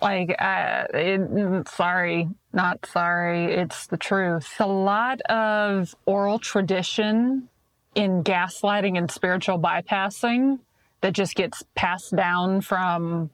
Like, 0.00 0.34
uh, 0.40 0.84
it, 0.94 1.68
sorry, 1.68 2.28
not 2.52 2.86
sorry, 2.86 3.52
it's 3.52 3.86
the 3.88 3.98
truth. 3.98 4.48
A 4.58 4.66
lot 4.66 5.20
of 5.22 5.94
oral 6.06 6.38
tradition 6.38 7.48
in 7.94 8.24
gaslighting 8.24 8.96
and 8.96 9.10
spiritual 9.10 9.58
bypassing 9.58 10.60
that 11.02 11.12
just 11.12 11.34
gets 11.34 11.62
passed 11.74 12.16
down 12.16 12.60
from 12.62 13.30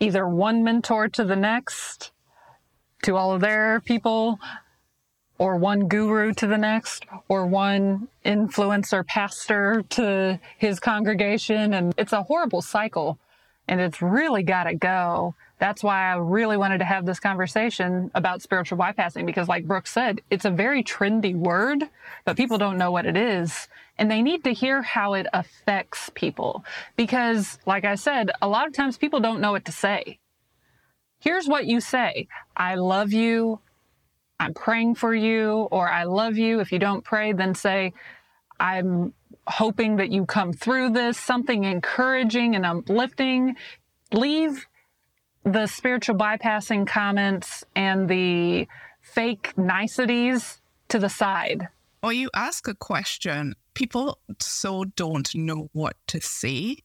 either 0.00 0.26
one 0.26 0.64
mentor 0.64 1.08
to 1.08 1.24
the 1.24 1.36
next 1.36 2.12
to 3.02 3.16
all 3.16 3.32
of 3.32 3.40
their 3.40 3.80
people 3.80 4.38
or 5.38 5.56
one 5.56 5.88
guru 5.88 6.32
to 6.34 6.46
the 6.46 6.58
next 6.58 7.04
or 7.28 7.46
one 7.46 8.08
influencer 8.24 9.06
pastor 9.06 9.82
to 9.90 10.40
his 10.58 10.80
congregation 10.80 11.74
and 11.74 11.94
it's 11.98 12.12
a 12.12 12.22
horrible 12.22 12.62
cycle 12.62 13.18
and 13.68 13.80
it's 13.80 14.00
really 14.00 14.42
got 14.42 14.64
to 14.64 14.74
go 14.74 15.34
that's 15.60 15.84
why 15.84 16.10
I 16.10 16.16
really 16.16 16.56
wanted 16.56 16.78
to 16.78 16.86
have 16.86 17.04
this 17.04 17.20
conversation 17.20 18.10
about 18.14 18.40
spiritual 18.40 18.78
bypassing 18.78 19.26
because, 19.26 19.46
like 19.46 19.66
Brooke 19.66 19.86
said, 19.86 20.22
it's 20.30 20.46
a 20.46 20.50
very 20.50 20.82
trendy 20.82 21.36
word, 21.36 21.84
but 22.24 22.38
people 22.38 22.56
don't 22.56 22.78
know 22.78 22.90
what 22.90 23.04
it 23.04 23.14
is. 23.14 23.68
And 24.00 24.10
they 24.10 24.22
need 24.22 24.44
to 24.44 24.54
hear 24.54 24.80
how 24.80 25.12
it 25.12 25.26
affects 25.34 26.10
people. 26.14 26.64
Because, 26.96 27.58
like 27.66 27.84
I 27.84 27.96
said, 27.96 28.30
a 28.40 28.48
lot 28.48 28.66
of 28.66 28.72
times 28.72 28.96
people 28.96 29.20
don't 29.20 29.42
know 29.42 29.52
what 29.52 29.66
to 29.66 29.72
say. 29.72 30.18
Here's 31.18 31.46
what 31.46 31.66
you 31.66 31.80
say 31.80 32.26
I 32.56 32.76
love 32.76 33.12
you. 33.12 33.60
I'm 34.40 34.54
praying 34.54 34.94
for 34.94 35.14
you. 35.14 35.68
Or 35.70 35.86
I 35.86 36.04
love 36.04 36.38
you. 36.38 36.60
If 36.60 36.72
you 36.72 36.78
don't 36.78 37.04
pray, 37.04 37.34
then 37.34 37.54
say, 37.54 37.92
I'm 38.58 39.12
hoping 39.46 39.96
that 39.96 40.10
you 40.10 40.24
come 40.24 40.54
through 40.54 40.90
this, 40.90 41.18
something 41.18 41.64
encouraging 41.64 42.56
and 42.56 42.64
uplifting. 42.64 43.56
Leave 44.12 44.66
the 45.44 45.66
spiritual 45.66 46.16
bypassing 46.16 46.86
comments 46.86 47.64
and 47.76 48.08
the 48.08 48.66
fake 49.02 49.52
niceties 49.58 50.62
to 50.88 50.98
the 50.98 51.08
side. 51.10 51.68
Or 52.02 52.12
you 52.12 52.30
ask 52.34 52.66
a 52.66 52.74
question, 52.74 53.54
people 53.74 54.18
so 54.40 54.84
don't 54.84 55.34
know 55.34 55.68
what 55.72 55.96
to 56.08 56.20
say 56.20 56.78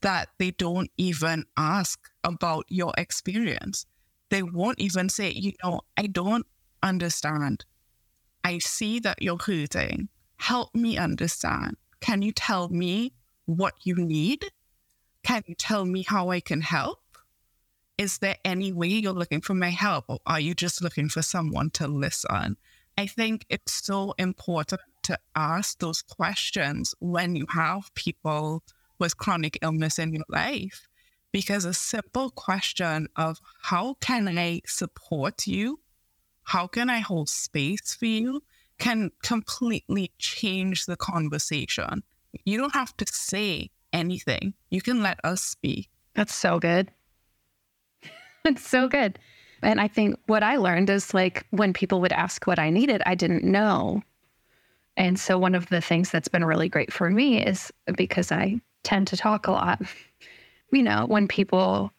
that 0.00 0.28
they 0.38 0.52
don't 0.52 0.90
even 0.96 1.44
ask 1.56 2.10
about 2.24 2.64
your 2.68 2.94
experience. 2.96 3.84
They 4.30 4.42
won't 4.42 4.80
even 4.80 5.08
say, 5.08 5.30
you 5.30 5.52
know, 5.62 5.82
I 5.96 6.06
don't 6.06 6.46
understand. 6.82 7.66
I 8.42 8.58
see 8.58 8.98
that 9.00 9.20
you're 9.20 9.38
hurting. 9.38 10.08
Help 10.38 10.74
me 10.74 10.96
understand. 10.96 11.76
Can 12.00 12.22
you 12.22 12.32
tell 12.32 12.70
me 12.70 13.12
what 13.44 13.74
you 13.82 13.96
need? 13.96 14.46
Can 15.22 15.42
you 15.46 15.54
tell 15.54 15.84
me 15.84 16.02
how 16.08 16.30
I 16.30 16.40
can 16.40 16.62
help? 16.62 17.00
is 18.00 18.16
there 18.16 18.36
any 18.46 18.72
way 18.72 18.88
you're 18.88 19.12
looking 19.12 19.42
for 19.42 19.52
my 19.52 19.68
help 19.68 20.06
or 20.08 20.18
are 20.26 20.40
you 20.40 20.54
just 20.54 20.82
looking 20.82 21.10
for 21.10 21.20
someone 21.20 21.68
to 21.68 21.86
listen? 21.86 22.56
I 23.00 23.06
think 23.06 23.46
it's 23.48 23.72
so 23.72 24.12
important 24.18 24.82
to 25.04 25.18
ask 25.34 25.78
those 25.78 26.02
questions 26.02 26.94
when 26.98 27.34
you 27.34 27.46
have 27.48 27.94
people 27.94 28.62
with 28.98 29.16
chronic 29.16 29.58
illness 29.62 29.98
in 29.98 30.12
your 30.12 30.26
life. 30.28 30.86
Because 31.32 31.64
a 31.64 31.72
simple 31.72 32.28
question 32.28 33.08
of 33.16 33.38
how 33.62 33.94
can 34.02 34.28
I 34.38 34.60
support 34.66 35.46
you? 35.46 35.80
How 36.42 36.66
can 36.66 36.90
I 36.90 36.98
hold 36.98 37.30
space 37.30 37.96
for 37.98 38.04
you? 38.04 38.42
Can 38.78 39.12
completely 39.22 40.12
change 40.18 40.84
the 40.84 40.96
conversation. 40.96 42.02
You 42.44 42.58
don't 42.58 42.74
have 42.74 42.94
to 42.98 43.06
say 43.10 43.70
anything. 43.94 44.52
You 44.68 44.82
can 44.82 45.00
let 45.02 45.18
us 45.24 45.40
speak. 45.40 45.88
That's 46.14 46.34
so 46.34 46.58
good. 46.58 46.90
That's 48.44 48.68
so 48.68 48.88
good. 48.88 49.18
And 49.62 49.80
I 49.80 49.88
think 49.88 50.18
what 50.26 50.42
I 50.42 50.56
learned 50.56 50.90
is 50.90 51.12
like 51.12 51.46
when 51.50 51.72
people 51.72 52.00
would 52.00 52.12
ask 52.12 52.46
what 52.46 52.58
I 52.58 52.70
needed, 52.70 53.02
I 53.06 53.14
didn't 53.14 53.44
know. 53.44 54.02
And 54.96 55.18
so 55.18 55.38
one 55.38 55.54
of 55.54 55.68
the 55.68 55.80
things 55.80 56.10
that's 56.10 56.28
been 56.28 56.44
really 56.44 56.68
great 56.68 56.92
for 56.92 57.10
me 57.10 57.42
is 57.44 57.72
because 57.96 58.32
I 58.32 58.60
tend 58.82 59.06
to 59.08 59.16
talk 59.16 59.46
a 59.46 59.52
lot. 59.52 59.82
You 60.72 60.82
know, 60.82 61.04
when 61.06 61.26
people 61.26 61.92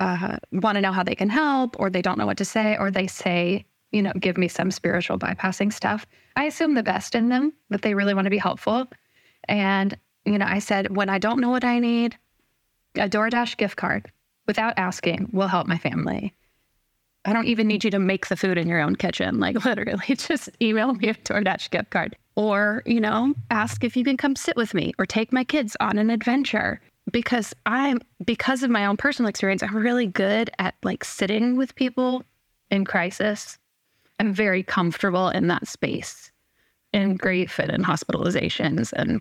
uh, 0.00 0.36
want 0.52 0.76
to 0.76 0.82
know 0.82 0.92
how 0.92 1.02
they 1.02 1.14
can 1.14 1.30
help, 1.30 1.80
or 1.80 1.88
they 1.88 2.02
don't 2.02 2.18
know 2.18 2.26
what 2.26 2.36
to 2.36 2.44
say, 2.44 2.76
or 2.76 2.90
they 2.90 3.06
say, 3.06 3.64
you 3.90 4.02
know, 4.02 4.12
give 4.20 4.36
me 4.36 4.48
some 4.48 4.70
spiritual 4.70 5.18
bypassing 5.18 5.72
stuff, 5.72 6.06
I 6.36 6.44
assume 6.44 6.74
the 6.74 6.82
best 6.82 7.14
in 7.14 7.30
them, 7.30 7.52
that 7.70 7.82
they 7.82 7.94
really 7.94 8.12
want 8.12 8.26
to 8.26 8.30
be 8.30 8.38
helpful. 8.38 8.86
And, 9.48 9.96
you 10.26 10.38
know, 10.38 10.46
I 10.46 10.58
said, 10.58 10.94
when 10.94 11.08
I 11.08 11.18
don't 11.18 11.40
know 11.40 11.50
what 11.50 11.64
I 11.64 11.78
need, 11.78 12.18
a 12.96 13.08
DoorDash 13.08 13.56
gift 13.56 13.76
card 13.76 14.10
without 14.46 14.74
asking 14.76 15.30
will 15.32 15.48
help 15.48 15.66
my 15.66 15.78
family. 15.78 16.34
I 17.26 17.32
don't 17.32 17.46
even 17.46 17.66
need 17.66 17.82
you 17.82 17.90
to 17.90 17.98
make 17.98 18.28
the 18.28 18.36
food 18.36 18.56
in 18.56 18.68
your 18.68 18.80
own 18.80 18.96
kitchen. 18.96 19.40
Like 19.46 19.64
literally, 19.64 20.14
just 20.16 20.48
email 20.62 20.94
me 20.94 21.08
a 21.08 21.14
DoorDash 21.14 21.70
gift 21.70 21.90
card. 21.90 22.16
Or, 22.36 22.82
you 22.86 23.00
know, 23.00 23.34
ask 23.50 23.84
if 23.84 23.96
you 23.96 24.04
can 24.04 24.16
come 24.16 24.34
sit 24.34 24.56
with 24.56 24.74
me 24.74 24.92
or 24.98 25.06
take 25.06 25.32
my 25.32 25.44
kids 25.44 25.76
on 25.80 25.98
an 25.98 26.10
adventure. 26.10 26.80
Because 27.12 27.54
I'm 27.66 28.00
because 28.24 28.64
of 28.64 28.70
my 28.70 28.86
own 28.86 28.96
personal 28.96 29.28
experience, 29.28 29.62
I'm 29.62 29.76
really 29.76 30.06
good 30.06 30.50
at 30.58 30.74
like 30.82 31.04
sitting 31.04 31.56
with 31.56 31.74
people 31.76 32.24
in 32.70 32.84
crisis. 32.84 33.58
I'm 34.18 34.32
very 34.32 34.62
comfortable 34.62 35.28
in 35.28 35.46
that 35.48 35.68
space 35.68 36.32
in 36.92 37.16
grief 37.16 37.58
and 37.58 37.70
in 37.70 37.84
hospitalizations. 37.84 38.92
And, 38.92 39.20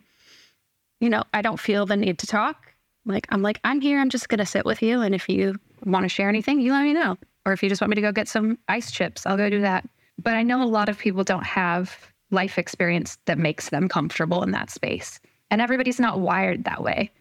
you 1.00 1.10
know, 1.10 1.24
I 1.34 1.42
don't 1.42 1.60
feel 1.60 1.86
the 1.86 1.98
need 1.98 2.18
to 2.20 2.28
talk. 2.28 2.74
Like, 3.06 3.28
I'm 3.30 3.42
like, 3.42 3.60
I'm 3.64 3.82
here. 3.82 4.00
I'm 4.00 4.10
just 4.10 4.30
to 4.30 4.46
sit 4.46 4.66
with 4.66 4.82
you. 4.82 5.02
And 5.02 5.14
if 5.14 5.30
you 5.30 5.56
want 5.86 6.04
to 6.04 6.10
share 6.10 6.30
anything, 6.30 6.60
you 6.60 6.72
let 6.72 6.84
me 6.84 6.94
know. 6.94 7.18
Or 7.46 7.54
if 7.54 7.62
you 7.62 7.70
just 7.70 7.82
want 7.82 7.90
me 7.90 7.96
to 7.96 8.02
go 8.02 8.12
get 8.12 8.28
some 8.28 8.58
ice 8.68 8.92
chips, 8.92 9.26
I'll 9.26 9.38
go 9.38 9.50
do 9.50 9.62
that. 9.62 9.88
But 10.22 10.34
I 10.34 10.44
know 10.44 10.64
a 10.64 10.66
lot 10.66 10.90
of 10.90 10.98
people 10.98 11.24
don't 11.24 11.46
have 11.46 12.12
life 12.32 12.58
experience 12.58 13.18
that 13.26 13.38
makes 13.38 13.70
them 13.70 13.88
comfortable 13.88 14.44
in 14.44 14.52
that 14.52 14.70
space. 14.70 15.20
And 15.52 15.62
everybody's 15.62 16.00
not 16.00 16.20
wired 16.20 16.64
that 16.64 16.84
way. 16.84 17.12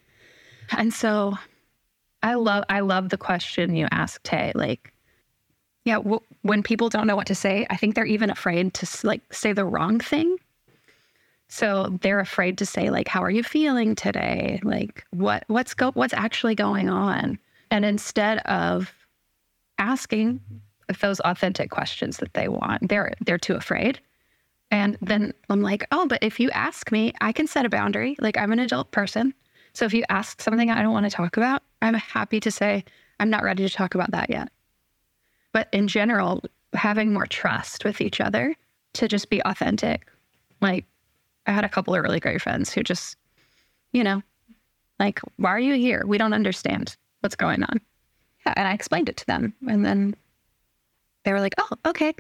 And 0.71 0.93
so 0.93 1.35
I 2.23 2.35
love 2.35 2.65
I 2.71 2.81
love 2.81 3.11
the 3.11 3.19
question 3.19 3.77
you 3.77 3.87
asked, 3.91 4.25
Tay. 4.25 4.53
Like, 4.55 4.93
yeah, 5.85 5.97
w- 5.97 6.23
when 6.41 6.63
people 6.63 6.89
don't 6.89 7.07
know 7.07 7.17
what 7.17 7.27
to 7.27 7.35
say, 7.35 7.67
I 7.69 7.77
think 7.77 7.95
they're 7.95 8.07
even 8.07 8.31
afraid 8.31 8.73
to 8.75 9.07
like 9.07 9.21
say 9.33 9.53
the 9.53 9.67
wrong 9.67 10.01
thing. 10.01 10.39
So 11.49 11.99
they're 12.01 12.21
afraid 12.21 12.57
to 12.59 12.67
say 12.67 12.89
like, 12.89 13.09
"How 13.09 13.23
are 13.23 13.31
you 13.31 13.43
feeling 13.43 13.95
today?" 13.95 14.59
Like, 14.63 15.05
what 15.11 15.45
what's 15.49 15.75
go 15.75 15.93
what's 15.93 16.15
actually 16.15 16.55
going 16.55 16.89
on? 16.89 17.39
And 17.71 17.85
instead 17.85 18.39
of 18.39 18.93
asking 19.79 20.35
mm-hmm. 20.35 20.95
those 21.01 21.21
authentic 21.21 21.71
questions 21.71 22.19
that 22.19 22.35
they 22.35 22.49
want, 22.49 22.89
they're 22.89 23.13
they're 23.25 23.39
too 23.39 23.55
afraid. 23.55 24.01
And 24.71 24.97
then 25.01 25.33
I'm 25.51 25.63
like, 25.63 25.87
"Oh, 25.93 26.07
but 26.07 26.23
if 26.23 26.41
you 26.41 26.51
ask 26.51 26.91
me, 26.91 27.13
I 27.21 27.33
can 27.33 27.47
set 27.47 27.67
a 27.67 27.69
boundary. 27.69 28.17
Like, 28.19 28.37
I'm 28.37 28.53
an 28.53 28.59
adult 28.59 28.91
person. 28.91 29.35
So 29.73 29.85
if 29.85 29.95
you 29.95 30.05
ask 30.09 30.41
something 30.41 30.71
I 30.71 30.83
don't 30.83 30.93
want 30.93 31.07
to 31.07 31.11
talk 31.11 31.37
about, 31.37 31.63
I'm 31.83 31.95
happy 31.95 32.41
to 32.41 32.51
say 32.51 32.85
I'm 33.21 33.31
not 33.31 33.45
ready 33.45 33.67
to 33.67 33.73
talk 33.73 33.95
about 33.95 34.11
that 34.13 34.31
yet." 34.31 34.51
But 35.53 35.69
in 35.73 35.87
general, 35.87 36.43
having 36.73 37.13
more 37.13 37.27
trust 37.27 37.85
with 37.85 38.01
each 38.01 38.21
other 38.21 38.57
to 38.95 39.09
just 39.09 39.31
be 39.31 39.43
authentic. 39.45 40.09
Like, 40.61 40.87
I 41.47 41.53
had 41.53 41.65
a 41.65 41.69
couple 41.69 41.95
of 41.95 42.03
really 42.03 42.21
great 42.21 42.43
friends 42.43 42.73
who 42.73 42.83
just, 42.83 43.17
you 43.93 44.03
know, 44.03 44.23
like, 44.99 45.21
why 45.37 45.51
are 45.51 45.61
you 45.61 45.75
here? 45.75 46.05
We 46.07 46.19
don't 46.19 46.33
understand 46.33 46.97
what's 47.21 47.37
going 47.37 47.63
on. 47.63 47.81
And 48.47 48.69
I 48.69 48.73
explained 48.73 49.09
it 49.09 49.17
to 49.19 49.27
them. 49.27 49.55
And 49.69 49.85
then 49.85 50.15
they 51.25 51.33
were 51.33 51.41
like, 51.41 51.55
oh, 51.59 51.71
okay. 51.87 52.15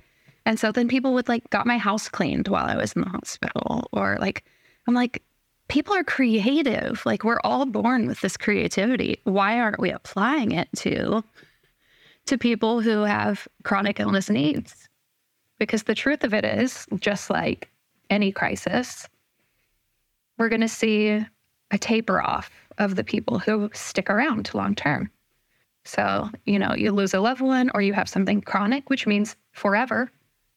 And 0.46 0.58
so 0.58 0.72
then 0.72 0.88
people 0.88 1.14
would 1.14 1.28
like 1.28 1.48
got 1.50 1.66
my 1.66 1.78
house 1.78 2.08
cleaned 2.08 2.48
while 2.48 2.66
I 2.66 2.76
was 2.76 2.92
in 2.92 3.02
the 3.02 3.08
hospital. 3.08 3.88
Or 3.92 4.16
like, 4.20 4.44
I'm 4.86 4.94
like, 4.94 5.22
people 5.68 5.94
are 5.94 6.04
creative. 6.04 7.04
Like 7.06 7.24
we're 7.24 7.40
all 7.44 7.66
born 7.66 8.06
with 8.06 8.20
this 8.20 8.36
creativity. 8.36 9.20
Why 9.24 9.58
aren't 9.58 9.80
we 9.80 9.90
applying 9.90 10.52
it 10.52 10.68
to 10.76 11.24
to 12.26 12.38
people 12.38 12.80
who 12.80 13.02
have 13.02 13.46
chronic 13.64 14.00
illness 14.00 14.30
needs? 14.30 14.88
Because 15.58 15.84
the 15.84 15.94
truth 15.94 16.24
of 16.24 16.34
it 16.34 16.44
is, 16.44 16.86
just 17.00 17.30
like 17.30 17.70
any 18.10 18.32
crisis, 18.32 19.08
we're 20.38 20.48
going 20.48 20.60
to 20.60 20.68
see 20.68 21.24
a 21.70 21.78
taper 21.78 22.20
off 22.20 22.50
of 22.78 22.96
the 22.96 23.04
people 23.04 23.38
who 23.38 23.70
stick 23.72 24.10
around 24.10 24.50
long 24.52 24.74
term. 24.74 25.10
So, 25.84 26.30
you 26.44 26.58
know, 26.58 26.74
you 26.74 26.92
lose 26.92 27.14
a 27.14 27.20
loved 27.20 27.40
one 27.40 27.70
or 27.74 27.82
you 27.82 27.92
have 27.92 28.08
something 28.08 28.40
chronic, 28.40 28.88
which 28.88 29.06
means 29.06 29.36
forever. 29.52 30.10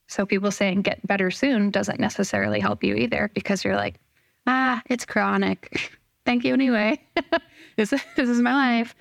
So, 0.08 0.26
people 0.26 0.52
saying 0.52 0.84
get 0.84 1.06
better 1.06 1.32
soon 1.32 1.70
doesn't 1.70 2.00
necessarily 2.00 2.60
help 2.60 2.84
you 2.84 2.96
either 2.96 3.30
because 3.34 3.64
you're 3.64 3.76
like, 3.76 4.00
ah, 4.46 4.82
it's 4.90 5.06
chronic. 5.06 5.92
Thank 6.26 6.44
you 6.44 6.54
anyway. 6.54 7.02
this, 7.78 7.90
this 7.90 8.30
is 8.30 8.42
my 8.42 8.54
life. 8.54 8.96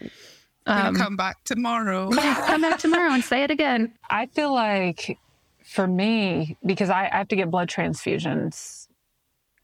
Um, 0.67 0.97
come 0.97 1.17
back 1.17 1.45
tomorrow. 1.45 2.11
come 2.47 2.63
back 2.63 2.79
tomorrow 2.79 3.13
and 3.13 3.23
say 3.23 3.45
it 3.45 3.51
again. 3.51 3.93
I 4.11 4.27
feel 4.27 4.53
like 4.53 5.19
for 5.65 5.87
me, 5.87 6.57
because 6.65 6.91
I, 6.91 7.09
I 7.13 7.19
have 7.19 7.29
to 7.29 7.37
get 7.37 7.51
blood 7.51 7.69
transfusions 7.69 8.89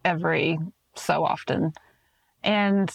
every 0.04 0.58
so 0.94 1.24
often. 1.24 1.72
And 2.44 2.90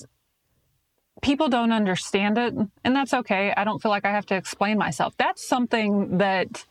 people 1.22 1.50
don't 1.50 1.72
understand 1.72 2.38
it, 2.38 2.54
and 2.84 2.96
that's 2.96 3.14
okay. 3.14 3.54
I 3.56 3.64
don't 3.64 3.82
feel 3.82 3.92
like 3.92 4.06
I 4.06 4.12
have 4.12 4.26
to 4.28 4.36
explain 4.36 4.78
myself. 4.78 5.16
That's 5.18 5.48
something 5.48 6.18
that 6.18 6.66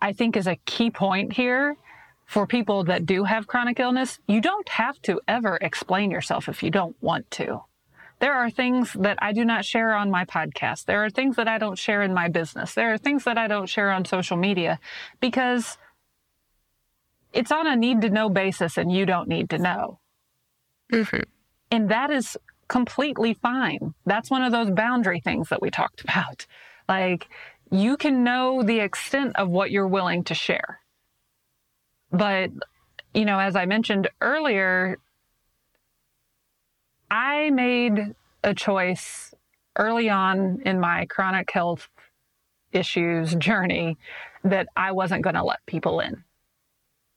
I 0.00 0.12
think 0.12 0.36
is 0.36 0.46
a 0.46 0.56
key 0.66 0.90
point 0.90 1.32
here 1.32 1.76
for 2.26 2.46
people 2.46 2.84
that 2.84 3.06
do 3.06 3.24
have 3.24 3.46
chronic 3.46 3.80
illness. 3.80 4.18
You 4.26 4.40
don't 4.40 4.68
have 4.68 5.00
to 5.02 5.20
ever 5.26 5.56
explain 5.60 6.10
yourself 6.10 6.48
if 6.48 6.62
you 6.62 6.70
don't 6.70 6.96
want 7.00 7.30
to. 7.32 7.62
There 8.20 8.34
are 8.34 8.50
things 8.50 8.92
that 8.94 9.18
I 9.22 9.32
do 9.32 9.44
not 9.44 9.64
share 9.64 9.94
on 9.94 10.10
my 10.10 10.24
podcast. 10.24 10.86
There 10.86 11.04
are 11.04 11.10
things 11.10 11.36
that 11.36 11.48
I 11.48 11.58
don't 11.58 11.78
share 11.78 12.02
in 12.02 12.12
my 12.12 12.28
business. 12.28 12.74
There 12.74 12.92
are 12.92 12.98
things 12.98 13.24
that 13.24 13.38
I 13.38 13.46
don't 13.46 13.68
share 13.68 13.90
on 13.90 14.04
social 14.04 14.36
media 14.36 14.80
because 15.20 15.78
it's 17.32 17.52
on 17.52 17.66
a 17.66 17.76
need 17.76 18.00
to 18.02 18.10
know 18.10 18.28
basis 18.28 18.76
and 18.76 18.90
you 18.90 19.06
don't 19.06 19.28
need 19.28 19.50
to 19.50 19.58
know. 19.58 20.00
Mm-hmm. 20.92 21.20
And 21.70 21.88
that 21.90 22.10
is 22.10 22.36
completely 22.68 23.34
fine. 23.34 23.94
That's 24.06 24.30
one 24.30 24.42
of 24.42 24.52
those 24.52 24.70
boundary 24.70 25.20
things 25.20 25.48
that 25.48 25.62
we 25.62 25.70
talked 25.70 26.00
about. 26.04 26.46
Like, 26.88 27.28
you 27.70 27.96
can 27.96 28.24
know 28.24 28.62
the 28.62 28.80
extent 28.80 29.36
of 29.36 29.48
what 29.48 29.70
you're 29.70 29.88
willing 29.88 30.24
to 30.24 30.34
share. 30.34 30.80
But, 32.10 32.50
you 33.12 33.24
know, 33.24 33.38
as 33.38 33.56
I 33.56 33.66
mentioned 33.66 34.08
earlier, 34.20 34.98
I 37.10 37.50
made 37.50 38.14
a 38.42 38.54
choice 38.54 39.34
early 39.76 40.08
on 40.08 40.62
in 40.64 40.80
my 40.80 41.06
chronic 41.06 41.50
health 41.50 41.88
issues 42.72 43.34
journey 43.34 43.96
that 44.44 44.68
I 44.76 44.92
wasn't 44.92 45.22
going 45.22 45.36
to 45.36 45.44
let 45.44 45.64
people 45.66 46.00
in. 46.00 46.24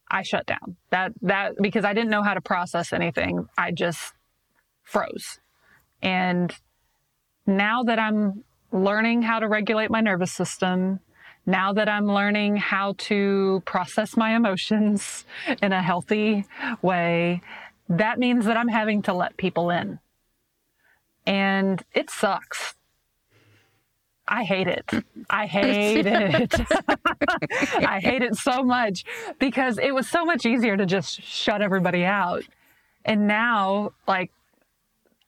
I 0.10 0.24
shut 0.24 0.46
down. 0.46 0.76
That 0.90 1.14
that 1.22 1.54
because 1.62 1.86
I 1.86 1.94
didn't 1.94 2.10
know 2.10 2.24
how 2.24 2.34
to 2.34 2.42
process 2.42 2.92
anything. 2.92 3.48
I 3.58 3.72
just 3.72 4.14
froze. 4.84 5.40
And 6.02 6.54
now 7.46 7.84
that 7.84 8.00
I'm 8.00 8.44
learning 8.72 9.22
how 9.22 9.40
to 9.40 9.48
regulate 9.48 9.90
my 9.92 10.02
nervous 10.02 10.32
system, 10.32 11.00
now 11.46 11.74
that 11.74 11.90
I'm 11.90 12.06
learning 12.06 12.58
how 12.58 12.96
to 12.98 13.62
process 13.66 14.16
my 14.16 14.36
emotions 14.36 15.26
in 15.62 15.74
a 15.74 15.82
healthy 15.82 16.46
way, 16.82 17.42
that 17.90 18.20
means 18.20 18.46
that 18.46 18.58
I'm 18.58 18.70
having 18.70 19.02
to 19.04 19.14
let 19.14 19.38
people 19.38 19.70
in. 19.70 20.00
And 21.26 21.84
it 21.94 22.10
sucks. 22.10 22.76
I 24.28 24.44
hate 24.44 24.68
it. 24.68 24.90
I 25.30 25.46
hate 25.58 26.06
it. 26.06 26.54
I 27.86 28.00
hate 28.00 28.22
it 28.22 28.36
so 28.36 28.64
much 28.64 29.04
because 29.40 29.78
it 29.78 29.94
was 29.94 30.08
so 30.08 30.26
much 30.26 30.46
easier 30.46 30.78
to 30.78 30.86
just 30.86 31.22
shut 31.22 31.62
everybody 31.62 32.06
out. 32.06 32.44
And 33.04 33.28
now, 33.28 33.92
like, 34.08 34.32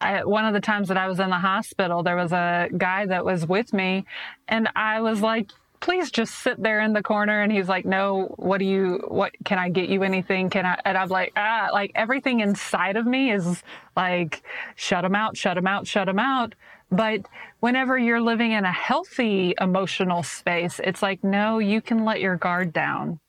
I, 0.04 0.24
one 0.26 0.46
of 0.46 0.54
the 0.54 0.60
times 0.60 0.90
that 0.90 0.98
I 0.98 1.08
was 1.08 1.20
in 1.20 1.30
the 1.30 1.40
hospital, 1.40 2.04
there 2.04 2.18
was 2.18 2.34
a 2.34 2.70
guy 2.78 3.06
that 3.06 3.24
was 3.24 3.48
with 3.48 3.74
me, 3.74 4.06
and 4.48 4.70
I 4.76 5.02
was 5.02 5.22
like, 5.22 5.50
please 5.80 6.12
just 6.12 6.36
sit 6.36 6.62
there 6.62 6.80
in 6.80 6.94
the 6.94 7.04
corner. 7.04 7.42
And 7.42 7.52
he's 7.52 7.68
like, 7.68 7.86
no, 7.86 8.34
what 8.38 8.60
do 8.60 8.66
you, 8.66 9.04
what, 9.08 9.32
can 9.44 9.60
I 9.60 9.68
get 9.70 9.90
you 9.90 10.04
anything? 10.04 10.50
Can 10.50 10.66
I, 10.66 10.80
and 10.86 10.98
I'm 10.98 11.10
like, 11.10 11.34
ah, 11.36 11.70
like 11.74 11.92
everything 11.94 12.40
inside 12.40 12.96
of 12.96 13.06
me 13.06 13.32
is 13.32 13.62
like, 13.96 14.44
shut 14.76 15.04
him 15.04 15.14
out, 15.14 15.36
shut 15.36 15.58
him 15.58 15.68
out, 15.68 15.86
shut 15.86 16.08
him 16.08 16.20
out. 16.20 16.56
But 16.90 17.26
whenever 17.60 17.98
you're 17.98 18.22
living 18.22 18.54
in 18.54 18.64
a 18.64 18.72
healthy 18.72 19.56
emotional 19.60 20.24
space, 20.24 20.80
it's 20.84 21.02
like, 21.02 21.24
no, 21.24 21.60
you 21.60 21.82
can 21.82 22.06
let 22.06 22.22
your 22.22 22.38
guard 22.38 22.72
down. 22.72 23.20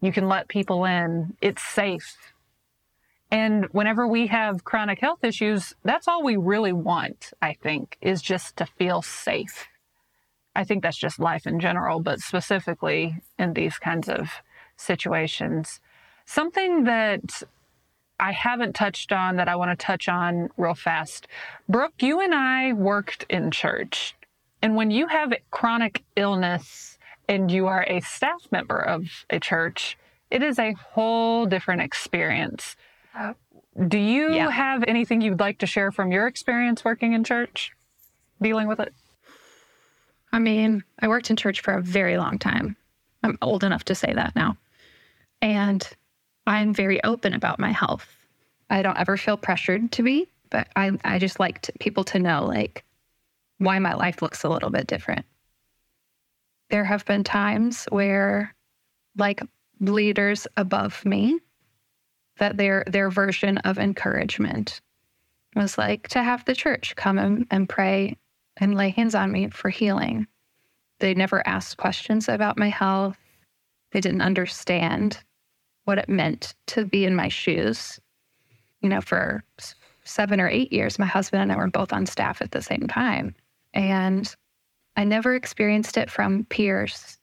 You 0.00 0.12
can 0.12 0.28
let 0.28 0.46
people 0.48 0.84
in. 0.84 1.36
It's 1.40 1.62
safe. 1.62 2.33
And 3.34 3.64
whenever 3.72 4.06
we 4.06 4.28
have 4.28 4.62
chronic 4.62 5.00
health 5.00 5.24
issues, 5.24 5.74
that's 5.82 6.06
all 6.06 6.22
we 6.22 6.36
really 6.36 6.72
want, 6.72 7.32
I 7.42 7.54
think, 7.54 7.98
is 8.00 8.22
just 8.22 8.56
to 8.58 8.64
feel 8.64 9.02
safe. 9.02 9.66
I 10.54 10.62
think 10.62 10.84
that's 10.84 10.96
just 10.96 11.18
life 11.18 11.44
in 11.44 11.58
general, 11.58 11.98
but 11.98 12.20
specifically 12.20 13.16
in 13.36 13.54
these 13.54 13.76
kinds 13.76 14.08
of 14.08 14.30
situations. 14.76 15.80
Something 16.24 16.84
that 16.84 17.42
I 18.20 18.30
haven't 18.30 18.76
touched 18.76 19.10
on 19.10 19.34
that 19.34 19.48
I 19.48 19.56
want 19.56 19.76
to 19.76 19.84
touch 19.84 20.08
on 20.08 20.50
real 20.56 20.76
fast. 20.76 21.26
Brooke, 21.68 22.00
you 22.00 22.20
and 22.20 22.36
I 22.36 22.72
worked 22.72 23.26
in 23.28 23.50
church. 23.50 24.14
And 24.62 24.76
when 24.76 24.92
you 24.92 25.08
have 25.08 25.32
chronic 25.50 26.04
illness 26.14 26.98
and 27.28 27.50
you 27.50 27.66
are 27.66 27.84
a 27.88 27.98
staff 27.98 28.46
member 28.52 28.78
of 28.78 29.24
a 29.28 29.40
church, 29.40 29.98
it 30.30 30.40
is 30.40 30.60
a 30.60 30.74
whole 30.74 31.46
different 31.46 31.82
experience. 31.82 32.76
Do 33.88 33.98
you 33.98 34.32
yeah. 34.32 34.50
have 34.50 34.84
anything 34.86 35.20
you'd 35.20 35.40
like 35.40 35.58
to 35.58 35.66
share 35.66 35.90
from 35.90 36.12
your 36.12 36.26
experience 36.26 36.84
working 36.84 37.12
in 37.12 37.24
church, 37.24 37.72
dealing 38.40 38.68
with 38.68 38.80
it? 38.80 38.94
I 40.32 40.38
mean, 40.38 40.84
I 40.98 41.08
worked 41.08 41.30
in 41.30 41.36
church 41.36 41.60
for 41.60 41.74
a 41.74 41.82
very 41.82 42.16
long 42.16 42.38
time. 42.38 42.76
I'm 43.22 43.38
old 43.40 43.64
enough 43.64 43.84
to 43.84 43.94
say 43.94 44.12
that 44.12 44.34
now. 44.36 44.56
And 45.40 45.88
I'm 46.46 46.74
very 46.74 47.02
open 47.04 47.34
about 47.34 47.58
my 47.58 47.72
health. 47.72 48.06
I 48.70 48.82
don't 48.82 48.98
ever 48.98 49.16
feel 49.16 49.36
pressured 49.36 49.92
to 49.92 50.02
be, 50.02 50.28
but 50.50 50.68
I, 50.76 50.92
I 51.04 51.18
just 51.18 51.40
like 51.40 51.62
to, 51.62 51.72
people 51.80 52.04
to 52.04 52.18
know 52.18 52.44
like 52.44 52.84
why 53.58 53.78
my 53.78 53.94
life 53.94 54.22
looks 54.22 54.44
a 54.44 54.48
little 54.48 54.70
bit 54.70 54.86
different. 54.86 55.24
There 56.70 56.84
have 56.84 57.04
been 57.04 57.24
times 57.24 57.86
where, 57.90 58.54
like 59.16 59.42
leaders 59.80 60.46
above 60.56 61.04
me, 61.04 61.38
that 62.38 62.56
their 62.56 62.84
their 62.86 63.10
version 63.10 63.58
of 63.58 63.78
encouragement 63.78 64.80
was 65.54 65.78
like 65.78 66.08
to 66.08 66.22
have 66.22 66.44
the 66.44 66.54
church 66.54 66.94
come 66.96 67.18
and, 67.18 67.46
and 67.50 67.68
pray 67.68 68.16
and 68.56 68.74
lay 68.74 68.90
hands 68.90 69.14
on 69.14 69.30
me 69.30 69.48
for 69.50 69.68
healing. 69.68 70.26
They 71.00 71.14
never 71.14 71.46
asked 71.46 71.76
questions 71.76 72.28
about 72.28 72.58
my 72.58 72.68
health. 72.68 73.16
They 73.92 74.00
didn't 74.00 74.22
understand 74.22 75.18
what 75.84 75.98
it 75.98 76.08
meant 76.08 76.54
to 76.68 76.84
be 76.84 77.04
in 77.04 77.14
my 77.14 77.28
shoes. 77.28 78.00
You 78.80 78.88
know, 78.88 79.00
for 79.00 79.44
seven 80.04 80.40
or 80.40 80.48
eight 80.48 80.72
years, 80.72 80.98
my 80.98 81.06
husband 81.06 81.42
and 81.42 81.52
I 81.52 81.56
were 81.56 81.68
both 81.68 81.92
on 81.92 82.06
staff 82.06 82.42
at 82.42 82.50
the 82.50 82.62
same 82.62 82.86
time. 82.88 83.34
And 83.72 84.32
I 84.96 85.04
never 85.04 85.34
experienced 85.34 85.96
it 85.96 86.10
from 86.10 86.44
peers 86.44 87.18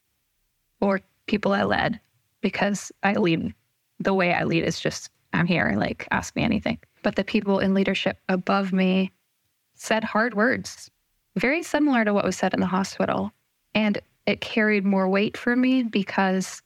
or 0.81 1.01
people 1.27 1.53
I 1.53 1.63
led 1.63 1.99
because 2.41 2.91
I 3.03 3.13
lead 3.13 3.53
the 4.03 4.13
way 4.13 4.33
I 4.33 4.43
lead 4.43 4.63
is 4.63 4.79
just, 4.79 5.09
I'm 5.33 5.47
here, 5.47 5.73
like, 5.77 6.07
ask 6.11 6.35
me 6.35 6.43
anything. 6.43 6.79
But 7.03 7.15
the 7.15 7.23
people 7.23 7.59
in 7.59 7.73
leadership 7.73 8.17
above 8.29 8.73
me 8.73 9.11
said 9.75 10.03
hard 10.03 10.33
words, 10.33 10.91
very 11.35 11.63
similar 11.63 12.05
to 12.05 12.13
what 12.13 12.25
was 12.25 12.35
said 12.35 12.53
in 12.53 12.59
the 12.59 12.65
hospital. 12.65 13.31
And 13.73 13.99
it 14.25 14.41
carried 14.41 14.85
more 14.85 15.07
weight 15.07 15.37
for 15.37 15.55
me 15.55 15.83
because 15.83 16.61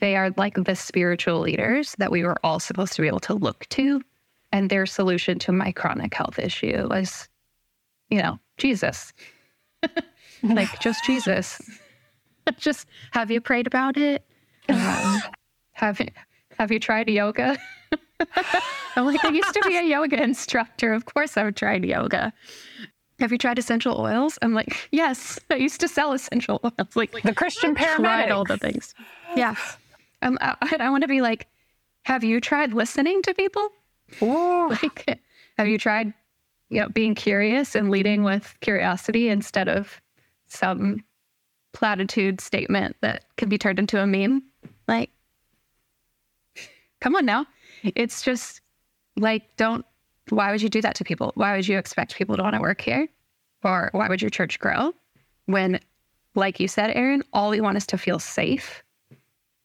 they 0.00 0.16
are 0.16 0.30
like 0.36 0.54
the 0.54 0.76
spiritual 0.76 1.40
leaders 1.40 1.94
that 1.98 2.12
we 2.12 2.24
were 2.24 2.36
all 2.44 2.60
supposed 2.60 2.92
to 2.94 3.02
be 3.02 3.08
able 3.08 3.20
to 3.20 3.34
look 3.34 3.66
to. 3.70 4.02
And 4.52 4.70
their 4.70 4.86
solution 4.86 5.38
to 5.40 5.52
my 5.52 5.72
chronic 5.72 6.14
health 6.14 6.38
issue 6.38 6.86
was, 6.88 7.28
you 8.08 8.22
know, 8.22 8.38
Jesus. 8.56 9.12
like 10.42 10.78
just 10.80 11.04
Jesus. 11.04 11.60
just 12.58 12.86
have 13.10 13.30
you 13.30 13.40
prayed 13.40 13.66
about 13.66 13.96
it? 13.96 14.24
Um, 14.68 15.22
have 15.72 15.98
you 16.00 16.08
have 16.58 16.70
you 16.72 16.78
tried 16.78 17.08
yoga? 17.08 17.58
I'm 18.96 19.06
like, 19.06 19.24
I 19.24 19.30
used 19.30 19.52
to 19.54 19.62
be 19.66 19.76
a 19.76 19.82
yoga 19.82 20.22
instructor. 20.22 20.92
Of 20.92 21.04
course 21.04 21.36
I've 21.36 21.54
tried 21.54 21.84
yoga. 21.84 22.32
Have 23.20 23.32
you 23.32 23.38
tried 23.38 23.58
essential 23.58 24.00
oils? 24.00 24.38
I'm 24.42 24.54
like, 24.54 24.88
yes, 24.90 25.38
I 25.50 25.56
used 25.56 25.80
to 25.80 25.88
sell 25.88 26.12
essential 26.12 26.60
oils. 26.64 26.96
Like 26.96 27.12
the 27.22 27.34
Christian 27.34 27.74
paramedic. 27.74 27.96
Tried 27.96 28.30
all 28.30 28.44
the 28.44 28.56
things. 28.56 28.94
Yeah. 29.36 29.54
Um, 30.22 30.38
I, 30.40 30.56
I 30.80 30.90
want 30.90 31.02
to 31.02 31.08
be 31.08 31.20
like, 31.20 31.46
have 32.04 32.24
you 32.24 32.40
tried 32.40 32.72
listening 32.72 33.22
to 33.22 33.34
people? 33.34 33.68
Ooh. 34.22 34.68
Like, 34.70 35.20
have 35.58 35.68
you 35.68 35.78
tried, 35.78 36.12
you 36.70 36.80
know, 36.80 36.88
being 36.88 37.14
curious 37.14 37.74
and 37.74 37.90
leading 37.90 38.24
with 38.24 38.54
curiosity 38.60 39.28
instead 39.28 39.68
of 39.68 40.00
some 40.48 41.04
platitude 41.72 42.40
statement 42.40 42.96
that 43.00 43.24
can 43.36 43.48
be 43.48 43.58
turned 43.58 43.78
into 43.78 44.00
a 44.00 44.06
meme? 44.06 44.42
Like, 44.88 45.10
come 47.04 47.16
on 47.16 47.26
now. 47.26 47.44
It's 47.82 48.22
just 48.22 48.62
like, 49.18 49.42
don't, 49.58 49.84
why 50.30 50.50
would 50.50 50.62
you 50.62 50.70
do 50.70 50.80
that 50.80 50.94
to 50.94 51.04
people? 51.04 51.32
Why 51.34 51.54
would 51.54 51.68
you 51.68 51.76
expect 51.76 52.16
people 52.16 52.34
to 52.34 52.42
want 52.42 52.54
to 52.54 52.62
work 52.62 52.80
here? 52.80 53.06
Or 53.62 53.90
why 53.92 54.08
would 54.08 54.22
your 54.22 54.30
church 54.30 54.58
grow 54.58 54.94
when, 55.44 55.80
like 56.34 56.58
you 56.60 56.66
said, 56.66 56.92
Erin, 56.96 57.22
all 57.34 57.50
we 57.50 57.60
want 57.60 57.76
is 57.76 57.86
to 57.88 57.98
feel 57.98 58.18
safe 58.18 58.82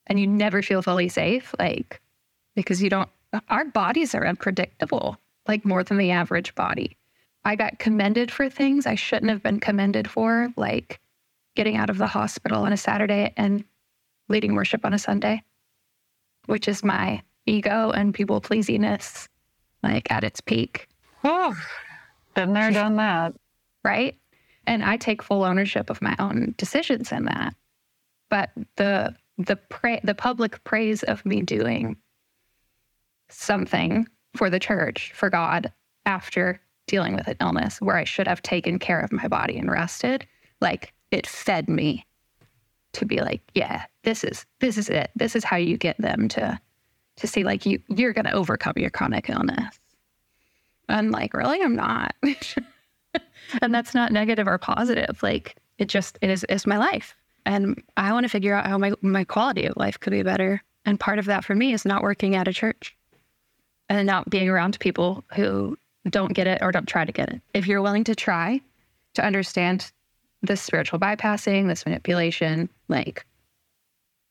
and 0.08 0.20
you 0.20 0.28
never 0.28 0.62
feel 0.62 0.82
fully 0.82 1.08
safe, 1.08 1.56
like 1.58 2.02
because 2.56 2.84
you 2.84 2.90
don't, 2.90 3.10
our 3.48 3.64
bodies 3.64 4.14
are 4.14 4.28
unpredictable, 4.28 5.18
like 5.48 5.64
more 5.64 5.82
than 5.82 5.98
the 5.98 6.12
average 6.12 6.54
body. 6.56 6.98
I 7.46 7.56
got 7.56 7.80
commended 7.80 8.32
for 8.32 8.50
things 8.50 8.86
I 8.86 8.96
shouldn't 8.96 9.32
have 9.32 9.42
been 9.42 9.62
commended 9.62 10.10
for, 10.10 10.50
like 10.58 11.00
getting 11.56 11.78
out 11.78 11.90
of 11.90 12.00
the 12.00 12.08
hospital 12.08 12.66
on 12.66 12.74
a 12.74 12.78
Saturday 12.78 13.34
and 13.38 13.64
leading 14.28 14.56
worship 14.56 14.84
on 14.84 14.94
a 14.94 15.00
Sunday, 15.00 15.42
which 16.48 16.68
is 16.68 16.84
my 16.84 17.22
ego 17.50 17.92
and 17.92 18.14
people 18.14 18.42
pleasiness, 18.42 19.28
like 19.84 20.12
at 20.12 20.24
its 20.24 20.42
peak. 20.42 20.88
Oh, 21.24 21.56
been 22.34 22.54
there, 22.54 22.72
done 22.72 22.98
that. 22.98 23.34
Right. 23.84 24.16
And 24.68 24.84
I 24.84 24.98
take 24.98 25.24
full 25.24 25.44
ownership 25.44 25.90
of 25.90 26.02
my 26.02 26.16
own 26.20 26.54
decisions 26.58 27.12
in 27.12 27.26
that. 27.26 27.56
But 28.30 28.52
the 28.76 29.16
the 29.38 29.56
pra- 29.56 30.02
the 30.04 30.16
public 30.16 30.64
praise 30.64 31.02
of 31.04 31.26
me 31.26 31.42
doing 31.42 31.96
something 33.30 34.08
for 34.36 34.50
the 34.50 34.60
church 34.60 35.12
for 35.16 35.30
God 35.30 35.72
after 36.06 36.60
dealing 36.88 37.16
with 37.16 37.28
an 37.28 37.38
illness 37.40 37.80
where 37.82 37.96
I 37.96 38.04
should 38.04 38.28
have 38.28 38.42
taken 38.42 38.80
care 38.80 39.00
of 39.00 39.12
my 39.12 39.28
body 39.28 39.58
and 39.58 39.72
rested 39.72 40.26
like 40.60 40.94
it 41.12 41.28
fed 41.28 41.70
me 41.70 42.06
to 42.94 43.06
be 43.06 43.22
like 43.22 43.42
yeah 43.54 43.86
this 44.04 44.24
is 44.24 44.46
this 44.60 44.78
is 44.78 44.90
it 44.90 45.12
this 45.16 45.36
is 45.36 45.44
how 45.44 45.58
you 45.58 45.78
get 45.78 45.98
them 46.00 46.28
to 46.30 46.60
to 47.20 47.28
see 47.28 47.44
like 47.44 47.66
you 47.66 47.82
you're 47.88 48.14
going 48.14 48.26
to 48.26 48.34
overcome 48.34 48.74
your 48.78 48.90
chronic 48.90 49.30
illness 49.30 49.80
and 50.88 51.12
like 51.12 51.34
really 51.34 51.62
I'm 51.62 51.76
not 51.76 52.16
and 53.62 53.74
that's 53.74 53.94
not 53.94 54.12
negative 54.12 54.48
or 54.48 54.58
positive 54.58 55.22
like 55.22 55.56
it 55.78 55.88
just 55.88 56.18
it 56.22 56.30
is 56.30 56.46
it's 56.50 56.68
my 56.68 56.78
life 56.78 57.16
and 57.46 57.82
I 57.98 58.14
want 58.14 58.26
to 58.26 58.30
figure 58.30 58.54
out 58.54 58.68
how 58.68 58.78
my, 58.78 58.94
my 59.02 59.24
quality 59.24 59.66
of 59.66 59.78
life 59.78 60.00
could 60.00 60.12
be 60.12 60.24
better. 60.24 60.62
And 60.86 61.00
part 61.00 61.18
of 61.18 61.26
that 61.26 61.44
for 61.44 61.56
me 61.56 61.74
is 61.74 61.86
not 61.86 62.04
working 62.04 62.36
at 62.36 62.48
a 62.48 62.54
church 62.54 62.96
and 63.90 64.06
not 64.06 64.30
being 64.30 64.50
around 64.50 64.80
people 64.80 65.24
who 65.34 65.78
don't 66.10 66.34
get 66.34 66.46
it 66.46 66.62
or 66.62 66.72
don't 66.72 66.88
try 66.88 67.06
to 67.06 67.12
get 67.12 67.30
it. 67.30 67.42
If 67.56 67.68
you're 67.68 67.82
willing 67.82 68.04
to 68.06 68.16
try 68.16 68.62
to 69.16 69.26
understand 69.26 69.92
this 70.44 70.62
spiritual 70.62 71.00
bypassing, 71.00 71.68
this 71.68 71.86
manipulation, 71.88 72.70
like 72.88 73.26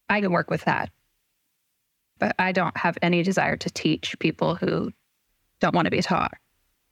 I 0.09 0.20
can 0.20 0.30
work 0.30 0.49
with 0.49 0.64
that. 0.64 0.91
But 2.19 2.35
I 2.39 2.53
don't 2.53 2.77
have 2.77 2.99
any 3.03 3.23
desire 3.23 3.57
to 3.57 3.71
teach 3.71 4.19
people 4.19 4.55
who 4.57 4.93
don't 5.61 5.75
want 5.75 5.87
to 5.87 5.91
be 5.91 6.03
taught. 6.03 6.35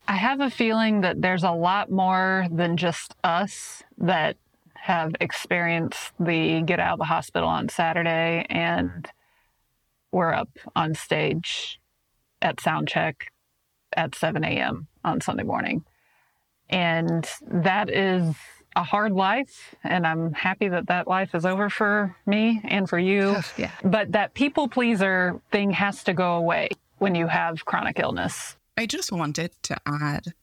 I 0.08 0.14
have 0.14 0.40
a 0.40 0.50
feeling 0.50 1.00
that 1.00 1.20
there's 1.20 1.42
a 1.42 1.50
lot 1.50 1.90
more 1.90 2.46
than 2.50 2.76
just 2.76 3.14
us 3.24 3.82
that 3.98 4.36
have 4.74 5.14
experienced 5.20 6.12
the 6.20 6.62
get 6.62 6.78
out 6.78 6.94
of 6.94 6.98
the 7.00 7.06
hospital 7.06 7.48
on 7.48 7.68
Saturday 7.68 8.46
and 8.48 8.88
mm-hmm. 8.88 9.10
we're 10.16 10.32
up 10.32 10.50
on 10.76 10.94
stage 10.94 11.80
at 12.40 12.60
sound 12.60 12.86
check 12.86 13.32
at 13.96 14.14
7 14.14 14.44
a.m. 14.44 14.86
on 15.04 15.20
Sunday 15.20 15.42
morning. 15.42 15.84
And 16.68 17.28
that 17.50 17.90
is 17.90 18.34
a 18.76 18.84
hard 18.84 19.12
life. 19.12 19.74
And 19.82 20.06
I'm 20.06 20.32
happy 20.32 20.68
that 20.68 20.86
that 20.86 21.08
life 21.08 21.34
is 21.34 21.44
over 21.44 21.68
for 21.68 22.14
me 22.26 22.60
and 22.64 22.88
for 22.88 22.98
you. 22.98 23.36
yeah. 23.56 23.72
But 23.82 24.12
that 24.12 24.34
people 24.34 24.68
pleaser 24.68 25.40
thing 25.50 25.72
has 25.72 26.04
to 26.04 26.12
go 26.12 26.34
away 26.34 26.68
when 26.98 27.14
you 27.14 27.26
have 27.26 27.64
chronic 27.64 27.98
illness. 27.98 28.56
I 28.76 28.86
just 28.86 29.10
wanted 29.10 29.50
to 29.64 29.76
add 29.86 30.34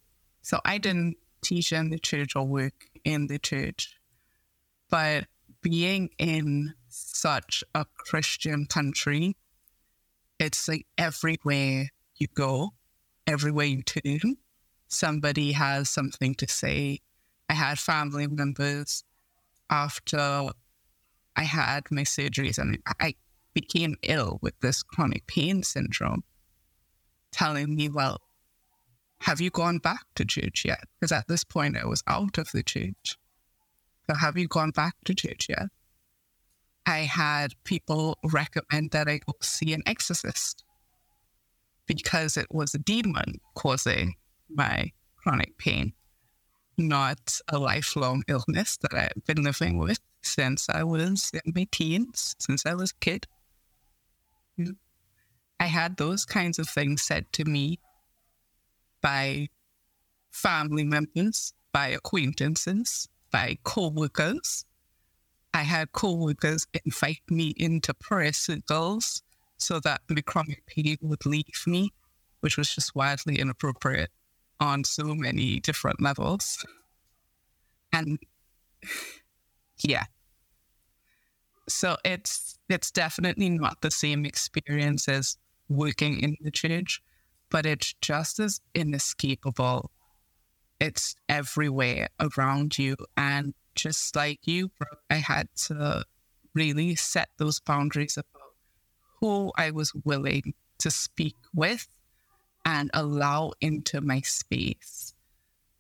so 0.43 0.59
I 0.65 0.77
didn't 0.77 1.15
teach 1.41 1.71
in 1.71 1.89
the 1.89 1.97
church 1.97 2.36
or 2.36 2.45
work 2.45 2.88
in 3.05 3.27
the 3.27 3.39
church. 3.39 3.95
But 4.89 5.25
being 5.61 6.09
in 6.19 6.73
such 6.89 7.63
a 7.73 7.86
Christian 7.97 8.65
country, 8.65 9.38
it's 10.38 10.67
like 10.67 10.86
everywhere 10.97 11.89
you 12.15 12.27
go, 12.36 12.73
everywhere 13.25 13.65
you 13.65 13.84
turn, 13.84 14.36
somebody 14.88 15.53
has 15.53 15.89
something 15.89 16.36
to 16.36 16.47
say. 16.47 16.99
I 17.49 17.53
had 17.53 17.79
family 17.79 18.27
members 18.27 19.03
after 19.69 20.49
I 21.35 21.43
had 21.43 21.83
my 21.91 22.03
surgeries 22.03 22.57
and 22.57 22.77
I 22.99 23.15
became 23.53 23.95
ill 24.03 24.39
with 24.41 24.59
this 24.61 24.83
chronic 24.83 25.27
pain 25.27 25.63
syndrome. 25.63 26.23
telling 27.31 27.75
me, 27.75 27.89
well, 27.89 28.21
have 29.21 29.41
you 29.41 29.49
gone 29.49 29.79
back 29.79 30.05
to 30.15 30.25
church 30.25 30.63
yet? 30.65 30.83
Because 30.99 31.11
at 31.11 31.27
this 31.27 31.43
point 31.43 31.77
I 31.77 31.85
was 31.85 32.03
out 32.07 32.37
of 32.37 32.51
the 32.51 32.61
church. 32.61 33.17
So 34.07 34.15
have 34.15 34.37
you 34.37 34.47
gone 34.47 34.71
back 34.71 34.95
to 35.05 35.15
church 35.15 35.47
yet? 35.49 35.69
I 36.85 36.99
had 36.99 37.53
people 37.63 38.19
recommend 38.23 38.91
that 38.91 39.07
I 39.07 39.19
go 39.25 39.33
see 39.41 39.73
an 39.73 39.81
exorcist 39.85 40.63
because 41.87 42.37
it 42.37 42.47
was 42.51 42.75
a 42.75 42.79
demon 42.79 43.39
causing 43.55 44.15
my 44.49 44.91
chronic 45.15 45.57
pain, 45.57 45.93
not 46.78 47.39
a 47.47 47.59
lifelong 47.59 48.24
illness 48.28 48.78
that 48.78 48.93
I've 48.93 49.26
been 49.26 49.43
living 49.43 49.78
with 49.78 49.99
since 50.21 50.69
I 50.69 50.84
was 50.84 51.32
in 51.34 51.53
my 51.53 51.67
teens, 51.71 52.36
since 52.39 52.65
I 52.65 52.74
was 52.74 52.91
a 52.91 52.99
kid. 52.99 53.28
I 55.59 55.65
had 55.65 55.97
those 55.97 56.26
kinds 56.26 56.59
of 56.59 56.67
things 56.67 57.03
said 57.03 57.32
to 57.34 57.45
me 57.45 57.80
by 59.01 59.47
family 60.32 60.84
members, 60.84 61.53
by 61.71 61.88
acquaintances, 61.89 63.07
by 63.32 63.57
co-workers. 63.63 64.65
I 65.53 65.63
had 65.63 65.91
co-workers 65.91 66.67
invite 66.86 67.21
me 67.30 67.53
into 67.57 67.93
prayer 67.93 68.34
circles 68.34 69.21
so 69.57 69.80
that 69.82 70.01
the 70.07 70.21
chronic 70.21 70.65
pain 70.65 70.97
would 71.01 71.26
leave 71.26 71.63
me, 71.67 71.91
which 72.39 72.57
was 72.57 72.74
just 72.74 72.95
wildly 72.95 73.39
inappropriate 73.39 74.09
on 74.64 74.86
so 74.86 75.14
many 75.14 75.59
different 75.59 76.01
levels. 76.01 76.66
And 77.91 78.18
yeah. 79.84 80.05
So 81.68 81.97
it's 82.05 82.57
it's 82.70 82.89
definitely 82.89 83.49
not 83.49 83.82
the 83.82 83.91
same 83.91 84.26
experience 84.26 85.09
as 85.09 85.38
working 85.68 86.22
in 86.22 86.38
the 86.41 86.49
church, 86.49 87.01
but 87.49 87.66
it's 87.66 87.93
just 88.01 88.39
as 88.39 88.61
inescapable. 88.74 89.91
It's 90.80 91.16
everywhere 91.28 92.07
around 92.20 92.78
you. 92.78 92.95
And 93.18 93.53
just 93.76 94.16
like 94.16 94.39
you, 94.45 94.72
I 95.09 95.16
had 95.16 95.49
to 95.68 96.05
really 96.55 96.95
set 96.95 97.30
those 97.38 97.59
boundaries 97.59 98.18
about 98.18 98.53
who 99.20 99.51
I 99.57 99.72
was 99.72 99.93
willing 100.05 100.53
to 100.80 100.89
speak 100.89 101.36
with 101.53 101.88
and 102.66 102.89
allow 102.93 103.53
into 103.61 104.01
my 104.01 104.22
space. 104.22 105.14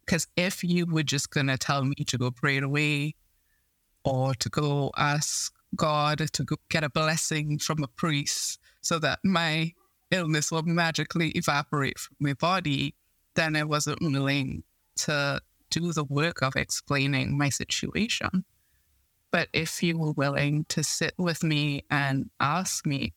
Because 0.05 0.27
if 0.35 0.63
you 0.63 0.85
were 0.85 1.03
just 1.03 1.31
going 1.31 1.47
to 1.47 1.57
tell 1.57 1.83
me 1.83 1.95
to 1.95 2.17
go 2.17 2.31
pray 2.31 2.57
it 2.57 2.63
away 2.63 3.15
or 4.03 4.33
to 4.35 4.49
go 4.49 4.91
ask 4.97 5.53
God 5.75 6.19
to 6.33 6.43
go 6.43 6.57
get 6.69 6.83
a 6.83 6.89
blessing 6.89 7.57
from 7.57 7.83
a 7.83 7.87
priest 7.87 8.59
so 8.81 8.99
that 8.99 9.19
my 9.23 9.73
illness 10.11 10.51
will 10.51 10.63
magically 10.63 11.29
evaporate 11.29 11.97
from 11.97 12.15
my 12.19 12.33
body, 12.33 12.95
then 13.35 13.55
I 13.55 13.63
wasn't 13.63 14.01
willing 14.01 14.63
to 14.97 15.41
do 15.71 15.91
the 15.91 16.03
work 16.03 16.43
of 16.43 16.55
explaining 16.55 17.37
my 17.37 17.49
situation. 17.49 18.45
But 19.31 19.47
if 19.53 19.81
you 19.81 19.97
were 19.97 20.11
willing 20.11 20.65
to 20.69 20.83
sit 20.83 21.13
with 21.17 21.43
me 21.43 21.83
and 21.89 22.29
ask 22.39 22.85
me, 22.85 23.13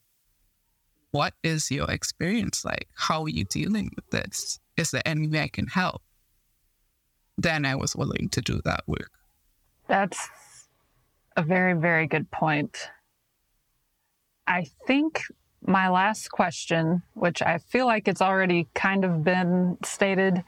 what 1.10 1.34
is 1.42 1.70
your 1.70 1.90
experience 1.90 2.64
like? 2.64 2.88
How 2.94 3.22
are 3.22 3.28
you 3.28 3.44
dealing 3.44 3.90
with 3.96 4.10
this? 4.10 4.58
Is 4.76 4.90
there 4.90 5.02
any 5.04 5.28
way 5.28 5.40
I 5.40 5.48
can 5.48 5.66
help? 5.66 6.02
Then 7.38 7.64
I 7.64 7.74
was 7.74 7.94
willing 7.94 8.28
to 8.30 8.40
do 8.40 8.60
that 8.64 8.82
work. 8.86 9.10
That's 9.88 10.28
a 11.36 11.42
very, 11.42 11.74
very 11.74 12.06
good 12.06 12.30
point. 12.30 12.90
I 14.46 14.66
think 14.86 15.22
my 15.66 15.88
last 15.88 16.30
question, 16.30 17.02
which 17.14 17.42
I 17.42 17.58
feel 17.58 17.86
like 17.86 18.08
it's 18.08 18.22
already 18.22 18.68
kind 18.74 19.04
of 19.04 19.24
been 19.24 19.78
stated, 19.84 20.44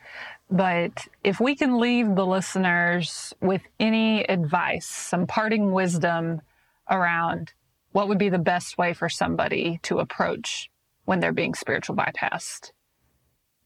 but 0.51 1.09
if 1.25 1.41
we 1.41 1.55
can 1.57 1.79
leave 1.79 2.15
the 2.15 2.25
listeners 2.27 3.35
with 3.41 3.63
any 3.79 4.23
advice, 4.29 4.87
some 4.87 5.27
parting 5.27 5.73
wisdom 5.73 6.41
around 6.89 7.53
what 7.93 8.09
would 8.09 8.19
be 8.19 8.29
the 8.29 8.39
best 8.39 8.79
way 8.79 8.93
for 8.93 9.09
somebody 9.09 9.81
to 9.83 9.99
approach 9.99 10.71
when 11.05 11.21
they're 11.21 11.33
being 11.33 11.55
spiritual 11.55 11.97
bypassed. 11.97 12.73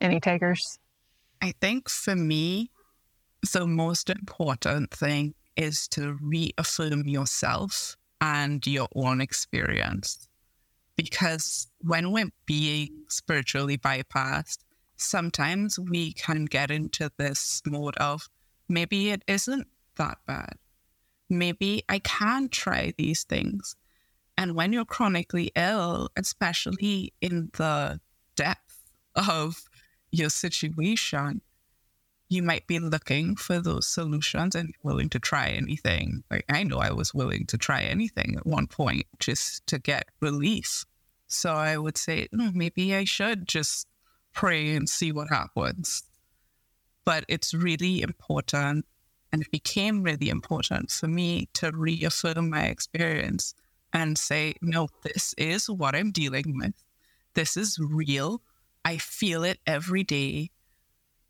Any 0.01 0.21
takers? 0.21 0.79
I 1.41 1.53
think 1.61 1.89
for 1.89 2.15
me, 2.15 2.71
the 3.53 3.67
most 3.67 4.09
important 4.09 4.93
thing 4.93 5.35
is 5.57 5.89
to 5.89 6.17
reaffirm 6.21 7.09
yourself 7.09 7.97
and 8.21 8.65
your 8.67 8.89
own 8.95 9.21
experience 9.21 10.29
because 10.97 11.69
when 11.81 12.13
we're 12.13 12.31
being 12.47 13.05
spiritually 13.09 13.79
bypassed, 13.79 14.59
sometimes 14.97 15.79
we 15.79 16.13
can 16.13 16.45
get 16.45 16.71
into 16.71 17.11
this 17.19 17.63
mode 17.67 17.97
of 17.97 18.29
maybe 18.69 19.11
it 19.11 19.23
isn't 19.27 19.67
that 19.97 20.19
bad. 20.27 20.55
Maybe 21.29 21.83
I 21.89 21.99
can 21.99 22.49
try 22.49 22.93
these 22.97 23.25
things. 23.25 23.75
And 24.43 24.57
when 24.57 24.73
you're 24.73 24.85
chronically 24.85 25.53
ill, 25.55 26.09
especially 26.17 27.13
in 27.21 27.51
the 27.53 28.01
depth 28.35 28.91
of 29.15 29.63
your 30.11 30.31
situation, 30.31 31.43
you 32.29 32.43
might 32.43 32.67
be 32.67 32.81
looking 32.81 33.37
for 33.37 33.61
those 33.61 33.87
solutions 33.87 34.57
and 34.57 34.75
willing 34.83 35.11
to 35.11 35.21
try 35.21 35.51
anything. 35.51 36.25
Like 36.29 36.45
I 36.49 36.65
know 36.65 36.79
I 36.79 36.91
was 36.91 37.15
willing 37.15 37.47
to 37.47 37.57
try 37.57 37.83
anything 37.83 38.35
at 38.37 38.45
one 38.45 38.67
point 38.67 39.07
just 39.21 39.65
to 39.69 39.79
get 39.79 40.07
relief. 40.21 40.87
So 41.29 41.53
I 41.53 41.79
would 41.79 41.97
say, 41.97 42.27
oh, 42.37 42.51
maybe 42.53 42.97
I 42.97 43.05
should 43.05 43.47
just 43.47 43.87
pray 44.33 44.75
and 44.75 44.89
see 44.89 45.13
what 45.13 45.29
happens. 45.29 46.03
But 47.05 47.25
it's 47.29 47.55
really 47.55 48.03
important, 48.03 48.87
and 49.31 49.41
it 49.41 49.53
became 49.53 50.03
really 50.03 50.31
important 50.31 50.91
for 50.91 51.07
me 51.07 51.49
to 51.55 51.71
reaffirm 51.71 52.51
my 52.51 52.65
experience 52.65 53.55
and 53.93 54.17
say, 54.17 54.55
no, 54.63 54.89
this 55.03 55.35
is 55.37 55.69
what 55.69 55.95
I'm 55.95 56.11
dealing 56.11 56.57
with. 56.57 56.75
This 57.35 57.57
is 57.57 57.79
real. 57.79 58.43
I 58.85 58.97
feel 58.97 59.45
it 59.45 59.59
every 59.67 60.03
day. 60.03 60.51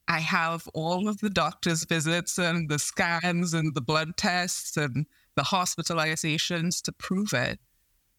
I 0.08 0.20
have 0.20 0.68
all 0.74 1.08
of 1.08 1.18
the 1.18 1.30
doctor's 1.30 1.84
visits 1.84 2.38
and 2.38 2.68
the 2.68 2.78
scans 2.78 3.54
and 3.54 3.74
the 3.74 3.80
blood 3.80 4.16
tests 4.16 4.76
and 4.76 5.06
the 5.36 5.42
hospitalizations 5.42 6.82
to 6.82 6.92
prove 6.92 7.32
it. 7.32 7.58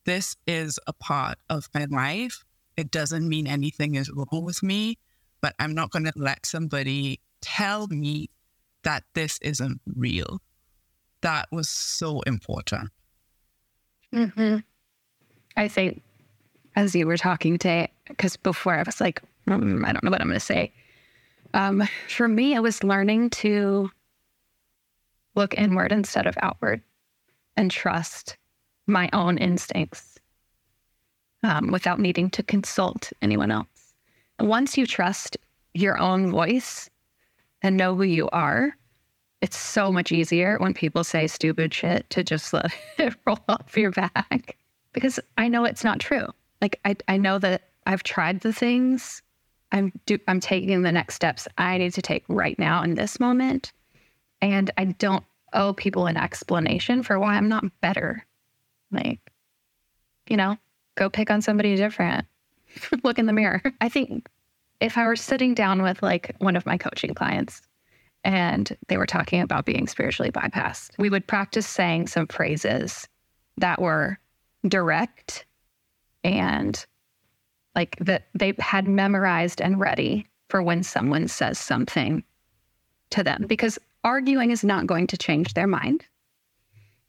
This 0.05 0.35
is 0.47 0.79
a 0.87 0.93
part 0.93 1.37
of 1.49 1.69
my 1.73 1.85
life. 1.85 2.43
It 2.75 2.91
doesn't 2.91 3.27
mean 3.27 3.47
anything 3.47 3.95
is 3.95 4.11
wrong 4.11 4.43
with 4.43 4.63
me, 4.63 4.97
but 5.41 5.55
I'm 5.59 5.75
not 5.75 5.91
going 5.91 6.05
to 6.05 6.13
let 6.15 6.45
somebody 6.45 7.19
tell 7.41 7.87
me 7.87 8.29
that 8.83 9.03
this 9.13 9.37
isn't 9.41 9.79
real. 9.95 10.41
That 11.21 11.47
was 11.51 11.69
so 11.69 12.21
important. 12.21 12.89
Mm-hmm. 14.13 14.57
I 15.57 15.67
think 15.67 16.01
as 16.75 16.95
you 16.95 17.05
were 17.07 17.17
talking 17.17 17.57
today, 17.57 17.91
because 18.07 18.37
before 18.37 18.75
I 18.75 18.83
was 18.83 19.01
like, 19.01 19.21
mm, 19.47 19.85
I 19.85 19.91
don't 19.91 20.03
know 20.03 20.11
what 20.11 20.21
I'm 20.21 20.27
going 20.27 20.39
to 20.39 20.45
say. 20.45 20.71
Um, 21.53 21.87
for 22.09 22.27
me, 22.27 22.55
I 22.55 22.59
was 22.59 22.83
learning 22.83 23.29
to 23.31 23.91
look 25.35 25.53
inward 25.57 25.91
instead 25.91 26.27
of 26.27 26.37
outward 26.41 26.81
and 27.55 27.69
trust 27.69 28.37
my 28.87 29.09
own 29.13 29.37
instincts 29.37 30.17
um, 31.43 31.71
without 31.71 31.99
needing 31.99 32.29
to 32.31 32.43
consult 32.43 33.11
anyone 33.21 33.51
else. 33.51 33.93
Once 34.39 34.77
you 34.77 34.87
trust 34.87 35.37
your 35.73 35.97
own 35.99 36.31
voice 36.31 36.89
and 37.61 37.77
know 37.77 37.95
who 37.95 38.03
you 38.03 38.29
are, 38.29 38.75
it's 39.43 39.57
so 39.57 39.91
much 39.91 40.13
easier 40.13 40.57
when 40.59 40.73
people 40.73 41.03
say 41.03 41.27
stupid 41.27 41.73
shit 41.73 42.09
to 42.09 42.23
just 42.23 42.53
let 42.53 42.71
it 42.97 43.13
roll 43.27 43.39
off 43.49 43.77
your 43.77 43.91
back 43.91 44.55
because 44.93 45.19
I 45.37 45.49
know 45.49 45.65
it's 45.65 45.83
not 45.83 45.99
true. 45.99 46.27
Like 46.61 46.79
I, 46.85 46.95
I 47.09 47.17
know 47.17 47.39
that 47.39 47.69
I've 47.85 48.03
tried 48.03 48.39
the 48.39 48.53
things 48.53 49.21
I'm 49.73 49.91
do, 50.05 50.17
I'm 50.29 50.39
taking 50.39 50.81
the 50.81 50.93
next 50.93 51.15
steps 51.15 51.45
I 51.57 51.77
need 51.77 51.93
to 51.95 52.01
take 52.01 52.23
right 52.29 52.57
now 52.57 52.83
in 52.83 52.95
this 52.95 53.19
moment. 53.19 53.73
And 54.41 54.71
I 54.77 54.85
don't 54.85 55.25
owe 55.51 55.73
people 55.73 56.07
an 56.07 56.15
explanation 56.15 57.03
for 57.03 57.19
why 57.19 57.35
I'm 57.35 57.49
not 57.49 57.65
better. 57.81 58.25
Like, 58.91 59.19
you 60.29 60.37
know, 60.37 60.57
go 60.95 61.09
pick 61.09 61.29
on 61.29 61.41
somebody 61.41 61.75
different. 61.75 62.25
Look 63.03 63.19
in 63.19 63.25
the 63.25 63.33
mirror. 63.33 63.61
I 63.81 63.89
think 63.89 64.29
if 64.79 64.97
I 64.97 65.05
were 65.05 65.17
sitting 65.17 65.53
down 65.53 65.81
with 65.81 66.01
like 66.01 66.33
one 66.37 66.55
of 66.55 66.65
my 66.65 66.77
coaching 66.77 67.13
clients 67.13 67.61
and 68.23 68.75
they 68.87 68.97
were 68.97 69.05
talking 69.05 69.41
about 69.41 69.65
being 69.65 69.87
spiritually 69.87 70.31
bypassed, 70.31 70.91
we 70.97 71.09
would 71.09 71.27
practice 71.27 71.67
saying 71.67 72.07
some 72.07 72.27
phrases 72.27 73.07
that 73.57 73.81
were 73.81 74.17
direct 74.67 75.45
and 76.23 76.85
like 77.75 77.97
that 77.99 78.27
they 78.33 78.53
had 78.59 78.87
memorized 78.87 79.61
and 79.61 79.79
ready 79.79 80.25
for 80.49 80.61
when 80.61 80.83
someone 80.83 81.27
says 81.27 81.59
something 81.59 82.23
to 83.09 83.23
them 83.23 83.45
because 83.47 83.77
arguing 84.03 84.51
is 84.51 84.63
not 84.63 84.87
going 84.87 85.07
to 85.07 85.17
change 85.17 85.53
their 85.53 85.67
mind 85.67 86.05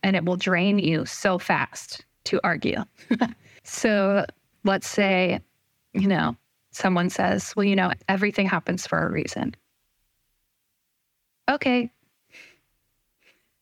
and 0.03 0.17
it 0.17 0.25
will 0.25 0.37
drain 0.37 0.79
you 0.79 1.07
so 1.07 1.39
fast 1.39 2.05
to 2.25 2.41
argue. 2.45 2.83
so 3.65 4.25
let's 4.65 4.89
say, 4.89 5.41
you 5.93 6.07
know, 6.07 6.37
someone 6.71 7.09
says, 7.09 7.55
well, 7.57 7.65
you 7.65 7.77
know, 7.77 7.93
everything 8.09 8.47
happens 8.47 8.87
for 8.87 8.99
a 8.99 9.11
reason. 9.11 9.55
Okay. 11.49 11.91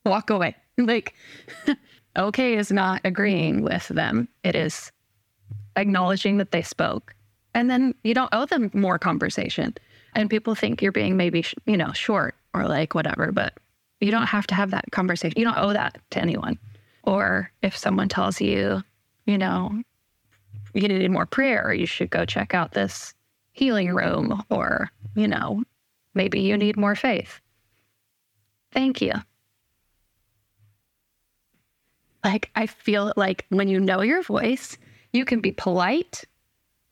Walk 0.04 0.30
away. 0.30 0.56
Like, 0.78 1.14
okay 2.16 2.56
is 2.56 2.72
not 2.72 3.02
agreeing 3.04 3.62
with 3.62 3.88
them, 3.88 4.26
it 4.42 4.56
is 4.56 4.90
acknowledging 5.76 6.38
that 6.38 6.50
they 6.50 6.62
spoke. 6.62 7.14
And 7.54 7.70
then 7.70 7.94
you 8.04 8.14
don't 8.14 8.32
owe 8.32 8.46
them 8.46 8.70
more 8.72 8.98
conversation. 8.98 9.74
And 10.14 10.30
people 10.30 10.54
think 10.54 10.80
you're 10.80 10.92
being 10.92 11.18
maybe, 11.18 11.44
you 11.66 11.76
know, 11.76 11.92
short 11.92 12.34
or 12.54 12.66
like 12.66 12.94
whatever, 12.94 13.32
but 13.32 13.58
you 14.00 14.10
don't 14.10 14.26
have 14.26 14.46
to 14.48 14.54
have 14.54 14.70
that 14.70 14.90
conversation. 14.92 15.38
You 15.38 15.44
don't 15.44 15.58
owe 15.58 15.72
that 15.72 15.98
to 16.10 16.20
anyone. 16.20 16.58
Or 17.04 17.52
if 17.62 17.76
someone 17.76 18.08
tells 18.08 18.40
you, 18.40 18.82
you 19.26 19.38
know, 19.38 19.82
you 20.74 20.88
need 20.88 21.10
more 21.10 21.26
prayer, 21.26 21.64
or 21.66 21.74
you 21.74 21.86
should 21.86 22.10
go 22.10 22.24
check 22.24 22.54
out 22.54 22.72
this 22.72 23.14
healing 23.52 23.94
room, 23.94 24.42
or, 24.50 24.90
you 25.14 25.28
know, 25.28 25.62
maybe 26.14 26.40
you 26.40 26.56
need 26.56 26.76
more 26.76 26.94
faith. 26.94 27.40
Thank 28.72 29.00
you. 29.00 29.12
Like, 32.24 32.50
I 32.54 32.66
feel 32.66 33.12
like 33.16 33.46
when 33.48 33.68
you 33.68 33.80
know 33.80 34.00
your 34.02 34.22
voice, 34.22 34.78
you 35.12 35.24
can 35.24 35.40
be 35.40 35.52
polite 35.52 36.24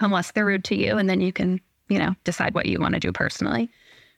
unless 0.00 0.32
they're 0.32 0.46
rude 0.46 0.64
to 0.64 0.74
you, 0.74 0.98
and 0.98 1.08
then 1.08 1.20
you 1.20 1.32
can, 1.32 1.60
you 1.88 1.98
know, 1.98 2.14
decide 2.24 2.54
what 2.54 2.66
you 2.66 2.80
want 2.80 2.94
to 2.94 3.00
do 3.00 3.12
personally. 3.12 3.70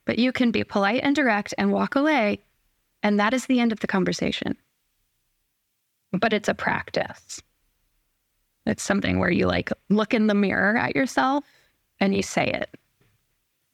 But 0.04 0.18
you 0.18 0.32
can 0.32 0.50
be 0.50 0.64
polite 0.64 1.02
and 1.02 1.14
direct 1.14 1.54
and 1.58 1.72
walk 1.72 1.96
away, 1.96 2.40
and 3.02 3.20
that 3.20 3.34
is 3.34 3.46
the 3.46 3.60
end 3.60 3.72
of 3.72 3.80
the 3.80 3.86
conversation. 3.86 4.56
But 6.12 6.32
it's 6.32 6.48
a 6.48 6.54
practice. 6.54 7.42
It's 8.66 8.82
something 8.82 9.18
where 9.18 9.30
you 9.30 9.46
like 9.46 9.70
look 9.88 10.14
in 10.14 10.28
the 10.28 10.34
mirror 10.34 10.76
at 10.76 10.94
yourself 10.94 11.44
and 12.00 12.14
you 12.14 12.22
say 12.22 12.46
it. 12.46 12.70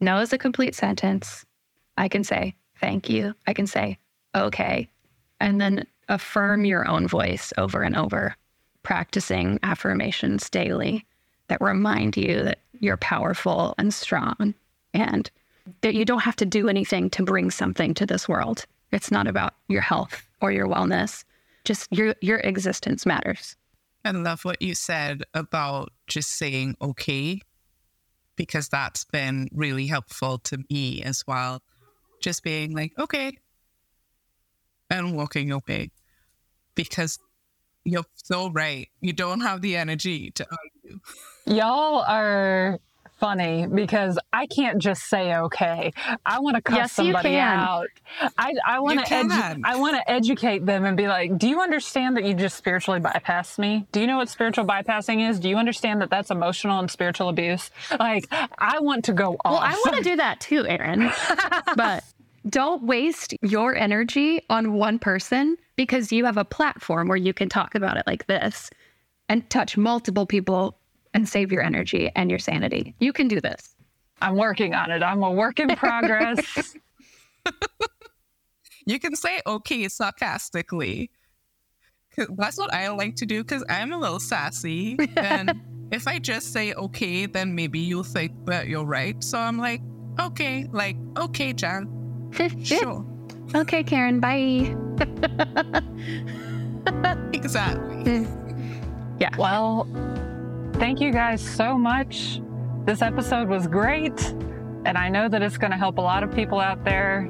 No 0.00 0.20
is 0.20 0.32
a 0.32 0.38
complete 0.38 0.74
sentence. 0.74 1.44
I 1.96 2.08
can 2.08 2.24
say, 2.24 2.54
thank 2.80 3.08
you. 3.08 3.34
I 3.46 3.52
can 3.52 3.66
say, 3.66 3.98
okay. 4.34 4.88
And 5.40 5.60
then 5.60 5.86
affirm 6.08 6.64
your 6.64 6.88
own 6.88 7.06
voice 7.06 7.52
over 7.58 7.82
and 7.82 7.96
over, 7.96 8.36
practicing 8.82 9.58
affirmations 9.62 10.48
daily 10.50 11.06
that 11.48 11.60
remind 11.60 12.16
you 12.16 12.42
that 12.42 12.60
you're 12.80 12.96
powerful 12.96 13.74
and 13.78 13.92
strong 13.92 14.54
and 14.94 15.30
that 15.82 15.94
you 15.94 16.04
don't 16.04 16.20
have 16.20 16.36
to 16.36 16.46
do 16.46 16.68
anything 16.68 17.10
to 17.10 17.22
bring 17.22 17.50
something 17.50 17.94
to 17.94 18.06
this 18.06 18.28
world. 18.28 18.64
It's 18.92 19.10
not 19.10 19.26
about 19.26 19.54
your 19.68 19.82
health 19.82 20.26
or 20.40 20.50
your 20.52 20.66
wellness. 20.66 21.24
Just 21.64 21.88
your 21.92 22.14
your 22.22 22.38
existence 22.38 23.04
matters. 23.04 23.56
I 24.04 24.12
love 24.12 24.44
what 24.44 24.62
you 24.62 24.74
said 24.74 25.22
about 25.34 25.92
just 26.06 26.30
saying 26.38 26.76
okay, 26.80 27.40
because 28.36 28.68
that's 28.68 29.04
been 29.04 29.48
really 29.52 29.86
helpful 29.86 30.38
to 30.38 30.64
me 30.70 31.02
as 31.02 31.24
well. 31.26 31.60
Just 32.28 32.42
being 32.42 32.74
like, 32.74 32.92
okay, 32.98 33.38
and 34.90 35.16
walking 35.16 35.50
away. 35.50 35.92
Because 36.74 37.18
you're 37.84 38.04
so 38.16 38.50
right. 38.50 38.86
You 39.00 39.14
don't 39.14 39.40
have 39.40 39.62
the 39.62 39.78
energy 39.78 40.30
to 40.32 40.46
argue. 40.50 41.00
Y'all 41.46 42.04
are 42.06 42.80
funny 43.18 43.66
because 43.66 44.18
I 44.30 44.46
can't 44.46 44.78
just 44.78 45.08
say 45.08 45.34
okay. 45.34 45.90
I 46.26 46.40
want 46.40 46.56
to 46.56 46.62
cuss 46.62 46.76
Yes, 46.76 46.98
you 46.98 47.04
somebody 47.06 47.30
can. 47.30 47.58
out. 47.58 47.86
I, 48.36 48.52
I 48.66 48.80
want 48.80 49.00
to 49.00 49.06
can. 49.06 49.62
I 49.64 49.76
want 49.76 49.96
to 49.96 50.10
educate 50.10 50.66
them 50.66 50.84
and 50.84 50.98
be 50.98 51.08
like, 51.08 51.38
"Do 51.38 51.48
you 51.48 51.62
understand 51.62 52.18
that 52.18 52.24
you 52.24 52.34
just 52.34 52.58
spiritually 52.58 53.00
bypassed 53.00 53.58
me? 53.58 53.86
Do 53.90 54.02
you 54.02 54.06
know 54.06 54.18
what 54.18 54.28
spiritual 54.28 54.66
bypassing 54.66 55.26
is? 55.26 55.40
Do 55.40 55.48
you 55.48 55.56
understand 55.56 56.02
that 56.02 56.10
that's 56.10 56.30
emotional 56.30 56.78
and 56.78 56.90
spiritual 56.90 57.30
abuse? 57.30 57.70
Like, 57.98 58.26
I 58.30 58.80
want 58.80 59.06
to 59.06 59.14
go 59.14 59.38
off. 59.46 59.52
Well, 59.52 59.62
I 59.62 59.72
want 59.84 59.96
to 59.96 60.02
do 60.02 60.16
that 60.16 60.40
too, 60.40 60.66
Erin. 60.66 61.10
but 61.76 62.04
don't 62.48 62.82
waste 62.84 63.34
your 63.42 63.74
energy 63.74 64.42
on 64.50 64.74
one 64.74 64.98
person 64.98 65.56
because 65.76 66.12
you 66.12 66.24
have 66.24 66.36
a 66.36 66.44
platform 66.44 67.08
where 67.08 67.16
you 67.16 67.32
can 67.32 67.48
talk 67.48 67.74
about 67.74 67.96
it 67.96 68.04
like 68.06 68.26
this 68.26 68.70
and 69.28 69.48
touch 69.50 69.76
multiple 69.76 70.26
people 70.26 70.78
and 71.14 71.28
save 71.28 71.52
your 71.52 71.62
energy 71.62 72.10
and 72.16 72.30
your 72.30 72.38
sanity. 72.38 72.94
You 72.98 73.12
can 73.12 73.28
do 73.28 73.40
this. 73.40 73.74
I'm 74.20 74.36
working 74.36 74.74
on 74.74 74.90
it. 74.90 75.02
I'm 75.02 75.22
a 75.22 75.30
work 75.30 75.60
in 75.60 75.74
progress. 75.76 76.74
You 78.88 78.98
can 78.98 79.14
say 79.16 79.42
okay 79.46 79.86
sarcastically. 79.88 81.10
That's 82.16 82.56
what 82.56 82.72
I 82.72 82.88
like 82.88 83.16
to 83.16 83.26
do 83.26 83.44
because 83.44 83.62
I'm 83.68 83.92
a 83.92 83.98
little 83.98 84.18
sassy. 84.18 84.96
And 85.14 85.52
if 85.92 86.08
I 86.08 86.18
just 86.18 86.54
say 86.54 86.72
okay, 86.72 87.26
then 87.26 87.54
maybe 87.54 87.80
you'll 87.80 88.02
think 88.02 88.32
that 88.46 88.66
you're 88.66 88.86
right. 88.86 89.22
So 89.22 89.36
I'm 89.38 89.58
like, 89.58 89.82
okay, 90.18 90.66
like, 90.72 90.96
okay, 91.18 91.52
Jan, 91.52 91.86
sure. 92.62 93.04
Okay, 93.54 93.82
Karen, 93.82 94.20
bye. 94.20 94.74
Exactly. 97.32 98.26
Yeah. 99.18 99.30
Well, 99.36 99.86
thank 100.74 101.00
you 101.00 101.12
guys 101.12 101.40
so 101.40 101.76
much. 101.78 102.40
This 102.84 103.02
episode 103.02 103.48
was 103.48 103.66
great. 103.66 104.28
And 104.84 104.96
I 104.96 105.08
know 105.08 105.28
that 105.28 105.42
it's 105.42 105.58
going 105.58 105.70
to 105.70 105.76
help 105.76 105.98
a 105.98 106.02
lot 106.02 106.22
of 106.22 106.34
people 106.34 106.60
out 106.60 106.84
there 106.84 107.28